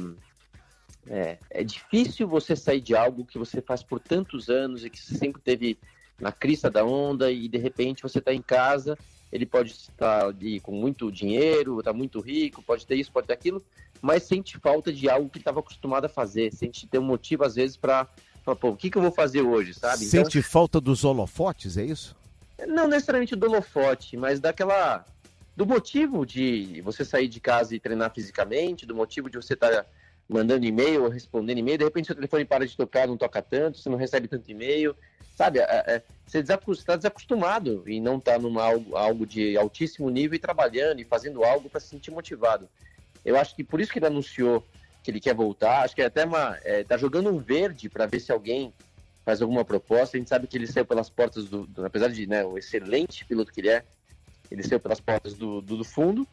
é, 1.07 1.37
é, 1.49 1.63
difícil 1.63 2.27
você 2.27 2.55
sair 2.55 2.79
de 2.79 2.95
algo 2.95 3.25
que 3.25 3.37
você 3.37 3.61
faz 3.61 3.81
por 3.81 3.99
tantos 3.99 4.49
anos 4.49 4.85
e 4.85 4.89
que 4.89 4.99
sempre 4.99 5.41
teve 5.41 5.77
na 6.19 6.31
crista 6.31 6.69
da 6.69 6.85
onda 6.85 7.31
e 7.31 7.47
de 7.47 7.57
repente 7.57 8.03
você 8.03 8.19
está 8.19 8.33
em 8.33 8.41
casa, 8.41 8.97
ele 9.33 9.47
pode 9.47 9.71
estar 9.71 10.27
ali 10.27 10.59
com 10.59 10.71
muito 10.71 11.11
dinheiro, 11.11 11.79
está 11.79 11.91
muito 11.91 12.19
rico, 12.19 12.61
pode 12.61 12.85
ter 12.85 12.95
isso, 12.95 13.11
pode 13.11 13.25
ter 13.25 13.33
aquilo, 13.33 13.65
mas 13.99 14.23
sente 14.23 14.59
falta 14.59 14.93
de 14.93 15.09
algo 15.09 15.27
que 15.27 15.39
estava 15.39 15.59
acostumado 15.59 16.05
a 16.05 16.09
fazer, 16.09 16.53
sente 16.53 16.85
ter 16.85 16.99
um 16.99 17.03
motivo 17.03 17.43
às 17.43 17.55
vezes 17.55 17.75
para 17.75 18.07
pô, 18.59 18.69
o 18.69 18.77
que, 18.77 18.91
que 18.91 18.97
eu 18.97 19.01
vou 19.01 19.11
fazer 19.11 19.41
hoje, 19.41 19.73
sabe? 19.73 20.05
Sente 20.05 20.37
então, 20.37 20.49
falta 20.49 20.79
dos 20.79 21.03
holofotes, 21.03 21.77
é 21.77 21.83
isso? 21.83 22.15
não 22.67 22.87
necessariamente 22.87 23.35
do 23.35 23.47
holofote, 23.47 24.15
mas 24.15 24.39
daquela 24.39 25.03
do 25.55 25.65
motivo 25.65 26.25
de 26.25 26.79
você 26.81 27.03
sair 27.03 27.27
de 27.27 27.39
casa 27.39 27.75
e 27.75 27.79
treinar 27.79 28.13
fisicamente, 28.13 28.85
do 28.85 28.95
motivo 28.95 29.29
de 29.29 29.37
você 29.37 29.55
estar 29.55 29.69
tá 29.69 29.85
mandando 30.27 30.65
e-mail 30.65 31.03
ou 31.03 31.09
respondendo 31.09 31.57
e-mail, 31.57 31.77
de 31.77 31.83
repente 31.83 32.07
seu 32.07 32.15
telefone 32.15 32.45
para 32.45 32.65
de 32.65 32.75
tocar, 32.75 33.07
não 33.07 33.17
toca 33.17 33.41
tanto, 33.41 33.77
você 33.77 33.89
não 33.89 33.97
recebe 33.97 34.27
tanto 34.27 34.49
e-mail, 34.49 34.95
sabe? 35.35 35.59
É, 35.59 35.63
é, 35.87 36.01
você 36.25 36.39
está 36.39 36.95
desacostumado 36.95 37.83
e 37.87 37.99
não 37.99 38.17
está 38.17 38.39
num 38.39 38.57
algo, 38.59 38.95
algo 38.95 39.25
de 39.25 39.57
altíssimo 39.57 40.09
nível 40.09 40.35
e 40.35 40.39
trabalhando 40.39 40.99
e 40.99 41.05
fazendo 41.05 41.43
algo 41.43 41.69
para 41.69 41.79
se 41.79 41.87
sentir 41.87 42.11
motivado. 42.11 42.67
Eu 43.23 43.37
acho 43.37 43.55
que 43.55 43.63
por 43.63 43.79
isso 43.79 43.91
que 43.91 43.99
ele 43.99 44.07
anunciou 44.07 44.63
que 45.03 45.11
ele 45.11 45.19
quer 45.19 45.35
voltar, 45.35 45.83
acho 45.83 45.95
que 45.95 46.01
é 46.01 46.05
até 46.05 46.23
uma, 46.23 46.57
é, 46.63 46.83
tá 46.83 46.97
jogando 46.97 47.29
um 47.29 47.37
verde 47.37 47.89
para 47.89 48.05
ver 48.05 48.19
se 48.19 48.31
alguém 48.31 48.73
faz 49.25 49.41
alguma 49.41 49.65
proposta. 49.65 50.15
A 50.15 50.19
gente 50.19 50.29
sabe 50.29 50.47
que 50.47 50.57
ele 50.57 50.67
saiu 50.67 50.85
pelas 50.85 51.09
portas 51.09 51.45
do, 51.45 51.65
do 51.67 51.85
apesar 51.85 52.09
de 52.09 52.25
né, 52.25 52.43
o 52.45 52.57
excelente 52.57 53.25
piloto 53.25 53.51
que 53.51 53.61
ele 53.61 53.69
é, 53.69 53.83
ele 54.49 54.63
saiu 54.63 54.79
pelas 54.79 54.99
portas 54.99 55.33
do, 55.33 55.61
do, 55.61 55.77
do, 55.77 55.83
fundo, 55.83 56.27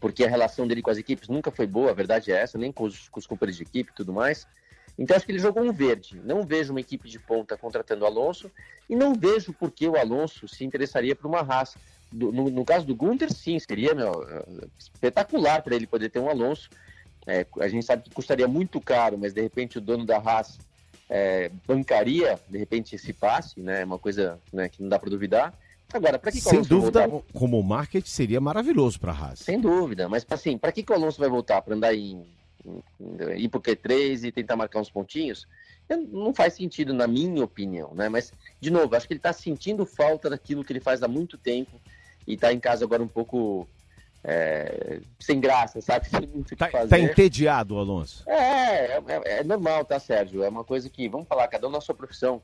porque 0.00 0.24
a 0.24 0.28
relação 0.28 0.66
dele 0.66 0.82
com 0.82 0.90
as 0.90 0.98
equipes 0.98 1.28
nunca 1.28 1.50
foi 1.50 1.66
boa, 1.66 1.90
a 1.90 1.94
verdade 1.94 2.32
é 2.32 2.36
essa, 2.36 2.58
nem 2.58 2.72
com 2.72 2.84
os, 2.84 3.08
com 3.08 3.20
os 3.20 3.26
companheiros 3.26 3.58
de 3.58 3.62
equipe 3.62 3.90
e 3.90 3.94
tudo 3.94 4.12
mais. 4.12 4.46
Então 4.98 5.16
acho 5.16 5.24
que 5.24 5.32
ele 5.32 5.38
jogou 5.38 5.62
um 5.62 5.72
verde. 5.72 6.20
Não 6.24 6.44
vejo 6.44 6.72
uma 6.72 6.80
equipe 6.80 7.08
de 7.08 7.18
ponta 7.18 7.56
contratando 7.56 8.04
o 8.04 8.06
Alonso 8.06 8.50
e 8.88 8.96
não 8.96 9.14
vejo 9.14 9.52
por 9.52 9.70
que 9.70 9.86
o 9.86 9.96
Alonso 9.96 10.48
se 10.48 10.64
interessaria 10.64 11.14
por 11.14 11.26
uma 11.26 11.42
raça. 11.42 11.78
no, 12.12 12.32
no, 12.32 12.64
caso 12.64 12.86
do 12.86 12.94
Gunter, 12.94 13.32
sim, 13.32 13.58
seria 13.58 13.94
meu, 13.94 14.12
espetacular 14.78 15.62
para 15.62 15.76
ele 15.76 15.86
poder 15.86 16.08
ter 16.10 16.18
um 16.18 16.28
Alonso. 16.28 16.68
É, 17.26 17.46
a 17.60 17.68
gente 17.68 17.84
sabe 17.84 18.02
que 18.02 18.10
custaria 18.10 18.48
muito 18.48 18.80
caro, 18.80 19.16
mas 19.18 19.32
de 19.32 19.40
repente 19.40 19.78
o 19.78 19.80
dono 19.80 20.04
da 20.04 20.18
raça 20.18 20.58
é, 21.10 21.50
bancaria, 21.66 22.38
de 22.48 22.56
repente, 22.56 22.94
esse 22.94 23.12
passe, 23.12 23.60
né? 23.60 23.82
É 23.82 23.84
uma 23.84 23.98
coisa 23.98 24.38
né, 24.52 24.68
que 24.68 24.80
não 24.80 24.88
dá 24.88 24.98
para 24.98 25.10
duvidar. 25.10 25.52
Agora, 25.92 26.18
para 26.18 26.30
que, 26.30 26.38
que 26.40 26.48
Sem 26.48 26.62
dúvida, 26.62 27.06
voltar? 27.06 27.32
como 27.32 27.62
marketing 27.62 28.08
seria 28.08 28.40
maravilhoso 28.40 29.00
para 29.00 29.12
a 29.12 29.14
Haas. 29.14 29.40
Sem 29.40 29.60
dúvida, 29.60 30.08
mas 30.08 30.24
assim, 30.30 30.56
para 30.56 30.72
que, 30.72 30.82
que 30.82 30.92
o 30.92 30.94
Alonso 30.94 31.18
vai 31.18 31.28
voltar? 31.28 31.60
Para 31.62 31.74
andar 31.74 31.94
em, 31.94 32.24
em, 32.64 32.82
ir 33.36 33.48
para 33.48 33.58
o 33.58 33.62
Q3 33.62 34.24
e 34.24 34.32
tentar 34.32 34.56
marcar 34.56 34.80
uns 34.80 34.90
pontinhos? 34.90 35.46
Não 35.88 36.32
faz 36.32 36.54
sentido, 36.54 36.94
na 36.94 37.08
minha 37.08 37.42
opinião, 37.42 37.92
né? 37.94 38.08
Mas, 38.08 38.32
de 38.60 38.70
novo, 38.70 38.94
acho 38.94 39.08
que 39.08 39.14
ele 39.14 39.18
está 39.18 39.32
sentindo 39.32 39.84
falta 39.84 40.30
daquilo 40.30 40.64
que 40.64 40.72
ele 40.72 40.80
faz 40.80 41.02
há 41.02 41.08
muito 41.08 41.36
tempo 41.36 41.80
e 42.26 42.34
está 42.34 42.52
em 42.52 42.60
casa 42.60 42.84
agora 42.84 43.02
um 43.02 43.08
pouco 43.08 43.66
é, 44.22 45.00
sem 45.18 45.40
graça, 45.40 45.80
sabe? 45.80 46.06
Tá, 46.56 46.68
fazer. 46.70 46.88
Tá 46.88 46.98
entediado, 46.98 47.78
Alonso. 47.78 48.22
É, 48.28 48.96
é, 48.96 49.02
é, 49.38 49.44
normal, 49.44 49.84
tá, 49.84 49.98
Sérgio? 49.98 50.42
É 50.42 50.48
uma 50.48 50.64
coisa 50.64 50.88
que, 50.88 51.08
vamos 51.08 51.26
falar, 51.26 51.48
cada 51.48 51.66
um 51.66 51.70
na 51.70 51.80
sua 51.80 51.94
profissão. 51.94 52.40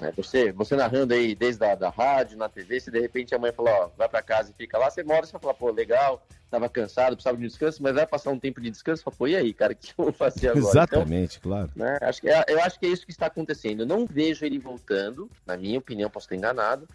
É, 0.00 0.12
você, 0.12 0.52
você 0.52 0.76
narrando 0.76 1.12
aí 1.12 1.34
desde 1.34 1.64
a 1.64 1.74
da 1.74 1.90
rádio, 1.90 2.38
na 2.38 2.48
TV, 2.48 2.78
se 2.78 2.90
de 2.90 3.00
repente 3.00 3.34
a 3.34 3.38
mãe 3.38 3.52
falou, 3.52 3.72
ó, 3.72 3.90
vai 3.96 4.08
pra 4.08 4.22
casa 4.22 4.50
e 4.50 4.54
fica 4.54 4.78
lá, 4.78 4.90
você 4.90 5.02
mora, 5.02 5.26
você 5.26 5.32
vai 5.32 5.40
falar, 5.40 5.54
pô, 5.54 5.70
legal, 5.70 6.24
tava 6.48 6.68
cansado, 6.68 7.14
precisava 7.14 7.36
de 7.36 7.44
um 7.44 7.48
descanso, 7.48 7.82
mas 7.82 7.94
vai 7.94 8.06
passar 8.06 8.30
um 8.30 8.38
tempo 8.38 8.60
de 8.60 8.70
descanso, 8.70 9.02
fala, 9.02 9.16
pô, 9.16 9.26
e 9.26 9.34
aí, 9.34 9.52
cara, 9.52 9.72
o 9.72 9.76
que 9.76 9.92
eu 9.98 10.04
vou 10.04 10.12
fazer 10.12 10.50
agora? 10.50 10.66
Exatamente, 10.66 11.38
então, 11.38 11.50
claro. 11.50 11.70
Né, 11.74 11.98
acho 12.02 12.20
que, 12.20 12.28
é, 12.28 12.44
eu 12.48 12.60
acho 12.62 12.78
que 12.78 12.86
é 12.86 12.90
isso 12.90 13.04
que 13.04 13.10
está 13.10 13.26
acontecendo. 13.26 13.80
Eu 13.80 13.86
não 13.86 14.06
vejo 14.06 14.44
ele 14.44 14.58
voltando, 14.58 15.28
na 15.44 15.56
minha 15.56 15.78
opinião, 15.78 16.08
posso 16.08 16.26
estar 16.26 16.36
enganado, 16.36 16.88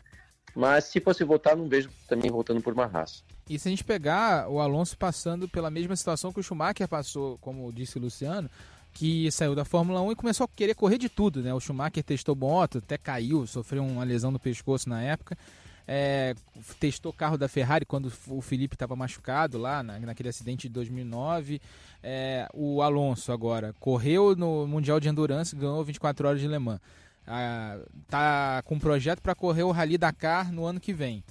mas 0.56 0.86
se 0.86 1.02
fosse 1.02 1.24
voltar, 1.24 1.58
não 1.58 1.68
vejo 1.68 1.90
também 2.08 2.32
voltando 2.32 2.62
por 2.62 2.74
uma 2.74 2.86
raça. 2.86 3.22
E 3.50 3.60
se 3.60 3.68
a 3.68 3.72
gente 3.72 3.84
pegar 3.84 4.50
o 4.50 4.60
Alonso 4.60 4.98
passando 4.98 5.50
pela 5.50 5.70
mesma 5.70 5.96
situação 5.96 6.32
que 6.32 6.40
o 6.40 6.44
Schumacher 6.44 6.88
passou, 6.88 7.38
como 7.40 7.72
disse 7.74 7.98
o 7.98 8.02
Luciano, 8.02 8.50
que 8.94 9.32
saiu 9.32 9.56
da 9.56 9.66
Fórmula 9.66 10.02
1 10.02 10.12
e 10.12 10.16
começou 10.16 10.46
a 10.46 10.50
querer 10.56 10.76
correr 10.76 10.98
de 10.98 11.10
tudo, 11.10 11.42
né? 11.42 11.54
O 11.54 11.60
Schumacher 11.60 12.04
testou 12.04 12.36
moto, 12.36 12.78
até 12.78 12.98
caiu, 12.98 13.48
sofreu 13.48 13.84
uma 13.84 14.04
lesão 14.04 14.32
no 14.32 14.40
pescoço 14.40 14.88
na 14.88 15.02
época. 15.02 15.38
É, 15.86 16.34
testou 16.80 17.12
carro 17.12 17.38
da 17.38 17.50
Ferrari 17.50 17.86
quando 17.86 18.12
o 18.30 18.42
Felipe 18.42 18.76
estava 18.76 18.96
machucado 18.96 19.58
lá 19.58 19.84
na, 19.84 20.00
naquele 20.00 20.30
acidente 20.30 20.68
de 20.68 20.74
2009. 20.74 21.60
É, 22.02 22.48
o 22.54 22.82
Alonso 22.82 23.32
agora 23.32 23.74
correu 23.80 24.36
no 24.36 24.66
Mundial 24.68 25.00
de 25.00 25.10
Endurance, 25.10 25.56
ganhou 25.56 25.84
24 25.84 26.28
horas 26.28 26.40
de 26.40 26.48
Le 26.48 26.60
Mans. 26.60 26.80
Ah, 27.26 27.80
tá 28.08 28.62
com 28.64 28.76
um 28.76 28.80
projeto 28.80 29.22
para 29.22 29.34
correr 29.34 29.64
o 29.64 29.72
Rally 29.72 29.98
Dakar 29.98 30.52
no 30.52 30.66
ano 30.66 30.80
que 30.80 30.94
vem 30.94 31.24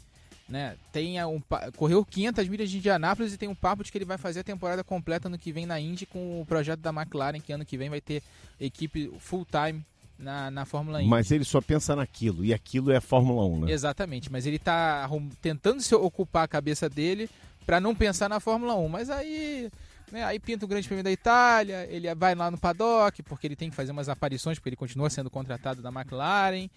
né? 0.53 0.76
Tem 0.92 1.24
um, 1.24 1.40
correu 1.76 2.05
500 2.05 2.46
milhas 2.46 2.70
de 2.70 2.76
Indianápolis 2.76 3.32
e 3.32 3.38
tem 3.38 3.48
um 3.48 3.55
papo 3.55 3.82
de 3.82 3.90
que 3.90 3.96
ele 3.96 4.05
vai 4.05 4.18
fazer 4.18 4.40
a 4.40 4.44
temporada 4.44 4.84
completa 4.84 5.26
no 5.26 5.38
que 5.38 5.50
vem 5.50 5.64
na 5.64 5.80
Indy 5.80 6.05
com 6.05 6.42
o 6.42 6.44
projeto 6.44 6.80
da 6.80 6.90
McLaren, 6.90 7.40
que 7.40 7.55
ano 7.55 7.64
que 7.64 7.78
vem 7.78 7.88
vai 7.88 8.03
ter 8.03 8.22
equipe 8.61 9.11
full 9.18 9.46
time 9.46 9.82
na, 10.18 10.50
na 10.50 10.66
Fórmula 10.66 10.98
1. 10.98 11.07
Mas 11.07 11.30
ele 11.30 11.44
só 11.44 11.62
pensa 11.62 11.96
naquilo, 11.96 12.44
e 12.44 12.53
aquilo 12.53 12.92
é 12.92 12.96
a 12.96 13.00
Fórmula 13.00 13.46
1, 13.46 13.61
né? 13.61 13.72
Exatamente, 13.72 14.30
mas 14.30 14.44
ele 14.44 14.57
está 14.57 15.09
tentando 15.40 15.80
se 15.80 15.94
ocupar 15.94 16.44
a 16.44 16.48
cabeça 16.48 16.86
dele 16.86 17.30
para 17.64 17.80
não 17.80 17.94
pensar 17.94 18.28
na 18.28 18.38
Fórmula 18.38 18.74
1. 18.74 18.88
Mas 18.88 19.09
aí, 19.09 19.70
né, 20.12 20.22
aí 20.22 20.38
pinta 20.38 20.66
o 20.66 20.68
Grande 20.68 20.86
Prêmio 20.86 21.03
da 21.03 21.11
Itália, 21.11 21.88
ele 21.90 22.14
vai 22.14 22.34
lá 22.34 22.50
no 22.50 22.59
paddock, 22.59 23.22
porque 23.22 23.46
ele 23.46 23.57
tem 23.57 23.70
que 23.70 23.76
fazer 23.76 23.90
umas 23.90 24.11
aparições, 24.11 24.59
porque 24.59 24.68
ele 24.68 24.76
continua 24.76 25.09
sendo 25.09 25.30
contratado 25.30 25.80
da 25.80 25.88
McLaren 25.88 26.68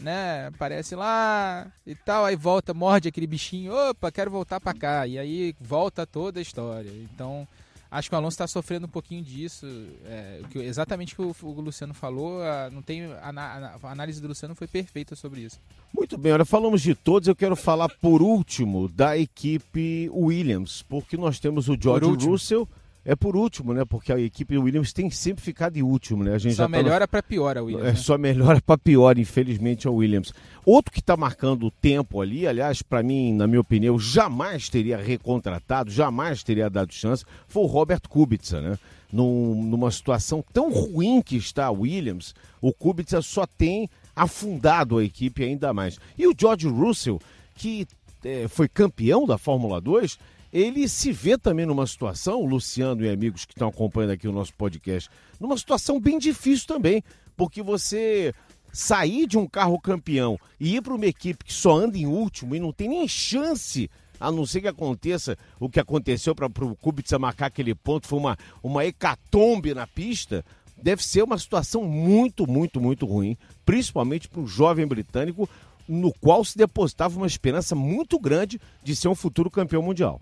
né? 0.00 0.48
Aparece 0.48 0.94
lá 0.94 1.70
e 1.86 1.94
tal, 1.94 2.24
aí 2.24 2.36
volta, 2.36 2.74
morde 2.74 3.08
aquele 3.08 3.26
bichinho, 3.26 3.72
opa, 3.72 4.10
quero 4.10 4.30
voltar 4.30 4.60
para 4.60 4.74
cá. 4.76 5.06
E 5.06 5.18
aí 5.18 5.54
volta 5.60 6.06
toda 6.06 6.38
a 6.38 6.42
história. 6.42 6.90
Então, 6.90 7.46
acho 7.90 8.08
que 8.08 8.14
o 8.14 8.18
Alonso 8.18 8.34
está 8.34 8.46
sofrendo 8.46 8.86
um 8.86 8.90
pouquinho 8.90 9.22
disso. 9.22 9.66
É, 10.04 10.40
exatamente 10.56 11.14
o 11.14 11.34
que 11.34 11.44
o, 11.44 11.60
Luciano 11.60 11.92
falou, 11.92 12.42
a, 12.42 12.70
não 12.70 12.82
tem, 12.82 13.04
a, 13.04 13.78
a, 13.82 13.90
análise 13.90 14.20
do 14.20 14.28
Luciano 14.28 14.54
foi 14.54 14.66
perfeita 14.66 15.14
sobre 15.14 15.42
isso. 15.42 15.60
Muito 15.94 16.16
bem, 16.16 16.32
olha, 16.32 16.44
falamos 16.44 16.80
de 16.82 16.94
todos, 16.94 17.28
eu 17.28 17.36
quero 17.36 17.56
falar 17.56 17.88
por 17.88 18.22
último 18.22 18.88
da 18.88 19.18
equipe 19.18 20.08
Williams, 20.12 20.82
porque 20.82 21.16
nós 21.16 21.40
temos 21.40 21.68
o 21.68 21.76
George 21.80 22.26
Russell 22.26 22.68
é 23.04 23.16
por 23.16 23.34
último, 23.34 23.72
né? 23.72 23.84
Porque 23.84 24.12
a 24.12 24.18
equipe 24.18 24.58
Williams 24.58 24.92
tem 24.92 25.10
sempre 25.10 25.42
ficado 25.42 25.76
em 25.76 25.82
último, 25.82 26.22
né? 26.22 26.34
A 26.34 26.38
gente 26.38 26.54
só 26.54 26.64
já 26.64 26.68
melhora 26.68 27.00
tá 27.00 27.04
no... 27.06 27.08
para 27.08 27.22
pior 27.22 27.56
a 27.56 27.62
Williams. 27.62 27.86
É, 27.86 27.92
né? 27.92 27.96
Só 27.96 28.18
melhora 28.18 28.60
para 28.60 28.76
pior, 28.76 29.18
infelizmente, 29.18 29.88
a 29.88 29.90
Williams. 29.90 30.34
Outro 30.66 30.92
que 30.92 31.00
está 31.00 31.16
marcando 31.16 31.66
o 31.66 31.70
tempo 31.70 32.20
ali, 32.20 32.46
aliás, 32.46 32.82
para 32.82 33.02
mim, 33.02 33.32
na 33.32 33.46
minha 33.46 33.60
opinião, 33.60 33.98
jamais 33.98 34.68
teria 34.68 34.98
recontratado, 34.98 35.90
jamais 35.90 36.42
teria 36.42 36.68
dado 36.68 36.92
chance, 36.92 37.24
foi 37.48 37.62
o 37.62 37.66
Robert 37.66 38.02
Kubica, 38.08 38.60
né? 38.60 38.78
Num, 39.10 39.64
numa 39.64 39.90
situação 39.90 40.44
tão 40.52 40.70
ruim 40.70 41.20
que 41.20 41.36
está 41.36 41.66
a 41.66 41.70
Williams, 41.70 42.34
o 42.60 42.72
Kubica 42.72 43.20
só 43.22 43.44
tem 43.44 43.88
afundado 44.14 44.98
a 44.98 45.04
equipe 45.04 45.42
ainda 45.42 45.72
mais. 45.72 45.98
E 46.16 46.26
o 46.26 46.34
George 46.38 46.68
Russell, 46.68 47.18
que 47.56 47.88
é, 48.24 48.46
foi 48.46 48.68
campeão 48.68 49.26
da 49.26 49.38
Fórmula 49.38 49.80
2, 49.80 50.18
ele 50.52 50.88
se 50.88 51.12
vê 51.12 51.38
também 51.38 51.66
numa 51.66 51.86
situação, 51.86 52.40
o 52.40 52.46
Luciano 52.46 53.04
e 53.04 53.08
amigos 53.08 53.44
que 53.44 53.52
estão 53.52 53.68
acompanhando 53.68 54.10
aqui 54.10 54.26
o 54.26 54.32
nosso 54.32 54.54
podcast, 54.54 55.08
numa 55.38 55.56
situação 55.56 56.00
bem 56.00 56.18
difícil 56.18 56.66
também, 56.66 57.02
porque 57.36 57.62
você 57.62 58.34
sair 58.72 59.26
de 59.26 59.38
um 59.38 59.46
carro 59.46 59.80
campeão 59.80 60.38
e 60.58 60.76
ir 60.76 60.82
para 60.82 60.94
uma 60.94 61.06
equipe 61.06 61.44
que 61.44 61.52
só 61.52 61.76
anda 61.76 61.98
em 61.98 62.06
último 62.06 62.54
e 62.54 62.60
não 62.60 62.72
tem 62.72 62.88
nem 62.88 63.06
chance 63.08 63.90
a 64.18 64.30
não 64.30 64.44
ser 64.44 64.60
que 64.60 64.68
aconteça 64.68 65.36
o 65.58 65.68
que 65.68 65.80
aconteceu 65.80 66.34
para 66.34 66.46
o 66.46 66.76
Kubica 66.76 67.18
marcar 67.18 67.46
aquele 67.46 67.74
ponto, 67.74 68.06
foi 68.06 68.18
uma, 68.18 68.36
uma 68.62 68.84
hecatombe 68.84 69.72
na 69.72 69.86
pista, 69.86 70.44
deve 70.82 71.02
ser 71.02 71.22
uma 71.22 71.38
situação 71.38 71.84
muito, 71.84 72.46
muito, 72.46 72.80
muito 72.80 73.06
ruim, 73.06 73.36
principalmente 73.64 74.28
para 74.28 74.40
um 74.40 74.46
jovem 74.46 74.86
britânico, 74.86 75.48
no 75.88 76.12
qual 76.20 76.44
se 76.44 76.56
depositava 76.56 77.16
uma 77.16 77.26
esperança 77.26 77.74
muito 77.74 78.18
grande 78.20 78.60
de 78.84 78.94
ser 78.94 79.08
um 79.08 79.14
futuro 79.14 79.50
campeão 79.50 79.82
mundial. 79.82 80.20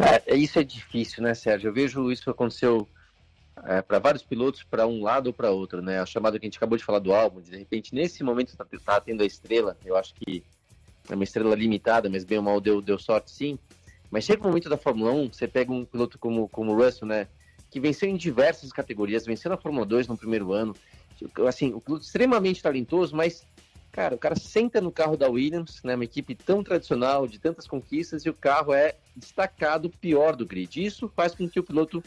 É, 0.00 0.34
isso 0.34 0.58
é 0.58 0.64
difícil, 0.64 1.22
né, 1.22 1.34
Sérgio? 1.34 1.68
Eu 1.68 1.74
vejo 1.74 2.10
isso 2.10 2.30
aconteceu 2.30 2.88
é, 3.64 3.82
para 3.82 3.98
vários 3.98 4.22
pilotos, 4.22 4.62
para 4.62 4.86
um 4.86 5.02
lado 5.02 5.26
ou 5.26 5.32
para 5.32 5.50
outro, 5.50 5.82
né? 5.82 6.00
A 6.00 6.06
chamada 6.06 6.38
que 6.38 6.46
a 6.46 6.48
gente 6.48 6.56
acabou 6.56 6.78
de 6.78 6.84
falar 6.84 7.00
do 7.00 7.12
álbum, 7.12 7.40
de 7.40 7.56
repente, 7.56 7.94
nesse 7.94 8.22
momento 8.22 8.48
está 8.48 8.64
tá 8.64 9.00
tendo 9.00 9.22
a 9.22 9.26
estrela, 9.26 9.76
eu 9.84 9.96
acho 9.96 10.14
que 10.14 10.42
é 11.08 11.14
uma 11.14 11.24
estrela 11.24 11.54
limitada, 11.54 12.08
mas 12.08 12.24
bem 12.24 12.38
ou 12.38 12.44
mal 12.44 12.60
deu, 12.60 12.80
deu 12.80 12.98
sorte 12.98 13.30
sim. 13.30 13.58
Mas 14.10 14.24
chega 14.24 14.42
o 14.42 14.46
momento 14.46 14.68
da 14.68 14.76
Fórmula 14.76 15.12
1, 15.12 15.32
você 15.32 15.46
pega 15.46 15.72
um 15.72 15.84
piloto 15.84 16.18
como, 16.18 16.48
como 16.48 16.72
o 16.72 16.76
Russell, 16.76 17.06
né? 17.06 17.28
Que 17.70 17.78
venceu 17.78 18.08
em 18.08 18.16
diversas 18.16 18.72
categorias, 18.72 19.26
venceu 19.26 19.50
na 19.50 19.56
Fórmula 19.56 19.84
2 19.84 20.08
no 20.08 20.16
primeiro 20.16 20.52
ano. 20.52 20.74
Assim, 21.46 21.72
o 21.74 21.80
piloto 21.80 22.04
extremamente 22.04 22.62
talentoso, 22.62 23.14
mas, 23.14 23.46
cara, 24.00 24.14
o 24.14 24.18
cara 24.18 24.34
senta 24.34 24.80
no 24.80 24.90
carro 24.90 25.14
da 25.14 25.28
Williams, 25.28 25.82
né? 25.84 25.94
Uma 25.94 26.04
equipe 26.04 26.34
tão 26.34 26.64
tradicional, 26.64 27.26
de 27.26 27.38
tantas 27.38 27.66
conquistas, 27.66 28.24
e 28.24 28.30
o 28.30 28.34
carro 28.34 28.72
é 28.72 28.96
destacado 29.14 29.90
pior 29.90 30.34
do 30.34 30.46
grid. 30.46 30.82
Isso 30.82 31.06
faz 31.14 31.34
com 31.34 31.46
que 31.46 31.60
o 31.60 31.62
piloto, 31.62 32.02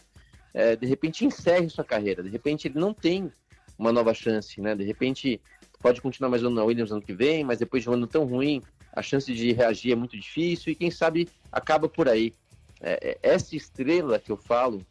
é, 0.55 0.75
de 0.75 0.87
repente, 0.87 1.23
encerre 1.23 1.69
sua 1.69 1.83
carreira. 1.83 2.23
De 2.23 2.29
repente, 2.29 2.67
ele 2.67 2.79
não 2.79 2.95
tem 2.95 3.31
uma 3.77 3.91
nova 3.91 4.11
chance, 4.11 4.59
né? 4.59 4.73
De 4.73 4.83
repente, 4.83 5.39
pode 5.83 6.01
continuar 6.01 6.31
mais 6.31 6.41
um 6.41 6.47
ano 6.47 6.55
na 6.55 6.63
Williams 6.63 6.91
ano 6.91 7.01
que 7.01 7.13
vem, 7.13 7.43
mas 7.43 7.59
depois 7.59 7.83
de 7.83 7.89
um 7.91 7.93
ano 7.93 8.07
tão 8.07 8.25
ruim, 8.25 8.59
a 8.91 9.03
chance 9.03 9.31
de 9.31 9.51
reagir 9.51 9.91
é 9.91 9.95
muito 9.95 10.17
difícil 10.17 10.71
e 10.71 10.75
quem 10.75 10.89
sabe 10.89 11.29
acaba 11.51 11.87
por 11.87 12.09
aí. 12.09 12.33
É, 12.81 13.11
é, 13.11 13.17
essa 13.21 13.55
estrela 13.55 14.17
que 14.17 14.31
eu 14.31 14.37
falo, 14.37 14.83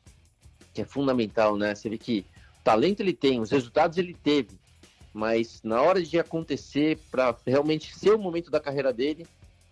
que 0.72 0.82
é 0.82 0.84
fundamental, 0.84 1.56
né? 1.56 1.74
Você 1.74 1.88
vê 1.88 1.98
que 1.98 2.24
o 2.60 2.62
talento 2.62 3.00
ele 3.00 3.12
tem, 3.12 3.40
os 3.40 3.50
resultados 3.50 3.98
ele 3.98 4.14
teve, 4.14 4.61
mas 5.12 5.60
na 5.62 5.80
hora 5.82 6.02
de 6.02 6.18
acontecer, 6.18 6.98
para 7.10 7.36
realmente 7.46 7.94
ser 7.94 8.12
o 8.12 8.18
momento 8.18 8.50
da 8.50 8.60
carreira 8.60 8.92
dele, 8.92 9.26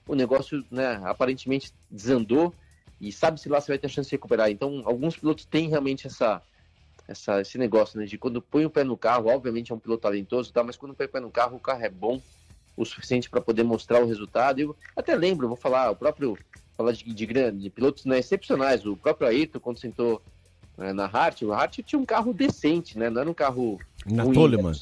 o 0.07 0.15
negócio, 0.15 0.65
né, 0.71 1.01
aparentemente 1.05 1.73
desandou 1.91 2.55
e 3.01 3.11
sabe-se 3.11 3.49
lá 3.49 3.61
se 3.61 3.69
vai 3.69 3.79
ter 3.79 3.89
chance 3.89 4.11
de 4.11 4.17
recuperar. 4.17 4.51
Então, 4.51 4.83
alguns 4.85 5.17
pilotos 5.17 5.45
têm 5.45 5.69
realmente 5.69 6.07
essa, 6.07 6.43
essa, 7.09 7.41
esse 7.41 7.57
negócio, 7.57 7.99
né, 7.99 8.07
de 8.07 8.19
quando 8.19 8.43
põe 8.43 8.65
o 8.65 8.71
pé 8.71 8.85
no 8.85 8.97
carro, 8.97 9.29
obviamente 9.29 9.73
é 9.73 9.75
um 9.75 9.79
piloto 9.79 10.03
talentoso, 10.03 10.53
tá, 10.53 10.63
mas 10.63 10.77
quando 10.77 10.95
põe 10.95 11.07
o 11.07 11.09
pé 11.09 11.21
no 11.21 11.31
carro, 11.31 11.57
o 11.57 11.61
carro 11.61 11.83
é 11.83 11.89
bom, 11.89 12.21
o 12.77 12.85
suficiente 12.85 13.31
para 13.31 13.41
poder 13.41 13.63
mostrar 13.63 14.03
o 14.03 14.07
resultado. 14.07 14.61
Eu 14.61 14.77
até 14.97 15.15
lembro, 15.15 15.49
vou 15.49 15.57
falar, 15.57 15.91
o 15.91 15.97
próprio 15.97 16.37
falar 16.77 16.93
de, 16.93 17.05
de, 17.05 17.27
de 17.53 17.71
pilotos 17.71 18.05
né, 18.05 18.19
excepcionais, 18.19 18.87
o 18.87 18.97
próprio 18.97 19.29
Ayrton, 19.29 19.61
quando 19.61 19.79
sentou 19.79 20.23
né, 20.81 20.93
na 20.93 21.05
Hart, 21.05 21.43
o 21.43 21.53
Hart 21.53 21.81
tinha 21.85 21.99
um 21.99 22.07
carro 22.07 22.33
decente, 22.33 22.99
né? 22.99 23.11
Não 23.11 23.21
era 23.21 23.31
um 23.31 23.35
carro. 23.35 23.79
Na 24.07 24.25
Toleman. 24.25 24.73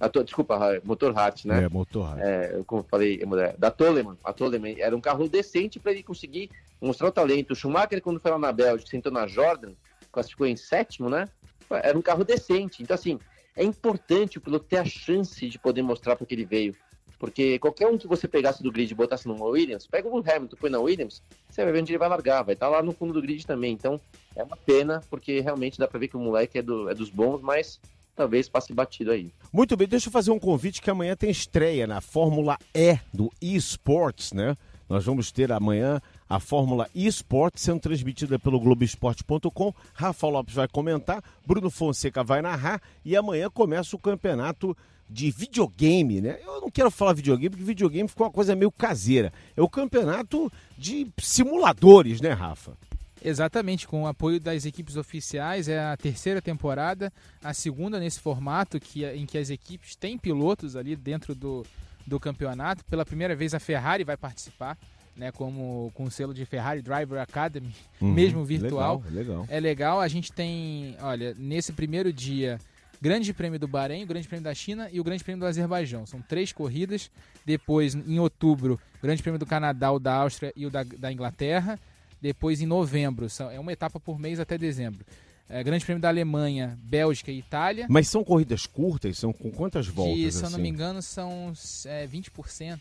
A 0.00 0.08
desculpa, 0.22 0.80
motor 0.84 1.16
Hart, 1.16 1.44
né? 1.44 1.64
É, 1.64 1.68
motor 1.68 2.06
Hart. 2.06 2.20
É, 2.20 2.62
como 2.66 2.82
eu 2.82 2.86
falei, 2.88 3.20
é, 3.20 3.56
da 3.58 3.70
Toleman. 3.70 4.16
A 4.22 4.32
Toleman 4.32 4.76
era 4.78 4.96
um 4.96 5.00
carro 5.00 5.28
decente 5.28 5.80
para 5.80 5.92
ele 5.92 6.04
conseguir 6.04 6.50
mostrar 6.80 7.08
o 7.08 7.12
talento. 7.12 7.52
O 7.52 7.56
Schumacher, 7.56 8.00
quando 8.00 8.20
foi 8.20 8.30
lá 8.30 8.38
na 8.38 8.52
Bélgica, 8.52 8.90
sentou 8.90 9.10
na 9.10 9.26
Jordan, 9.26 9.72
classificou 10.12 10.46
em 10.46 10.56
sétimo, 10.56 11.10
né? 11.10 11.28
Era 11.70 11.98
um 11.98 12.02
carro 12.02 12.24
decente. 12.24 12.82
Então, 12.82 12.94
assim, 12.94 13.18
é 13.56 13.64
importante 13.64 14.38
o 14.38 14.40
piloto 14.40 14.66
ter 14.66 14.78
a 14.78 14.84
chance 14.84 15.48
de 15.48 15.58
poder 15.58 15.82
mostrar 15.82 16.14
para 16.14 16.24
que 16.24 16.34
ele 16.34 16.44
veio. 16.44 16.74
Porque 17.18 17.58
qualquer 17.58 17.88
um 17.88 17.98
que 17.98 18.06
você 18.06 18.28
pegasse 18.28 18.62
do 18.62 18.70
grid 18.70 18.92
e 18.92 18.94
botasse 18.94 19.26
numa 19.26 19.44
Williams, 19.44 19.86
pega 19.88 20.08
o 20.08 20.18
Hamilton, 20.18 20.56
põe 20.56 20.70
na 20.70 20.78
Williams, 20.78 21.20
você 21.50 21.64
vai 21.64 21.72
ver 21.72 21.80
onde 21.80 21.90
ele 21.90 21.98
vai 21.98 22.08
largar, 22.08 22.44
vai 22.44 22.54
estar 22.54 22.66
tá 22.66 22.72
lá 22.72 22.82
no 22.82 22.92
fundo 22.92 23.12
do 23.12 23.20
grid 23.20 23.44
também. 23.44 23.72
Então 23.72 24.00
é 24.36 24.44
uma 24.44 24.56
pena, 24.56 25.02
porque 25.10 25.40
realmente 25.40 25.78
dá 25.78 25.88
para 25.88 25.98
ver 25.98 26.06
que 26.06 26.16
o 26.16 26.20
moleque 26.20 26.58
é, 26.58 26.62
do, 26.62 26.88
é 26.88 26.94
dos 26.94 27.10
bons, 27.10 27.42
mas 27.42 27.80
talvez 28.18 28.48
passe 28.48 28.74
batido 28.74 29.12
aí. 29.12 29.32
Muito 29.52 29.76
bem, 29.76 29.86
deixa 29.86 30.08
eu 30.08 30.12
fazer 30.12 30.32
um 30.32 30.40
convite 30.40 30.82
que 30.82 30.90
amanhã 30.90 31.14
tem 31.14 31.30
estreia 31.30 31.86
na 31.86 32.00
Fórmula 32.00 32.58
E 32.74 32.98
do 33.14 33.30
eSports, 33.40 34.32
né? 34.32 34.56
Nós 34.88 35.04
vamos 35.04 35.30
ter 35.30 35.52
amanhã 35.52 36.00
a 36.28 36.40
Fórmula 36.40 36.88
eSports 36.94 37.62
sendo 37.62 37.78
transmitida 37.78 38.36
pelo 38.38 38.58
Globoesporte.com. 38.58 39.72
Rafa 39.94 40.26
Lopes 40.26 40.54
vai 40.54 40.66
comentar, 40.66 41.22
Bruno 41.46 41.70
Fonseca 41.70 42.24
vai 42.24 42.42
narrar 42.42 42.82
e 43.04 43.16
amanhã 43.16 43.48
começa 43.48 43.94
o 43.94 43.98
campeonato 44.00 44.76
de 45.08 45.30
videogame, 45.30 46.20
né? 46.20 46.38
Eu 46.44 46.60
não 46.60 46.70
quero 46.70 46.90
falar 46.90 47.12
videogame, 47.12 47.50
porque 47.50 47.64
videogame 47.64 48.08
ficou 48.08 48.26
uma 48.26 48.32
coisa 48.32 48.56
meio 48.56 48.72
caseira. 48.72 49.32
É 49.56 49.62
o 49.62 49.68
campeonato 49.68 50.50
de 50.76 51.06
simuladores, 51.18 52.20
né, 52.20 52.32
Rafa? 52.32 52.76
Exatamente, 53.24 53.86
com 53.86 54.02
o 54.02 54.06
apoio 54.06 54.40
das 54.40 54.64
equipes 54.64 54.96
oficiais, 54.96 55.68
é 55.68 55.78
a 55.78 55.96
terceira 55.96 56.40
temporada, 56.40 57.12
a 57.42 57.52
segunda 57.52 57.98
nesse 57.98 58.20
formato 58.20 58.78
que, 58.78 59.04
em 59.04 59.26
que 59.26 59.38
as 59.38 59.50
equipes 59.50 59.96
têm 59.96 60.16
pilotos 60.16 60.76
ali 60.76 60.94
dentro 60.94 61.34
do, 61.34 61.66
do 62.06 62.20
campeonato. 62.20 62.84
Pela 62.84 63.04
primeira 63.04 63.34
vez 63.34 63.54
a 63.54 63.60
Ferrari 63.60 64.04
vai 64.04 64.16
participar, 64.16 64.78
né, 65.16 65.32
como 65.32 65.90
com 65.94 66.04
o 66.04 66.10
selo 66.10 66.32
de 66.32 66.44
Ferrari 66.44 66.80
Driver 66.80 67.20
Academy, 67.20 67.74
uhum, 68.00 68.12
mesmo 68.12 68.44
virtual. 68.44 69.02
Legal, 69.06 69.12
legal. 69.12 69.46
É 69.48 69.60
legal, 69.60 70.00
a 70.00 70.08
gente 70.08 70.32
tem, 70.32 70.96
olha, 71.00 71.34
nesse 71.38 71.72
primeiro 71.72 72.12
dia 72.12 72.58
Grande 73.00 73.32
Prêmio 73.32 73.58
do 73.58 73.68
Bahrein, 73.68 74.02
o 74.02 74.06
Grande 74.06 74.26
Prêmio 74.26 74.44
da 74.44 74.54
China 74.54 74.88
e 74.92 74.98
o 74.98 75.04
Grande 75.04 75.22
Prêmio 75.22 75.40
do 75.40 75.46
Azerbaijão. 75.46 76.04
São 76.04 76.20
três 76.20 76.52
corridas. 76.52 77.10
Depois, 77.46 77.94
em 77.94 78.18
outubro, 78.18 78.78
Grande 79.00 79.22
Prêmio 79.22 79.38
do 79.38 79.46
Canadá, 79.46 79.92
o 79.92 80.00
da 80.00 80.14
Áustria 80.14 80.52
e 80.56 80.66
o 80.66 80.70
da, 80.70 80.82
da 80.82 81.12
Inglaterra. 81.12 81.78
Depois, 82.20 82.60
em 82.60 82.66
novembro, 82.66 83.26
é 83.52 83.60
uma 83.60 83.72
etapa 83.72 84.00
por 84.00 84.18
mês 84.18 84.40
até 84.40 84.58
dezembro. 84.58 85.04
É, 85.48 85.62
Grande 85.62 85.84
Prêmio 85.84 86.00
da 86.02 86.08
Alemanha, 86.08 86.78
Bélgica 86.82 87.32
e 87.32 87.38
Itália. 87.38 87.86
Mas 87.88 88.08
são 88.08 88.22
corridas 88.22 88.66
curtas? 88.66 89.16
São 89.16 89.32
com 89.32 89.50
quantas 89.50 89.86
voltas? 89.86 90.16
De, 90.16 90.32
se 90.32 90.42
eu 90.42 90.46
assim? 90.46 90.56
não 90.56 90.62
me 90.62 90.68
engano, 90.68 91.00
são 91.00 91.52
é, 91.86 92.06
20%. 92.06 92.78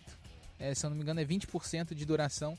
É, 0.59 0.73
se 0.73 0.85
eu 0.85 0.89
não 0.89 0.97
me 0.97 1.03
engano, 1.03 1.21
é 1.21 1.25
20% 1.25 1.93
de 1.93 2.05
duração. 2.05 2.57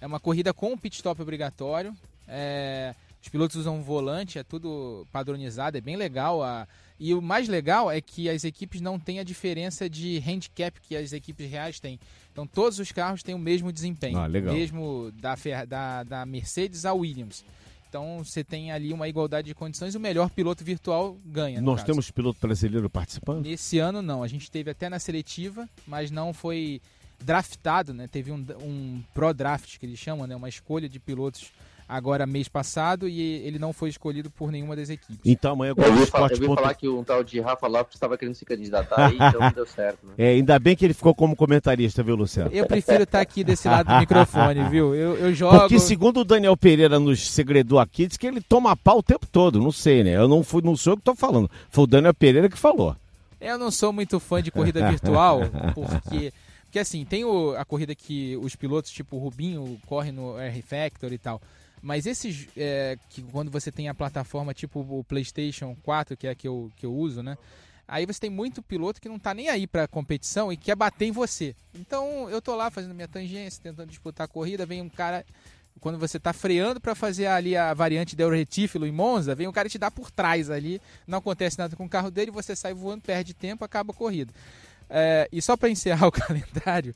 É 0.00 0.06
uma 0.06 0.18
corrida 0.18 0.54
com 0.54 0.76
pit 0.78 0.96
stop 0.96 1.20
obrigatório. 1.20 1.94
É, 2.26 2.94
os 3.22 3.28
pilotos 3.28 3.56
usam 3.56 3.76
um 3.76 3.82
volante, 3.82 4.38
é 4.38 4.42
tudo 4.42 5.06
padronizado, 5.12 5.76
é 5.76 5.80
bem 5.80 5.96
legal. 5.96 6.42
A... 6.42 6.66
E 7.02 7.14
o 7.14 7.20
mais 7.20 7.48
legal 7.48 7.90
é 7.90 8.00
que 8.00 8.30
as 8.30 8.44
equipes 8.44 8.80
não 8.80 8.96
têm 8.96 9.18
a 9.18 9.24
diferença 9.24 9.90
de 9.90 10.22
handicap 10.24 10.80
que 10.80 10.94
as 10.94 11.12
equipes 11.12 11.50
reais 11.50 11.80
têm. 11.80 11.98
Então 12.30 12.46
todos 12.46 12.78
os 12.78 12.92
carros 12.92 13.24
têm 13.24 13.34
o 13.34 13.38
mesmo 13.40 13.72
desempenho, 13.72 14.16
ah, 14.16 14.28
mesmo 14.28 15.10
da, 15.20 15.34
da, 15.66 16.04
da 16.04 16.24
Mercedes 16.24 16.84
à 16.84 16.92
Williams. 16.92 17.44
Então 17.88 18.22
você 18.22 18.44
tem 18.44 18.70
ali 18.70 18.92
uma 18.92 19.08
igualdade 19.08 19.48
de 19.48 19.54
condições 19.54 19.94
e 19.94 19.96
o 19.96 20.00
melhor 20.00 20.30
piloto 20.30 20.62
virtual 20.62 21.18
ganha. 21.26 21.60
Nós 21.60 21.80
caso. 21.80 21.86
temos 21.86 22.08
piloto 22.12 22.38
brasileiro 22.40 22.88
participando? 22.88 23.42
Nesse 23.42 23.80
ano 23.80 24.00
não, 24.00 24.22
a 24.22 24.28
gente 24.28 24.48
teve 24.48 24.70
até 24.70 24.88
na 24.88 25.00
seletiva, 25.00 25.68
mas 25.84 26.08
não 26.08 26.32
foi 26.32 26.80
draftado, 27.20 27.92
né? 27.92 28.06
Teve 28.06 28.30
um, 28.30 28.46
um 28.62 29.02
pro 29.12 29.34
draft 29.34 29.76
que 29.76 29.86
eles 29.86 29.98
chamam, 29.98 30.24
né? 30.24 30.36
Uma 30.36 30.48
escolha 30.48 30.88
de 30.88 31.00
pilotos 31.00 31.50
agora 31.92 32.26
mês 32.26 32.48
passado 32.48 33.06
e 33.06 33.20
ele 33.46 33.58
não 33.58 33.72
foi 33.72 33.90
escolhido 33.90 34.30
por 34.30 34.50
nenhuma 34.50 34.74
das 34.74 34.88
equipes. 34.88 35.20
Então 35.24 35.52
amanhã 35.52 35.74
eu 35.76 35.84
ouvi, 35.84 36.06
falar, 36.06 36.32
eu 36.32 36.42
ouvi 36.42 36.54
falar 36.54 36.74
que 36.74 36.88
um 36.88 37.04
tal 37.04 37.22
de 37.22 37.38
Rafa 37.38 37.66
Lopes 37.66 37.94
estava 37.94 38.16
querendo 38.16 38.34
se 38.34 38.44
candidatar 38.46 39.08
aí, 39.08 39.14
então 39.16 39.40
não 39.40 39.52
deu 39.52 39.66
certo. 39.66 40.06
Né? 40.06 40.14
É, 40.16 40.28
ainda 40.30 40.58
bem 40.58 40.74
que 40.74 40.84
ele 40.86 40.94
ficou 40.94 41.14
como 41.14 41.36
comentarista, 41.36 42.02
viu, 42.02 42.16
Luciano? 42.16 42.50
Eu 42.52 42.66
prefiro 42.66 43.02
estar 43.02 43.20
aqui 43.20 43.44
desse 43.44 43.68
lado 43.68 43.88
do 43.88 43.98
microfone, 43.98 44.68
viu? 44.70 44.94
Eu, 44.94 45.16
eu 45.16 45.34
jogo. 45.34 45.58
Porque 45.60 45.78
segundo 45.78 46.20
o 46.20 46.24
Daniel 46.24 46.56
Pereira 46.56 46.98
nos 46.98 47.30
segredou 47.30 47.78
aqui, 47.78 48.06
diz 48.06 48.16
que 48.16 48.26
ele 48.26 48.40
toma 48.40 48.74
pau 48.74 48.98
o 48.98 49.02
tempo 49.02 49.26
todo, 49.30 49.60
não 49.60 49.72
sei, 49.72 50.02
né? 50.02 50.16
Eu 50.16 50.28
não 50.28 50.42
fui, 50.42 50.62
não 50.62 50.74
sou 50.74 50.94
eu 50.94 50.96
que 50.96 51.02
estou 51.02 51.14
falando. 51.14 51.50
Foi 51.68 51.84
o 51.84 51.86
Daniel 51.86 52.14
Pereira 52.14 52.48
que 52.48 52.58
falou. 52.58 52.96
Eu 53.40 53.58
não 53.58 53.70
sou 53.70 53.92
muito 53.92 54.18
fã 54.18 54.42
de 54.42 54.50
corrida 54.50 54.88
virtual, 54.88 55.40
porque 55.74 56.32
porque 56.72 56.78
assim, 56.78 57.04
tem 57.04 57.22
o, 57.22 57.54
a 57.54 57.66
corrida 57.66 57.94
que 57.94 58.34
os 58.38 58.56
pilotos, 58.56 58.90
tipo 58.90 59.16
o 59.16 59.18
Rubinho, 59.18 59.78
correm 59.84 60.10
no 60.10 60.38
R 60.38 60.62
Factor 60.62 61.12
e 61.12 61.18
tal. 61.18 61.38
Mas 61.82 62.06
esses, 62.06 62.46
é, 62.56 62.96
que 63.10 63.20
quando 63.22 63.50
você 63.50 63.72
tem 63.72 63.88
a 63.88 63.94
plataforma 63.94 64.54
tipo 64.54 64.80
o 64.80 65.02
PlayStation 65.02 65.76
4, 65.82 66.16
que 66.16 66.28
é 66.28 66.30
a 66.30 66.34
que 66.34 66.46
eu, 66.46 66.70
que 66.76 66.86
eu 66.86 66.94
uso, 66.94 67.22
né? 67.22 67.36
Aí 67.88 68.06
você 68.06 68.20
tem 68.20 68.30
muito 68.30 68.62
piloto 68.62 69.00
que 69.00 69.08
não 69.08 69.18
tá 69.18 69.34
nem 69.34 69.48
aí 69.48 69.66
pra 69.66 69.88
competição 69.88 70.52
e 70.52 70.56
quer 70.56 70.76
bater 70.76 71.06
em 71.06 71.12
você. 71.12 71.54
Então 71.74 72.30
eu 72.30 72.40
tô 72.40 72.54
lá 72.54 72.70
fazendo 72.70 72.94
minha 72.94 73.08
tangência, 73.08 73.60
tentando 73.60 73.88
disputar 73.88 74.24
a 74.26 74.28
corrida, 74.28 74.64
vem 74.64 74.80
um 74.80 74.88
cara. 74.88 75.26
Quando 75.80 75.98
você 75.98 76.20
tá 76.20 76.32
freando 76.32 76.80
para 76.80 76.94
fazer 76.94 77.26
ali 77.26 77.56
a 77.56 77.74
variante 77.74 78.14
del 78.14 78.30
retífilo 78.30 78.86
em 78.86 78.92
Monza, 78.92 79.34
vem 79.34 79.48
um 79.48 79.52
cara 79.52 79.68
te 79.68 79.78
dar 79.78 79.90
por 79.90 80.10
trás 80.10 80.50
ali, 80.50 80.80
não 81.06 81.18
acontece 81.18 81.58
nada 81.58 81.74
com 81.74 81.86
o 81.86 81.88
carro 81.88 82.10
dele, 82.10 82.30
você 82.30 82.54
sai 82.54 82.72
voando, 82.72 83.02
perde 83.02 83.34
tempo, 83.34 83.64
acaba 83.64 83.92
a 83.92 83.96
corrida. 83.96 84.32
É, 84.88 85.28
e 85.32 85.42
só 85.42 85.56
para 85.56 85.70
encerrar 85.70 86.06
o 86.08 86.12
calendário, 86.12 86.94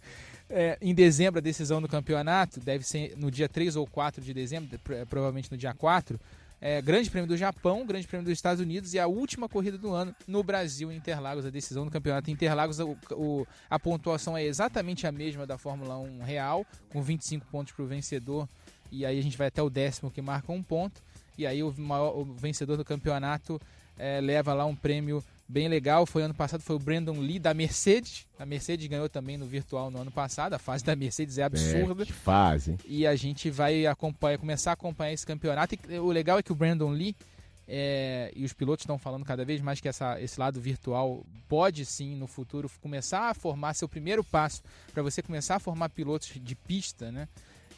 é, 0.48 0.78
em 0.80 0.94
dezembro 0.94 1.38
a 1.38 1.42
decisão 1.42 1.80
do 1.80 1.88
campeonato, 1.88 2.60
deve 2.60 2.84
ser 2.84 3.14
no 3.16 3.30
dia 3.30 3.48
3 3.48 3.76
ou 3.76 3.86
4 3.86 4.22
de 4.22 4.32
dezembro, 4.32 4.78
provavelmente 5.08 5.50
no 5.50 5.56
dia 5.56 5.74
4. 5.74 6.18
É, 6.58 6.80
grande 6.80 7.10
Prêmio 7.10 7.28
do 7.28 7.36
Japão, 7.36 7.84
Grande 7.84 8.06
Prêmio 8.06 8.24
dos 8.24 8.32
Estados 8.32 8.62
Unidos 8.62 8.94
e 8.94 8.98
a 8.98 9.06
última 9.06 9.46
corrida 9.46 9.76
do 9.76 9.92
ano 9.92 10.14
no 10.26 10.42
Brasil, 10.42 10.90
em 10.90 10.96
Interlagos, 10.96 11.44
a 11.44 11.50
decisão 11.50 11.84
do 11.84 11.90
campeonato 11.90 12.30
em 12.30 12.32
Interlagos. 12.32 12.78
O, 12.78 12.96
o, 13.12 13.46
a 13.68 13.78
pontuação 13.78 14.36
é 14.36 14.44
exatamente 14.44 15.06
a 15.06 15.12
mesma 15.12 15.46
da 15.46 15.58
Fórmula 15.58 15.98
1 15.98 16.22
real, 16.22 16.64
com 16.88 17.02
25 17.02 17.46
pontos 17.46 17.74
para 17.74 17.84
o 17.84 17.86
vencedor, 17.86 18.48
e 18.90 19.04
aí 19.04 19.18
a 19.18 19.22
gente 19.22 19.36
vai 19.36 19.48
até 19.48 19.62
o 19.62 19.68
décimo 19.68 20.10
que 20.10 20.22
marca 20.22 20.50
um 20.50 20.62
ponto, 20.62 21.02
e 21.36 21.46
aí 21.46 21.62
o, 21.62 21.74
maior, 21.76 22.16
o 22.16 22.24
vencedor 22.24 22.78
do 22.78 22.84
campeonato 22.84 23.60
é, 23.98 24.20
leva 24.22 24.54
lá 24.54 24.64
um 24.64 24.74
prêmio 24.74 25.22
bem 25.48 25.68
legal. 25.68 26.06
Foi 26.06 26.22
ano 26.22 26.34
passado, 26.34 26.60
foi 26.60 26.76
o 26.76 26.78
Brandon 26.78 27.18
Lee 27.18 27.38
da 27.38 27.54
Mercedes. 27.54 28.26
A 28.38 28.46
Mercedes 28.46 28.86
ganhou 28.86 29.08
também 29.08 29.36
no 29.36 29.46
virtual 29.46 29.90
no 29.90 30.00
ano 30.00 30.10
passado. 30.10 30.54
A 30.54 30.58
fase 30.58 30.84
da 30.84 30.96
Mercedes 30.96 31.38
é 31.38 31.42
absurda. 31.42 32.02
É, 32.02 32.06
que 32.06 32.12
fase. 32.12 32.76
E 32.84 33.06
a 33.06 33.16
gente 33.16 33.50
vai 33.50 33.86
acompanhar, 33.86 34.38
começar 34.38 34.70
a 34.70 34.74
acompanhar 34.74 35.12
esse 35.12 35.26
campeonato. 35.26 35.76
E 35.88 35.98
o 35.98 36.10
legal 36.10 36.38
é 36.38 36.42
que 36.42 36.52
o 36.52 36.54
Brandon 36.54 36.90
Lee 36.90 37.16
é, 37.68 38.32
e 38.34 38.44
os 38.44 38.52
pilotos 38.52 38.84
estão 38.84 38.98
falando 38.98 39.24
cada 39.24 39.44
vez 39.44 39.60
mais 39.60 39.80
que 39.80 39.88
essa, 39.88 40.20
esse 40.20 40.38
lado 40.38 40.60
virtual 40.60 41.24
pode 41.48 41.84
sim 41.84 42.14
no 42.14 42.26
futuro 42.26 42.70
começar 42.80 43.28
a 43.28 43.34
formar 43.34 43.74
seu 43.74 43.88
primeiro 43.88 44.22
passo 44.22 44.62
para 44.92 45.02
você 45.02 45.20
começar 45.20 45.56
a 45.56 45.58
formar 45.58 45.88
pilotos 45.88 46.30
de 46.34 46.54
pista, 46.54 47.10
né? 47.10 47.28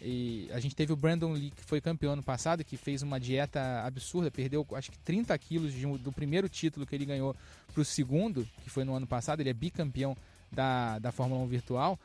E 0.01 0.49
a 0.53 0.61
gente 0.61 0.77
teve 0.77 0.93
o 0.93 0.97
Brandon 0.97 1.33
Lee, 1.33 1.51
que 1.51 1.65
foi 1.65 1.81
campeão 1.81 2.13
ano 2.13 2.23
passado, 2.23 2.65
que 2.65 2.77
fez 2.77 3.03
uma 3.03 3.19
dieta 3.19 3.83
absurda, 3.85 4.31
perdeu 4.31 4.67
acho 4.73 4.91
que 4.93 4.99
30 4.99 5.37
quilos 5.39 5.73
de, 5.73 5.87
do 5.99 6.13
primeiro 6.13 6.49
título 6.49 6.87
que 6.87 6.95
ele 6.95 7.05
ganhou 7.05 7.35
para 7.73 7.81
o 7.81 7.85
segundo, 7.85 8.47
que 8.63 8.71
foi 8.71 8.85
no 8.85 8.95
ano 8.95 9.07
passado, 9.07 9.41
ele 9.41 9.51
é 9.51 9.55
bicampeão 9.55 10.17
da, 10.51 10.99
da 10.99 11.13
Fórmula 11.13 11.43
1 11.43 11.47
virtual. 11.47 11.99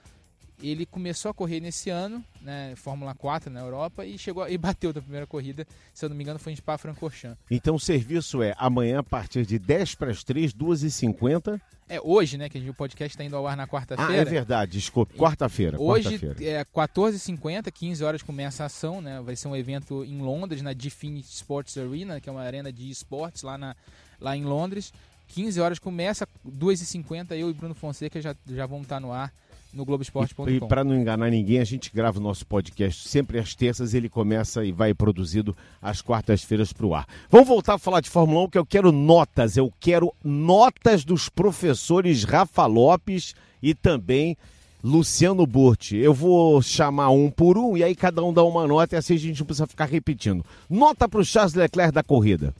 Ele 0.63 0.85
começou 0.85 1.29
a 1.29 1.33
correr 1.33 1.59
nesse 1.59 1.89
ano, 1.89 2.23
né, 2.41 2.73
Fórmula 2.77 3.13
4 3.13 3.51
na 3.51 3.59
Europa, 3.59 4.05
e 4.05 4.17
chegou 4.17 4.47
e 4.47 4.57
bateu 4.57 4.93
da 4.93 5.01
primeira 5.01 5.27
corrida, 5.27 5.67
se 5.93 6.05
eu 6.05 6.09
não 6.09 6.15
me 6.15 6.23
engano, 6.23 6.39
foi 6.39 6.53
em 6.53 6.55
Spa-Francorchamps. 6.55 7.37
Então 7.51 7.75
o 7.75 7.79
serviço 7.79 8.41
é 8.41 8.55
amanhã 8.57 8.99
a 8.99 9.03
partir 9.03 9.45
de 9.45 9.59
10 9.59 9.95
para 9.95 10.11
as 10.11 10.23
3, 10.23 10.53
2h50. 10.53 11.59
É 11.89 11.99
hoje, 12.01 12.37
né? 12.37 12.47
Que 12.47 12.57
o 12.69 12.73
podcast 12.73 13.13
está 13.13 13.25
indo 13.25 13.35
ao 13.35 13.45
ar 13.45 13.57
na 13.57 13.67
quarta-feira. 13.67 14.13
Ah, 14.13 14.15
é 14.15 14.23
verdade, 14.23 14.71
desculpe. 14.71 15.17
Quarta-feira. 15.17 15.79
Hoje 15.79 16.17
quarta 16.17 16.43
é 16.43 16.63
14h50, 16.63 17.69
15 17.69 18.03
horas 18.05 18.23
começa 18.23 18.63
a 18.63 18.67
ação, 18.67 19.01
né? 19.01 19.21
Vai 19.21 19.35
ser 19.35 19.49
um 19.49 19.55
evento 19.55 20.03
em 20.05 20.21
Londres, 20.21 20.61
na 20.61 20.71
Definite 20.71 21.27
Sports 21.27 21.77
Arena, 21.77 22.21
que 22.21 22.29
é 22.29 22.31
uma 22.31 22.41
arena 22.41 22.71
de 22.71 22.89
esportes 22.89 23.43
lá, 23.43 23.57
na, 23.57 23.75
lá 24.19 24.35
em 24.37 24.45
Londres. 24.45 24.93
15 25.27 25.59
horas 25.59 25.79
começa, 25.79 26.27
2h50, 26.47 27.31
eu 27.31 27.49
e 27.49 27.53
Bruno 27.53 27.73
Fonseca 27.73 28.21
já, 28.21 28.35
já 28.47 28.65
vamos 28.65 28.83
estar 28.83 28.99
no 28.99 29.11
ar 29.11 29.33
no 29.73 29.83
Globoesporte.com. 29.83 30.49
E, 30.49 30.57
e 30.57 30.59
para 30.59 30.83
não 30.83 30.95
enganar 30.95 31.29
ninguém, 31.29 31.59
a 31.59 31.63
gente 31.63 31.91
grava 31.93 32.19
o 32.19 32.21
nosso 32.21 32.45
podcast 32.45 33.07
sempre 33.07 33.39
às 33.39 33.55
terças, 33.55 33.93
ele 33.93 34.07
começa 34.07 34.63
e 34.63 34.71
vai 34.71 34.93
produzido 34.93 35.55
às 35.81 36.01
quartas-feiras 36.01 36.71
para 36.71 36.85
o 36.85 36.93
ar. 36.93 37.07
Vamos 37.29 37.47
voltar 37.47 37.75
a 37.75 37.79
falar 37.79 38.01
de 38.01 38.09
Fórmula 38.09 38.45
1, 38.45 38.49
que 38.49 38.57
eu 38.57 38.65
quero 38.65 38.91
notas, 38.91 39.57
eu 39.57 39.71
quero 39.79 40.13
notas 40.23 41.03
dos 41.03 41.27
professores 41.29 42.23
Rafa 42.23 42.65
Lopes 42.65 43.33
e 43.61 43.73
também 43.73 44.37
Luciano 44.83 45.47
Burti. 45.47 45.95
Eu 45.95 46.13
vou 46.13 46.61
chamar 46.61 47.09
um 47.09 47.31
por 47.31 47.57
um 47.57 47.75
e 47.75 47.83
aí 47.83 47.95
cada 47.95 48.23
um 48.23 48.33
dá 48.33 48.43
uma 48.43 48.67
nota 48.67 48.95
e 48.95 48.97
assim 48.97 49.15
a 49.15 49.19
gente 49.19 49.39
não 49.39 49.45
precisa 49.45 49.67
ficar 49.67 49.85
repetindo. 49.85 50.45
Nota 50.69 51.07
para 51.07 51.21
o 51.21 51.25
Charles 51.25 51.53
Leclerc 51.53 51.93
da 51.93 52.03
corrida. 52.03 52.53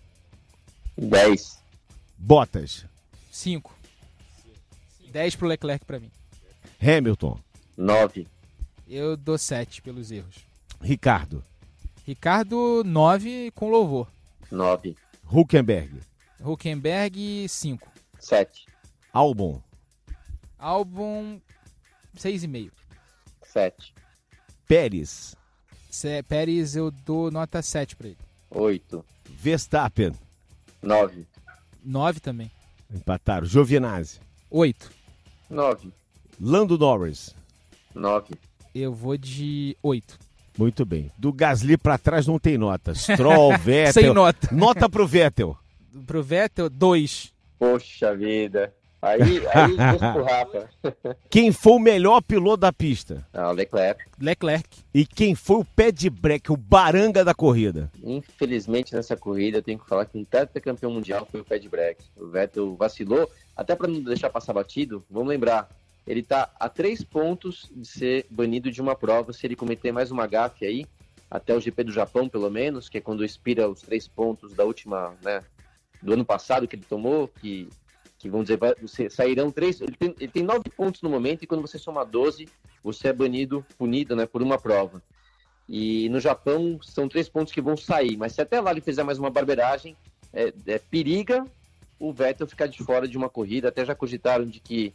10. 0.98 1.60
Bottas. 2.18 2.86
5. 3.32 3.74
10 5.12 5.36
para 5.36 5.46
o 5.46 5.50
Leclerc 5.50 5.86
para 5.86 6.00
mim. 6.00 6.10
Hamilton. 6.84 7.40
9. 7.78 8.28
Eu 8.88 9.16
dou 9.16 9.38
7 9.38 9.82
pelos 9.82 10.12
erros. 10.12 10.46
Ricardo. 10.82 11.42
Ricardo, 12.06 12.84
9 12.86 13.52
com 13.52 13.70
louvor. 13.70 14.08
9. 14.52 14.96
Huckenberg. 15.32 16.02
Huckenberg, 16.42 17.48
5. 17.48 17.90
7. 18.20 18.68
Albon. 19.14 19.62
Albon, 20.60 21.40
6,5. 22.18 22.72
7. 23.42 23.94
Pérez. 24.68 25.36
Pérez, 26.28 26.76
eu 26.76 26.92
dou 26.92 27.32
nota 27.32 27.62
7 27.62 27.96
para 27.96 28.08
ele. 28.08 28.18
8. 28.50 29.06
Verstappen. 29.30 30.14
9. 30.82 31.26
9 31.84 32.20
também. 32.20 32.52
Empataram. 32.94 33.46
Giovinazzi. 33.46 34.20
8. 34.50 34.92
9. 35.50 35.94
Lando 36.40 36.78
Norris. 36.78 37.36
9. 37.94 38.34
Eu 38.74 38.94
vou 38.94 39.18
de 39.18 39.78
8. 39.82 40.18
Muito 40.58 40.86
bem. 40.86 41.12
Do 41.18 41.32
Gasly 41.32 41.78
para 41.78 41.98
trás 41.98 42.28
não 42.28 42.40
tem 42.40 42.58
nota. 42.58 42.94
Stroll, 42.94 43.58
Vettel. 43.60 43.94
Sem 43.94 44.14
nota. 44.14 44.50
Nota 44.52 44.90
pro 44.90 45.08
Vettel. 45.08 45.58
Pro 46.06 46.24
Vettel, 46.24 46.70
2. 46.70 47.34
Poxa 47.58 48.16
vida. 48.16 48.74
Aí, 49.02 49.22
aí 49.22 49.76
pro 50.14 50.24
Rafa. 50.24 50.70
Quem 51.30 51.52
foi 51.52 51.74
o 51.74 51.80
melhor 51.80 52.22
piloto 52.22 52.58
da 52.58 52.72
pista? 52.72 53.28
Ah, 53.34 53.52
Leclerc. 53.52 54.02
Leclerc. 54.18 54.70
E 54.94 55.06
quem 55.06 55.36
foi 55.36 55.58
o 55.58 55.66
pé 55.66 55.92
de 55.92 56.10
break, 56.10 56.52
o 56.52 56.56
baranga 56.56 57.24
da 57.24 57.34
corrida? 57.34 57.92
Infelizmente, 58.02 58.96
nessa 58.96 59.18
corrida, 59.18 59.58
eu 59.58 59.62
tenho 59.62 59.78
que 59.78 59.88
falar 59.88 60.06
que 60.06 60.18
um 60.18 60.26
campeão 60.62 60.90
mundial 60.92 61.28
foi 61.30 61.42
o 61.42 61.44
pé 61.44 61.60
de 61.60 61.68
break. 61.68 62.02
O 62.16 62.28
Vettel 62.28 62.76
vacilou, 62.78 63.30
até 63.58 63.76
para 63.76 63.90
não 63.90 64.02
deixar 64.02 64.30
passar 64.30 64.54
batido, 64.54 65.04
vamos 65.12 65.28
lembrar, 65.28 65.68
ele 66.06 66.20
está 66.20 66.52
a 66.60 66.68
três 66.68 67.04
pontos 67.04 67.72
de 67.74 67.88
ser 67.88 68.26
banido 68.30 68.70
de 68.70 68.82
uma 68.82 68.96
prova 68.96 69.32
se 69.32 69.46
ele 69.46 69.56
cometer 69.56 69.92
mais 69.92 70.12
uma 70.12 70.28
gafe 70.28 70.66
aí, 70.66 70.86
até 71.30 71.56
o 71.56 71.60
GP 71.60 71.86
do 71.86 71.92
Japão, 71.92 72.30
pelo 72.30 72.50
menos, 72.50 72.90
que 72.90 72.98
é 72.98 73.02
quando 73.02 73.26
expira 73.26 73.68
os 73.68 73.82
três 73.82 74.08
pontos 74.08 74.54
da 74.54 74.64
última, 74.64 75.16
né, 75.24 75.42
do 76.02 76.14
ano 76.14 76.24
passado 76.24 76.68
que 76.68 76.76
ele 76.76 76.86
tomou, 76.88 77.28
que, 77.28 77.68
que 78.20 78.30
vamos 78.30 78.46
dizer, 78.46 78.58
vai, 78.58 78.76
você, 78.76 79.10
sairão 79.10 79.50
três. 79.50 79.82
Ele 79.82 79.96
tem, 79.98 80.16
ele 80.20 80.32
tem 80.32 80.44
nove 80.44 80.70
pontos 80.70 81.02
no 81.02 81.10
momento, 81.10 81.44
e 81.44 81.48
quando 81.48 81.62
você 81.62 81.80
soma 81.80 82.06
12, 82.06 82.48
você 82.84 83.08
é 83.08 83.14
banido, 83.14 83.66
punido, 83.78 84.16
né, 84.16 84.28
por 84.28 84.44
uma 84.44 84.60
prova. 84.60 85.02
E 85.68 86.10
no 86.10 86.20
Japão 86.20 86.78
são 86.84 87.08
três 87.08 87.30
pontos 87.30 87.54
que 87.54 87.62
vão 87.62 87.76
sair, 87.76 88.18
mas 88.18 88.34
se 88.34 88.42
até 88.42 88.60
lá 88.60 88.72
ele 88.72 88.82
fizer 88.82 89.04
mais 89.04 89.18
uma 89.18 89.30
barbeiragem, 89.30 89.96
é, 90.32 90.54
é 90.68 90.78
periga 90.78 91.48
o 92.00 92.12
Vettel 92.12 92.46
ficar 92.46 92.68
de 92.68 92.84
fora 92.84 93.08
de 93.08 93.18
uma 93.18 93.30
corrida. 93.30 93.70
Até 93.70 93.86
já 93.86 93.96
cogitaram 93.96 94.46
de 94.46 94.60
que 94.60 94.94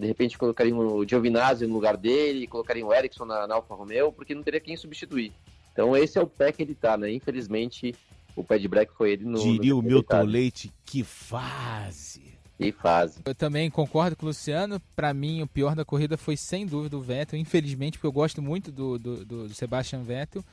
de 0.00 0.06
repente 0.06 0.38
colocariam 0.38 0.78
o 0.78 1.06
Giovinazzi 1.06 1.66
no 1.66 1.74
lugar 1.74 1.96
dele, 1.96 2.46
colocariam 2.46 2.88
o 2.88 2.94
Ericsson 2.94 3.26
na, 3.26 3.46
na 3.46 3.56
Alfa 3.56 3.74
Romeo, 3.74 4.10
porque 4.10 4.34
não 4.34 4.42
teria 4.42 4.60
quem 4.60 4.76
substituir. 4.76 5.32
Então 5.72 5.96
esse 5.96 6.18
é 6.18 6.22
o 6.22 6.26
pé 6.26 6.50
que 6.50 6.62
ele 6.62 6.74
tá, 6.74 6.96
né? 6.96 7.12
Infelizmente, 7.12 7.94
o 8.34 8.42
pé 8.42 8.58
de 8.58 8.66
break 8.66 8.92
foi 8.94 9.12
ele 9.12 9.24
no. 9.24 9.38
Diria 9.38 9.72
no 9.72 9.78
o 9.80 9.82
Milton 9.82 10.22
Leite, 10.22 10.72
que 10.84 11.04
fase! 11.04 12.30
Que 12.56 12.72
fase. 12.72 13.20
Eu 13.24 13.34
também 13.34 13.70
concordo 13.70 14.14
com 14.14 14.26
o 14.26 14.28
Luciano. 14.28 14.78
Para 14.94 15.14
mim, 15.14 15.40
o 15.40 15.46
pior 15.46 15.74
da 15.74 15.82
corrida 15.82 16.18
foi 16.18 16.36
sem 16.36 16.66
dúvida 16.66 16.94
o 16.94 17.00
Vettel, 17.00 17.38
infelizmente, 17.38 17.96
porque 17.96 18.06
eu 18.06 18.12
gosto 18.12 18.42
muito 18.42 18.70
do, 18.70 18.98
do, 18.98 19.24
do 19.24 19.48
Sebastian 19.48 20.02
Vettel. 20.02 20.44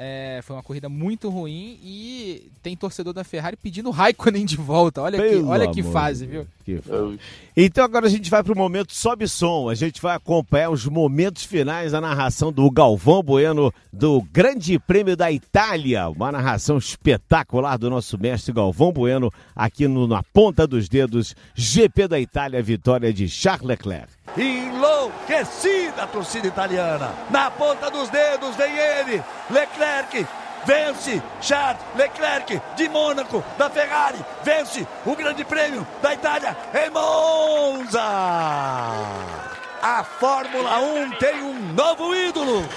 É, 0.00 0.38
foi 0.44 0.54
uma 0.54 0.62
corrida 0.62 0.88
muito 0.88 1.28
ruim 1.28 1.76
e 1.82 2.52
tem 2.62 2.76
torcedor 2.76 3.12
da 3.12 3.24
Ferrari 3.24 3.56
pedindo 3.56 3.90
Raikkonen 3.90 4.44
de 4.44 4.56
volta. 4.56 5.02
Olha 5.02 5.18
que, 5.20 5.36
olha 5.38 5.68
que 5.72 5.82
fase, 5.82 6.24
viu? 6.24 6.46
Que 6.64 6.80
então 7.56 7.84
agora 7.84 8.06
a 8.06 8.08
gente 8.08 8.30
vai 8.30 8.44
para 8.44 8.52
o 8.52 8.56
momento 8.56 8.94
sobe 8.94 9.26
som. 9.26 9.68
A 9.68 9.74
gente 9.74 10.00
vai 10.00 10.14
acompanhar 10.14 10.70
os 10.70 10.86
momentos 10.86 11.42
finais 11.42 11.90
da 11.90 12.00
narração 12.00 12.52
do 12.52 12.70
Galvão 12.70 13.24
Bueno 13.24 13.74
do 13.92 14.22
Grande 14.32 14.78
Prêmio 14.78 15.16
da 15.16 15.32
Itália. 15.32 16.08
Uma 16.08 16.30
narração 16.30 16.78
espetacular 16.78 17.76
do 17.76 17.90
nosso 17.90 18.16
mestre 18.16 18.52
Galvão 18.52 18.92
Bueno 18.92 19.32
aqui 19.56 19.88
no, 19.88 20.06
na 20.06 20.22
ponta 20.22 20.64
dos 20.64 20.88
dedos. 20.88 21.34
GP 21.56 22.06
da 22.06 22.20
Itália, 22.20 22.62
vitória 22.62 23.12
de 23.12 23.28
Charles 23.28 23.66
Leclerc. 23.66 24.17
Enlouquecida 24.38 26.04
a 26.04 26.06
torcida 26.06 26.46
italiana. 26.46 27.12
Na 27.28 27.50
ponta 27.50 27.90
dos 27.90 28.08
dedos 28.08 28.54
vem 28.54 28.76
ele, 28.76 29.22
Leclerc. 29.50 30.26
Vence 30.64 31.22
Charles 31.40 31.80
Leclerc 31.96 32.60
de 32.76 32.88
Mônaco, 32.88 33.42
da 33.56 33.70
Ferrari. 33.70 34.18
Vence 34.42 34.86
o 35.04 35.16
Grande 35.16 35.44
Prêmio 35.44 35.86
da 36.02 36.14
Itália 36.14 36.56
em 36.74 36.90
Monza. 36.90 38.02
A 39.82 40.04
Fórmula 40.04 40.78
1 40.78 41.10
tem 41.12 41.42
um 41.42 41.72
novo 41.72 42.14
ídolo. 42.14 42.68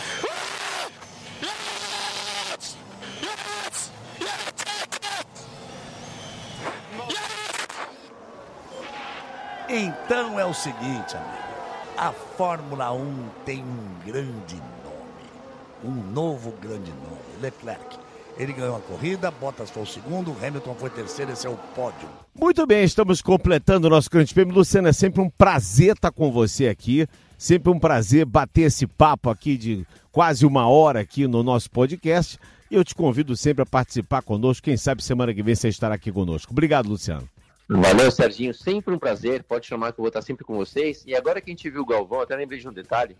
Então 9.67 10.39
é 10.39 10.45
o 10.45 10.53
seguinte, 10.53 11.15
amigo. 11.15 11.50
A 11.97 12.11
Fórmula 12.11 12.91
1 12.93 13.29
tem 13.45 13.63
um 13.63 14.05
grande 14.05 14.55
nome. 14.55 15.83
Um 15.83 16.11
novo 16.11 16.51
grande 16.61 16.91
nome, 16.91 17.41
Leclerc. 17.41 17.97
Ele 18.37 18.53
ganhou 18.53 18.77
a 18.77 18.79
corrida, 18.79 19.29
Bottas 19.29 19.69
foi 19.69 19.83
o 19.83 19.85
segundo, 19.85 20.35
Hamilton 20.41 20.73
foi 20.75 20.89
terceiro, 20.89 21.31
esse 21.31 21.45
é 21.45 21.49
o 21.49 21.57
pódio. 21.75 22.07
Muito 22.33 22.65
bem, 22.65 22.83
estamos 22.83 23.21
completando 23.21 23.87
o 23.87 23.89
nosso 23.89 24.09
grande 24.09 24.33
prêmio. 24.33 24.55
Luciano, 24.55 24.87
é 24.87 24.93
sempre 24.93 25.21
um 25.21 25.29
prazer 25.29 25.95
estar 25.95 26.11
com 26.11 26.31
você 26.31 26.67
aqui. 26.67 27.07
Sempre 27.37 27.71
um 27.71 27.79
prazer 27.79 28.25
bater 28.25 28.63
esse 28.63 28.85
papo 28.85 29.29
aqui 29.29 29.57
de 29.57 29.85
quase 30.11 30.45
uma 30.45 30.67
hora 30.67 30.99
aqui 30.99 31.27
no 31.27 31.41
nosso 31.41 31.69
podcast. 31.71 32.37
E 32.69 32.75
eu 32.75 32.83
te 32.83 32.93
convido 32.95 33.35
sempre 33.35 33.63
a 33.63 33.65
participar 33.65 34.21
conosco. 34.21 34.63
Quem 34.63 34.77
sabe 34.77 35.03
semana 35.03 35.33
que 35.33 35.43
vem 35.43 35.55
você 35.55 35.67
estará 35.67 35.95
aqui 35.95 36.11
conosco. 36.11 36.51
Obrigado, 36.51 36.87
Luciano. 36.87 37.27
Valeu, 37.67 38.11
Serginho. 38.11 38.53
Sempre 38.53 38.93
um 38.93 38.99
prazer. 38.99 39.43
Pode 39.43 39.65
chamar 39.65 39.93
que 39.93 39.99
eu 39.99 40.03
vou 40.03 40.09
estar 40.09 40.21
sempre 40.21 40.43
com 40.43 40.55
vocês. 40.55 41.03
E 41.05 41.15
agora 41.15 41.39
que 41.39 41.49
a 41.49 41.53
gente 41.53 41.69
viu 41.69 41.81
o 41.81 41.85
Galvão, 41.85 42.21
até 42.21 42.35
lembrei 42.35 42.59
de 42.59 42.67
um 42.67 42.73
detalhe. 42.73 43.15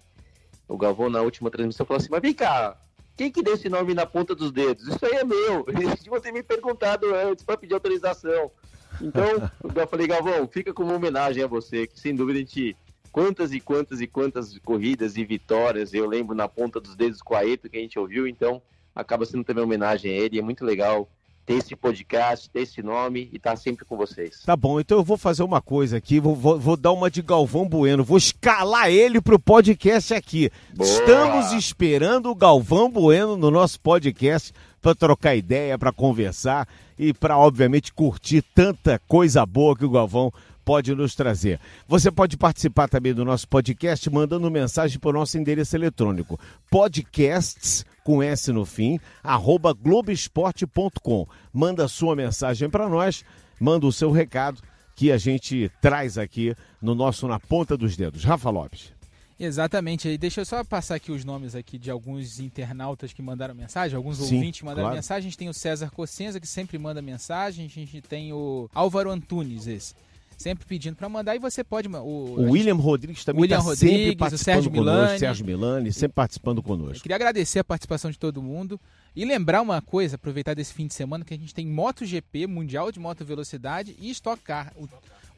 O 0.68 0.78
Galvão, 0.78 1.10
na 1.10 1.22
última 1.22 1.50
transmissão, 1.50 1.86
falou 1.86 2.00
assim: 2.00 2.10
Mas 2.12 2.22
vem 2.22 2.34
cá, 2.34 2.78
quem 3.16 3.32
que 3.32 3.44
deu 3.44 3.54
esse 3.54 3.70
nome 3.70 3.94
na 3.94 4.06
ponta 4.06 4.34
dos 4.34 4.52
dedos? 4.52 4.88
Isso 4.88 5.06
aí 5.06 5.14
é 5.14 5.24
meu. 5.24 5.66
Eles 5.70 5.96
deviam 5.96 6.20
ter 6.20 6.32
me 6.32 6.42
perguntado 6.42 7.14
antes 7.14 7.44
para 7.44 7.58
pedir 7.58 7.74
autorização. 7.74 8.52
Então, 9.00 9.50
eu 9.76 9.88
falei, 9.88 10.08
Galvão, 10.08 10.48
fica 10.48 10.74
como 10.74 10.94
homenagem 10.94 11.44
a 11.44 11.48
você, 11.48 11.88
que 11.88 12.00
sem 12.00 12.16
dúvida 12.16 12.40
a 12.40 12.42
gente. 12.42 12.76
Quantas 13.12 13.52
e 13.52 13.60
quantas 13.60 14.00
e 14.00 14.08
quantas 14.08 14.58
corridas 14.60 15.18
e 15.18 15.26
vitórias 15.26 15.94
eu 15.94 16.08
lembro 16.08 16.34
na 16.34 16.48
ponta 16.48 16.80
dos 16.80 16.96
dedos 16.96 17.22
com 17.22 17.36
a 17.36 17.46
Eto 17.46 17.70
que 17.70 17.78
a 17.78 17.82
gente 17.82 18.00
ouviu, 18.00 18.26
então 18.26 18.62
acaba 18.96 19.26
sendo 19.26 19.44
também 19.44 19.62
homenagem 19.62 20.12
a 20.14 20.16
ele. 20.16 20.40
É 20.40 20.42
muito 20.42 20.64
legal 20.64 21.10
ter 21.52 21.58
esse 21.58 21.76
podcast, 21.76 22.50
ter 22.50 22.62
esse 22.62 22.82
nome 22.82 23.30
e 23.32 23.36
estar 23.36 23.52
tá 23.52 23.56
sempre 23.58 23.84
com 23.84 23.98
vocês. 23.98 24.42
Tá 24.46 24.56
bom, 24.56 24.80
então 24.80 24.98
eu 24.98 25.04
vou 25.04 25.18
fazer 25.18 25.44
uma 25.44 25.62
coisa 25.62 25.98
aqui, 25.98 26.20
vou, 26.20 26.34
vou, 26.34 26.58
vou 26.58 26.78
dar 26.78 26.94
uma 26.94 27.12
de 27.12 27.22
Galvão 27.22 27.68
Bueno, 27.68 28.04
vou 28.06 28.18
escalar 28.18 28.90
ele 28.90 29.20
pro 29.20 29.38
podcast 29.38 30.14
aqui. 30.14 30.50
Boa. 30.74 30.90
Estamos 30.90 31.52
esperando 31.52 32.30
o 32.30 32.36
Galvão 32.36 32.90
Bueno 32.90 33.36
no 33.36 33.52
nosso 33.52 33.80
podcast 33.82 34.54
para 34.82 34.96
trocar 34.96 35.36
ideia, 35.36 35.78
para 35.78 35.92
conversar 35.92 36.68
e 36.98 37.14
para, 37.14 37.38
obviamente, 37.38 37.94
curtir 37.94 38.42
tanta 38.42 38.98
coisa 39.08 39.46
boa 39.46 39.76
que 39.76 39.86
o 39.86 39.90
Galvão 39.90 40.32
pode 40.64 40.96
nos 40.96 41.16
trazer. 41.16 41.60
Você 41.88 42.10
pode 42.10 42.38
participar 42.38 42.88
também 42.88 43.14
do 43.14 43.26
nosso 43.26 43.48
podcast 43.48 44.10
mandando 44.10 44.50
mensagem 44.50 45.00
para 45.00 45.10
o 45.10 45.14
nosso 45.14 45.38
endereço 45.38 45.76
eletrônico 45.76 46.40
podcasts 46.70 47.86
com 48.04 48.22
S 48.22 48.52
no 48.52 48.66
fim, 48.66 49.00
arroba 49.24 49.74
globesport.com. 49.74 51.28
Manda 51.54 51.88
sua 51.88 52.16
mensagem 52.16 52.70
para 52.70 52.90
nós, 52.90 53.24
manda 53.60 53.86
o 53.86 53.92
seu 53.92 54.12
recado 54.12 54.62
que 54.96 55.12
a 55.12 55.18
gente 55.18 55.72
traz 55.82 56.18
aqui 56.18 56.56
no 56.82 56.94
nosso 56.94 57.28
Na 57.28 57.40
Ponta 57.40 57.78
dos 57.78 57.96
Dedos. 57.96 58.24
Rafa 58.24 58.50
Lopes. 58.50 58.94
Exatamente. 59.40 60.08
E 60.08 60.18
deixa 60.18 60.42
eu 60.42 60.46
só 60.46 60.64
passar 60.64 60.96
aqui 60.96 61.12
os 61.12 61.26
nomes 61.26 61.56
aqui 61.56 61.80
de 61.80 61.90
alguns 61.90 62.40
internautas 62.40 63.12
que 63.12 63.22
mandaram 63.22 63.56
mensagem, 63.56 63.98
alguns 63.98 64.18
Sim, 64.18 64.36
ouvintes 64.36 64.62
mandaram 64.62 64.84
claro. 64.84 64.96
mensagem. 64.96 65.20
A 65.20 65.30
gente 65.30 65.38
tem 65.38 65.50
o 65.50 65.54
César 65.54 65.90
Cossenza, 65.90 66.40
que 66.40 66.48
sempre 66.48 66.78
manda 66.78 67.02
mensagem. 67.02 67.66
A 67.66 67.70
gente 67.70 68.02
tem 68.02 68.32
o 68.32 68.70
Álvaro 68.74 69.10
Antunes, 69.10 69.66
esse 69.66 69.96
sempre 70.42 70.66
pedindo 70.66 70.96
para 70.96 71.08
mandar 71.08 71.36
e 71.36 71.40
você 71.40 71.64
pode. 71.64 71.88
O, 71.88 72.00
o 72.00 72.52
William 72.52 72.76
gente, 72.76 72.84
Rodrigues 72.84 73.24
também 73.24 73.44
está 73.44 73.62
sempre 73.76 74.16
participando 74.16 74.34
o 74.34 74.38
Sérgio 74.38 74.72
conosco, 74.72 75.02
Milani, 75.02 75.20
Sérgio 75.20 75.46
Milani, 75.46 75.94
sempre 75.94 76.16
participando 76.16 76.64
conosco. 76.64 77.04
Queria 77.04 77.16
agradecer 77.16 77.60
a 77.60 77.64
participação 77.64 78.10
de 78.10 78.18
todo 78.18 78.42
mundo 78.42 78.80
e 79.16 79.24
lembrar 79.24 79.62
uma 79.62 79.82
coisa, 79.82 80.16
aproveitar 80.16 80.54
desse 80.54 80.74
fim 80.74 80.88
de 80.88 80.94
semana, 80.94 81.24
que 81.24 81.34
a 81.34 81.38
gente 81.38 81.54
tem 81.54 81.68
MotoGP, 81.68 82.48
Mundial 82.48 82.92
de 82.92 83.00
Moto 83.00 83.24
Velocidade 83.24 83.96
e 84.00 84.10
Stock 84.10 84.42
Car. 84.42 84.74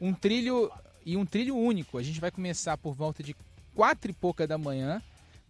Um 0.00 0.12
trilho 0.12 0.70
e 1.04 1.16
um 1.16 1.26
trilho 1.26 1.56
único. 1.56 1.98
A 1.98 2.02
gente 2.02 2.20
vai 2.20 2.30
começar 2.30 2.76
por 2.78 2.94
volta 2.94 3.22
de 3.22 3.36
quatro 3.74 4.10
e 4.10 4.14
pouca 4.14 4.46
da 4.46 4.56
manhã 4.56 5.02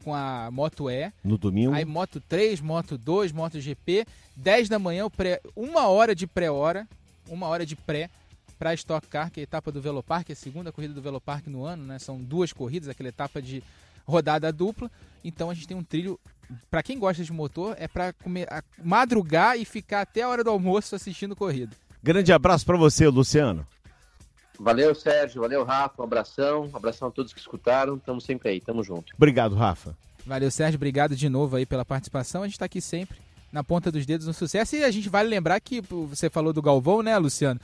com 0.03 0.15
a 0.15 0.51
Moto 0.51 0.91
E. 0.91 1.13
No 1.23 1.39
domingo. 1.39 1.73
Aí 1.73 1.85
Moto 1.85 2.21
3, 2.29 2.61
Moto 2.61 2.99
2, 2.99 3.33
Moto 3.33 3.61
GP. 3.61 4.07
10 4.37 4.69
da 4.69 4.79
manhã, 4.79 5.09
pré, 5.09 5.41
uma 5.55 5.89
hora 5.89 6.15
de 6.15 6.27
pré-hora. 6.27 6.87
Uma 7.27 7.47
hora 7.47 7.65
de 7.65 7.75
pré 7.75 8.11
para 8.59 8.71
a 8.71 8.75
Stock 8.75 9.07
Car, 9.09 9.31
que 9.31 9.41
é 9.41 9.43
a 9.43 9.45
etapa 9.45 9.71
do 9.71 9.81
Velopark, 9.81 10.31
a 10.31 10.35
segunda 10.35 10.73
corrida 10.73 10.95
do 10.95 11.03
Velopark 11.03 11.47
no 11.49 11.65
ano, 11.65 11.85
né? 11.85 11.99
São 11.99 12.19
duas 12.21 12.53
corridas, 12.53 12.89
aquela 12.89 13.09
etapa 13.09 13.41
de 13.41 13.63
rodada 14.07 14.53
dupla. 14.53 14.91
Então 15.23 15.51
a 15.51 15.55
gente 15.55 15.67
tem 15.67 15.77
um 15.77 15.85
trilho 15.85 16.19
para 16.71 16.83
quem 16.83 16.99
gosta 16.99 17.25
de 17.25 17.33
motor, 17.33 17.75
é 17.79 17.89
para 17.89 18.15
madrugar 18.83 19.59
e 19.59 19.65
ficar 19.65 20.03
até 20.03 20.23
a 20.23 20.29
hora 20.29 20.45
do 20.45 20.51
almoço 20.51 20.95
assistindo 20.95 21.35
corrida. 21.35 21.75
Grande 22.03 22.33
abraço 22.33 22.67
para 22.67 22.77
você, 22.77 23.09
Luciano. 23.09 23.67
Valeu, 24.59 24.95
Sérgio. 24.95 25.41
Valeu, 25.41 25.65
Rafa. 25.65 26.03
Um 26.03 26.05
abração. 26.05 26.71
Um 26.73 26.77
abração 26.77 27.09
a 27.09 27.11
todos 27.11 27.33
que 27.33 27.41
escutaram. 27.41 27.99
Tamo 27.99 28.21
sempre 28.21 28.51
aí. 28.51 28.61
Tamo 28.61 28.85
junto. 28.85 29.13
Obrigado, 29.17 29.55
Rafa. 29.55 29.97
Valeu, 30.25 30.51
Sérgio. 30.51 30.77
Obrigado 30.77 31.17
de 31.17 31.29
novo 31.29 31.57
aí 31.57 31.67
pela 31.67 31.85
participação. 31.85 32.43
A 32.43 32.47
gente 32.47 32.55
está 32.55 32.67
aqui 32.67 32.81
sempre 32.81 33.19
na 33.51 33.65
ponta 33.65 33.91
dos 33.91 34.05
dedos 34.05 34.27
no 34.27 34.35
sucesso. 34.35 34.77
E 34.77 34.85
a 34.85 34.91
gente 34.91 35.09
vale 35.09 35.29
lembrar 35.29 35.59
que 35.61 35.81
você 35.81 36.29
falou 36.29 36.53
do 36.53 36.63
Galvão, 36.63 37.03
né, 37.03 37.17
Luciano? 37.17 37.61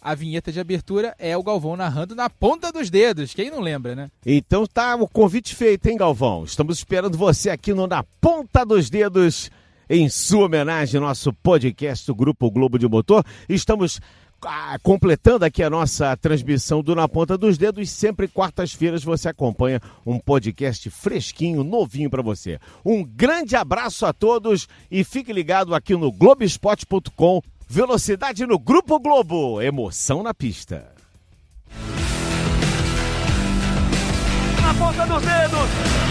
A 0.00 0.14
vinheta 0.14 0.50
de 0.50 0.58
abertura 0.58 1.14
é 1.18 1.36
o 1.36 1.42
Galvão 1.42 1.76
narrando 1.76 2.14
na 2.14 2.30
ponta 2.30 2.72
dos 2.72 2.88
dedos. 2.88 3.34
Quem 3.34 3.50
não 3.50 3.60
lembra, 3.60 3.94
né? 3.94 4.10
Então 4.24 4.66
tá 4.66 4.96
o 4.96 5.06
convite 5.06 5.54
feito, 5.54 5.86
hein, 5.86 5.96
Galvão? 5.96 6.44
Estamos 6.44 6.78
esperando 6.78 7.18
você 7.18 7.50
aqui 7.50 7.74
no 7.74 7.86
Na 7.86 8.02
Ponta 8.20 8.64
dos 8.64 8.88
Dedos, 8.88 9.50
em 9.88 10.08
sua 10.08 10.46
homenagem 10.46 11.00
nosso 11.00 11.32
podcast 11.32 12.06
do 12.06 12.14
Grupo 12.14 12.50
Globo 12.50 12.78
de 12.78 12.88
Motor. 12.88 13.24
Estamos 13.48 14.00
ah, 14.42 14.78
completando 14.82 15.44
aqui 15.44 15.62
a 15.62 15.68
nossa 15.68 16.16
transmissão 16.16 16.82
do 16.82 16.94
Na 16.94 17.06
Ponta 17.06 17.36
dos 17.36 17.58
Dedos. 17.58 17.90
Sempre 17.90 18.26
quartas-feiras 18.26 19.04
você 19.04 19.28
acompanha 19.28 19.82
um 20.06 20.18
podcast 20.18 20.88
fresquinho, 20.88 21.62
novinho 21.62 22.08
para 22.08 22.22
você. 22.22 22.58
Um 22.82 23.04
grande 23.04 23.54
abraço 23.54 24.06
a 24.06 24.14
todos 24.14 24.66
e 24.90 25.04
fique 25.04 25.30
ligado 25.30 25.74
aqui 25.74 25.94
no 25.94 26.10
Globespot.com 26.10 27.42
Velocidade 27.72 28.44
no 28.48 28.58
Grupo 28.58 28.98
Globo. 28.98 29.62
Emoção 29.62 30.24
na 30.24 30.34
pista. 30.34 30.92
Na 34.60 34.74
ponta 34.74 35.06
dos 35.06 35.22
dedos. 35.22 36.09